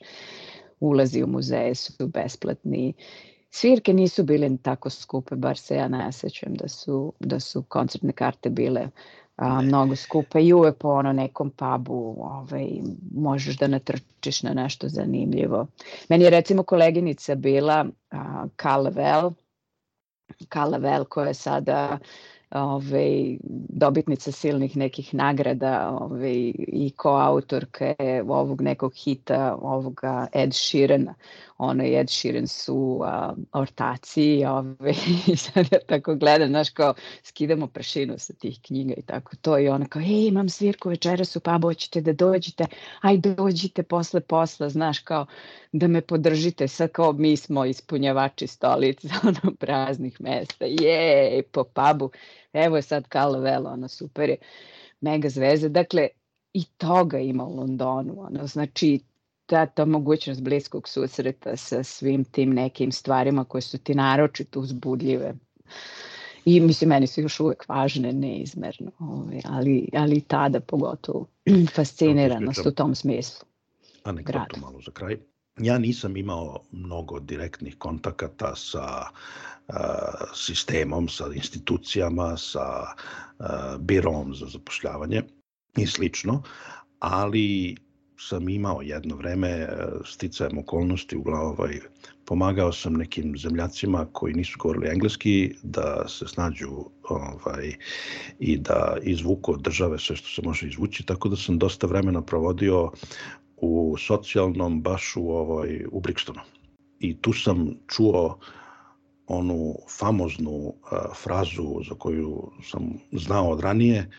ulazi 0.79 1.23
u 1.23 1.27
muzeje 1.27 1.75
su 1.75 2.07
besplatni. 2.07 2.93
Svirke 3.49 3.93
nisu 3.93 4.23
bile 4.23 4.49
tako 4.61 4.89
skupe, 4.89 5.35
bar 5.35 5.57
se 5.57 5.75
ja 5.75 5.87
ne 5.87 6.11
sećam 6.11 6.53
da 6.53 6.67
su, 6.67 7.13
da 7.19 7.39
su 7.39 7.63
koncertne 7.63 8.11
karte 8.11 8.49
bile 8.49 8.89
a, 9.35 9.61
mnogo 9.61 9.95
skupe 9.95 10.43
i 10.43 10.53
uvek 10.53 10.77
po 10.77 10.89
ono 10.89 11.13
nekom 11.13 11.49
pubu 11.49 12.15
ovaj, 12.19 12.67
možeš 13.15 13.57
da 13.57 13.67
natrčiš 13.67 14.43
na 14.43 14.53
nešto 14.53 14.89
zanimljivo. 14.89 15.67
Meni 16.09 16.23
je 16.23 16.29
recimo 16.29 16.63
koleginica 16.63 17.35
bila 17.35 17.85
a, 18.11 18.45
Kalavel, 18.55 19.31
Kalavel 20.49 21.05
koja 21.05 21.27
je 21.27 21.33
sada 21.33 21.97
ovaj, 22.55 23.37
dobitnica 23.69 24.31
silnih 24.31 24.77
nekih 24.77 25.13
nagrada 25.13 25.97
ovaj, 26.01 26.53
i 26.57 26.91
koautorke 26.95 27.95
ovog 28.27 28.61
nekog 28.61 28.93
hita 28.95 29.57
ovoga 29.61 30.27
Ed 30.33 30.53
Sheerana. 30.53 31.13
Ono 31.57 31.83
Ed 31.83 32.09
Sheeran 32.09 32.47
su 32.47 33.01
a, 33.03 33.33
ortaci 33.53 34.45
ovaj, 34.45 34.93
i 35.33 35.35
sad 35.35 35.67
ja 35.71 35.79
tako 35.87 36.15
gledam, 36.15 36.47
znaš 36.47 36.69
kao 36.69 36.93
skidamo 37.23 37.67
prašinu 37.67 38.13
sa 38.17 38.33
tih 38.33 38.59
knjiga 38.61 38.93
i 38.97 39.01
tako 39.01 39.35
to 39.41 39.59
i 39.59 39.67
ona 39.67 39.85
kao, 39.85 40.01
ej 40.01 40.27
imam 40.27 40.49
svirku 40.49 40.89
večeras 40.89 41.35
u 41.35 41.39
pubu, 41.39 41.67
hoćete 41.67 42.01
da 42.01 42.13
dođete, 42.13 42.65
aj 43.01 43.17
dođite 43.17 43.83
posle 43.83 44.21
posla, 44.21 44.69
znaš 44.69 44.99
kao 44.99 45.25
da 45.71 45.87
me 45.87 46.01
podržite, 46.01 46.67
sad 46.67 46.91
kao 46.91 47.13
mi 47.13 47.37
smo 47.37 47.65
ispunjavači 47.65 48.47
stolica, 48.47 49.07
ono 49.27 49.55
praznih 49.59 50.21
mesta, 50.21 50.65
jej, 50.65 51.43
po 51.51 51.63
pubu 51.63 52.11
Evo 52.55 52.75
je 52.75 52.81
sad 52.81 53.07
Carlo 53.11 53.39
Velo, 53.39 53.69
ono 53.69 53.87
super 53.87 54.29
je, 54.29 54.37
mega 55.01 55.29
zvezda. 55.29 55.69
Dakle, 55.69 56.07
i 56.53 56.63
toga 56.77 57.19
ima 57.19 57.43
u 57.45 57.55
Londonu, 57.55 58.21
ono, 58.21 58.47
znači 58.47 58.99
ta, 59.45 59.65
ta 59.65 59.85
mogućnost 59.85 60.41
bliskog 60.41 60.89
susreta 60.89 61.57
sa 61.57 61.83
svim 61.83 62.23
tim 62.23 62.53
nekim 62.53 62.91
stvarima 62.91 63.43
koje 63.45 63.61
su 63.61 63.77
ti 63.77 63.95
naročito 63.95 64.59
uzbudljive. 64.59 65.33
I 66.45 66.59
mislim, 66.59 66.89
meni 66.89 67.07
su 67.07 67.21
još 67.21 67.39
uvek 67.39 67.69
važne, 67.69 68.13
neizmerno, 68.13 68.91
ovaj, 68.99 69.41
ali, 69.45 69.89
ali 69.93 70.21
tada 70.21 70.59
pogotovo 70.59 71.27
fasciniranost 71.75 72.65
u 72.65 72.71
tom 72.71 72.95
smislu. 72.95 73.47
Anegdotu 74.03 74.59
malo 74.59 74.81
za 74.85 74.91
kraj. 74.91 75.17
Ja 75.59 75.77
nisam 75.77 76.17
imao 76.17 76.59
mnogo 76.71 77.19
direktnih 77.19 77.75
kontakata 77.77 78.55
sa 78.55 79.05
sistemom, 80.33 81.07
sa 81.09 81.25
institucijama, 81.33 82.37
sa 82.37 82.85
birom 83.79 84.35
za 84.35 84.45
zapošljavanje 84.45 85.23
i 85.77 85.87
slično, 85.87 86.43
ali 86.99 87.75
sam 88.17 88.49
imao 88.49 88.81
jedno 88.81 89.15
vreme 89.15 89.67
sticajem 90.05 90.57
okolnosti 90.57 91.17
u 91.17 91.23
ovaj, 91.27 91.79
pomagao 92.25 92.71
sam 92.71 92.93
nekim 92.93 93.37
zemljacima 93.37 94.07
koji 94.11 94.33
nisu 94.33 94.57
govorili 94.59 94.89
engleski 94.89 95.53
da 95.63 96.07
se 96.07 96.27
snađu 96.27 96.69
ovaj, 97.09 97.73
i 98.39 98.57
da 98.57 98.97
izvuku 99.03 99.53
od 99.53 99.61
države 99.61 99.99
sve 99.99 100.15
što 100.15 100.29
se 100.29 100.41
može 100.41 100.67
izvući, 100.67 101.05
tako 101.05 101.29
da 101.29 101.35
sam 101.35 101.59
dosta 101.59 101.87
vremena 101.87 102.21
provodio 102.21 102.91
u 103.57 103.95
socijalnom 103.97 104.81
baš 104.81 105.13
u, 105.15 105.29
ovaj, 105.29 105.85
u 105.91 106.01
Brixtonu. 106.01 106.41
I 106.99 107.17
tu 107.21 107.33
sam 107.33 107.73
čuo 107.87 108.39
onu 109.27 109.75
famoznu 109.99 110.51
uh, 110.51 110.73
frazu 111.23 111.81
za 111.89 111.95
koju 111.95 112.51
sam 112.63 112.93
znao 113.11 113.49
od 113.49 113.59
ranije 113.59 114.09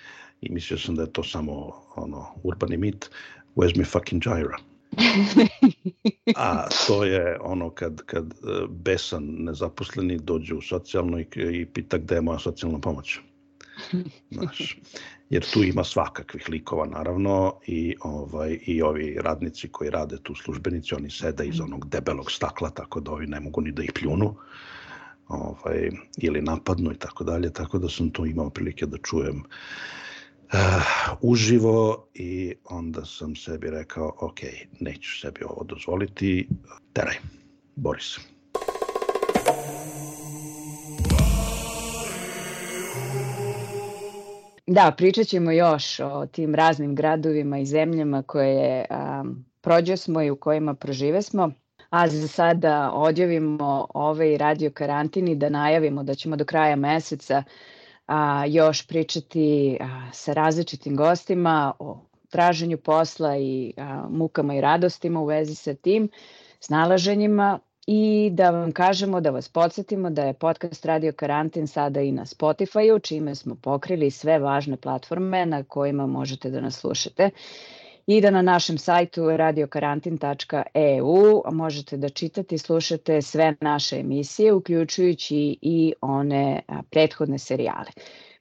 i 0.40 0.52
mislio 0.52 0.78
sam 0.78 0.94
da 0.94 1.02
je 1.02 1.12
to 1.12 1.22
samo 1.22 1.72
ono 1.96 2.26
urbani 2.42 2.76
mit 2.76 3.10
where's 3.56 3.76
my 3.76 3.84
fucking 3.84 4.22
gyra 4.22 4.56
a 6.36 6.68
to 6.86 7.04
je 7.04 7.38
ono 7.40 7.70
kad, 7.70 8.02
kad 8.02 8.24
uh, 8.24 8.70
besan 8.70 9.24
nezaposleni 9.38 10.18
dođe 10.18 10.54
u 10.54 10.62
socijalno 10.62 11.18
i, 11.18 11.26
i 11.52 11.66
pita 11.66 11.98
gde 11.98 12.14
je 12.14 12.20
moja 12.20 12.38
socijalna 12.38 12.78
pomoć. 12.78 13.18
Znaš, 14.34 14.78
jer 15.30 15.44
tu 15.52 15.62
ima 15.62 15.84
svakakvih 15.84 16.48
likova 16.48 16.86
naravno 16.86 17.54
i 17.66 17.96
ovaj 18.00 18.58
i 18.66 18.82
ovi 18.82 19.18
radnici 19.20 19.68
koji 19.68 19.90
rade 19.90 20.16
tu 20.22 20.34
službenici 20.34 20.94
oni 20.94 21.10
sede 21.10 21.46
iz 21.46 21.60
onog 21.60 21.88
debelog 21.88 22.32
stakla 22.32 22.70
tako 22.70 23.00
da 23.00 23.10
ovi 23.10 23.26
ne 23.26 23.40
mogu 23.40 23.60
ni 23.60 23.72
da 23.72 23.82
ih 23.82 23.92
pljunu 23.94 24.36
ovaj, 25.28 25.90
ili 26.18 26.42
napadnu 26.42 26.92
i 26.92 26.96
tako 26.98 27.24
dalje, 27.24 27.52
tako 27.52 27.78
da 27.78 27.88
sam 27.88 28.10
tu 28.10 28.26
imao 28.26 28.50
prilike 28.50 28.86
da 28.86 28.98
čujem 28.98 29.36
uh, 29.36 29.44
uživo 31.20 32.08
i 32.14 32.54
onda 32.64 33.04
sam 33.04 33.36
sebi 33.36 33.70
rekao, 33.70 34.14
ok, 34.20 34.40
neću 34.80 35.20
sebi 35.20 35.40
ovo 35.44 35.64
dozvoliti, 35.64 36.48
teraj, 36.92 37.14
bori 37.76 38.00
se. 38.00 38.20
Da, 44.66 44.94
pričat 44.96 45.26
ćemo 45.26 45.52
još 45.52 46.00
o 46.00 46.26
tim 46.26 46.54
raznim 46.54 46.94
gradovima 46.94 47.58
i 47.58 47.66
zemljama 47.66 48.22
koje 48.22 48.84
um, 48.90 49.44
prođe 49.60 49.96
smo 49.96 50.22
i 50.22 50.30
u 50.30 50.36
kojima 50.36 50.74
prožive 50.74 51.22
smo 51.22 51.50
a 51.90 52.08
za 52.08 52.28
sada 52.28 52.90
odjavimo 52.94 53.86
ovaj 53.94 54.38
radio 54.38 54.70
karantin 54.70 55.28
i 55.28 55.34
da 55.34 55.48
najavimo 55.48 56.02
da 56.02 56.14
ćemo 56.14 56.36
do 56.36 56.44
kraja 56.44 56.76
meseca 56.76 57.42
a, 58.06 58.44
još 58.46 58.86
pričati 58.86 59.78
a, 59.80 60.10
sa 60.12 60.32
različitim 60.32 60.96
gostima 60.96 61.72
o 61.78 62.00
traženju 62.28 62.78
posla 62.78 63.36
i 63.36 63.72
a, 63.76 64.06
mukama 64.10 64.54
i 64.54 64.60
radostima 64.60 65.20
u 65.20 65.24
vezi 65.24 65.54
sa 65.54 65.74
tim, 65.74 66.08
snalaženjima 66.60 67.58
i 67.86 68.30
da 68.32 68.50
vam 68.50 68.72
kažemo, 68.72 69.20
da 69.20 69.30
vas 69.30 69.48
podsjetimo 69.48 70.10
da 70.10 70.24
je 70.24 70.32
podcast 70.32 70.84
Radio 70.84 71.12
Karantin 71.12 71.66
sada 71.66 72.00
i 72.00 72.12
na 72.12 72.24
Spotify-u, 72.24 72.98
čime 72.98 73.34
smo 73.34 73.54
pokrili 73.54 74.10
sve 74.10 74.38
važne 74.38 74.76
platforme 74.76 75.46
na 75.46 75.62
kojima 75.64 76.06
možete 76.06 76.50
da 76.50 76.60
nas 76.60 76.80
slušate 76.80 77.30
i 78.06 78.20
da 78.20 78.30
na 78.30 78.42
našem 78.42 78.78
sajtu 78.78 79.36
radiokarantin.eu 79.36 81.42
možete 81.52 81.96
da 81.96 82.08
čitate 82.08 82.54
i 82.54 82.58
slušate 82.58 83.22
sve 83.22 83.54
naše 83.60 83.96
emisije, 83.96 84.52
uključujući 84.52 85.58
i 85.62 85.92
one 86.00 86.60
prethodne 86.90 87.38
serijale. 87.38 87.90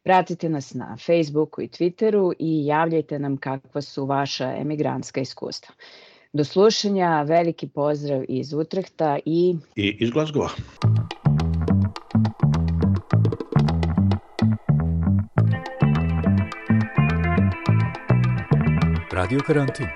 Pratite 0.03 0.49
nas 0.49 0.73
na 0.73 0.97
Facebooku 1.05 1.61
i 1.61 1.67
Twitteru 1.67 2.33
i 2.39 2.65
javljajte 2.65 3.19
nam 3.19 3.37
kakva 3.37 3.81
su 3.81 4.05
vaša 4.05 4.55
emigrantska 4.57 5.21
iskustva. 5.21 5.75
Do 6.33 6.43
slušanja, 6.43 7.21
veliki 7.21 7.67
pozdrav 7.67 8.23
iz 8.29 8.53
Utrehta 8.53 9.19
i... 9.25 9.55
I 9.75 9.97
iz 9.99 10.09
Glasgowa. 10.09 10.49
Radio 19.15 19.39
Karantin 19.39 19.87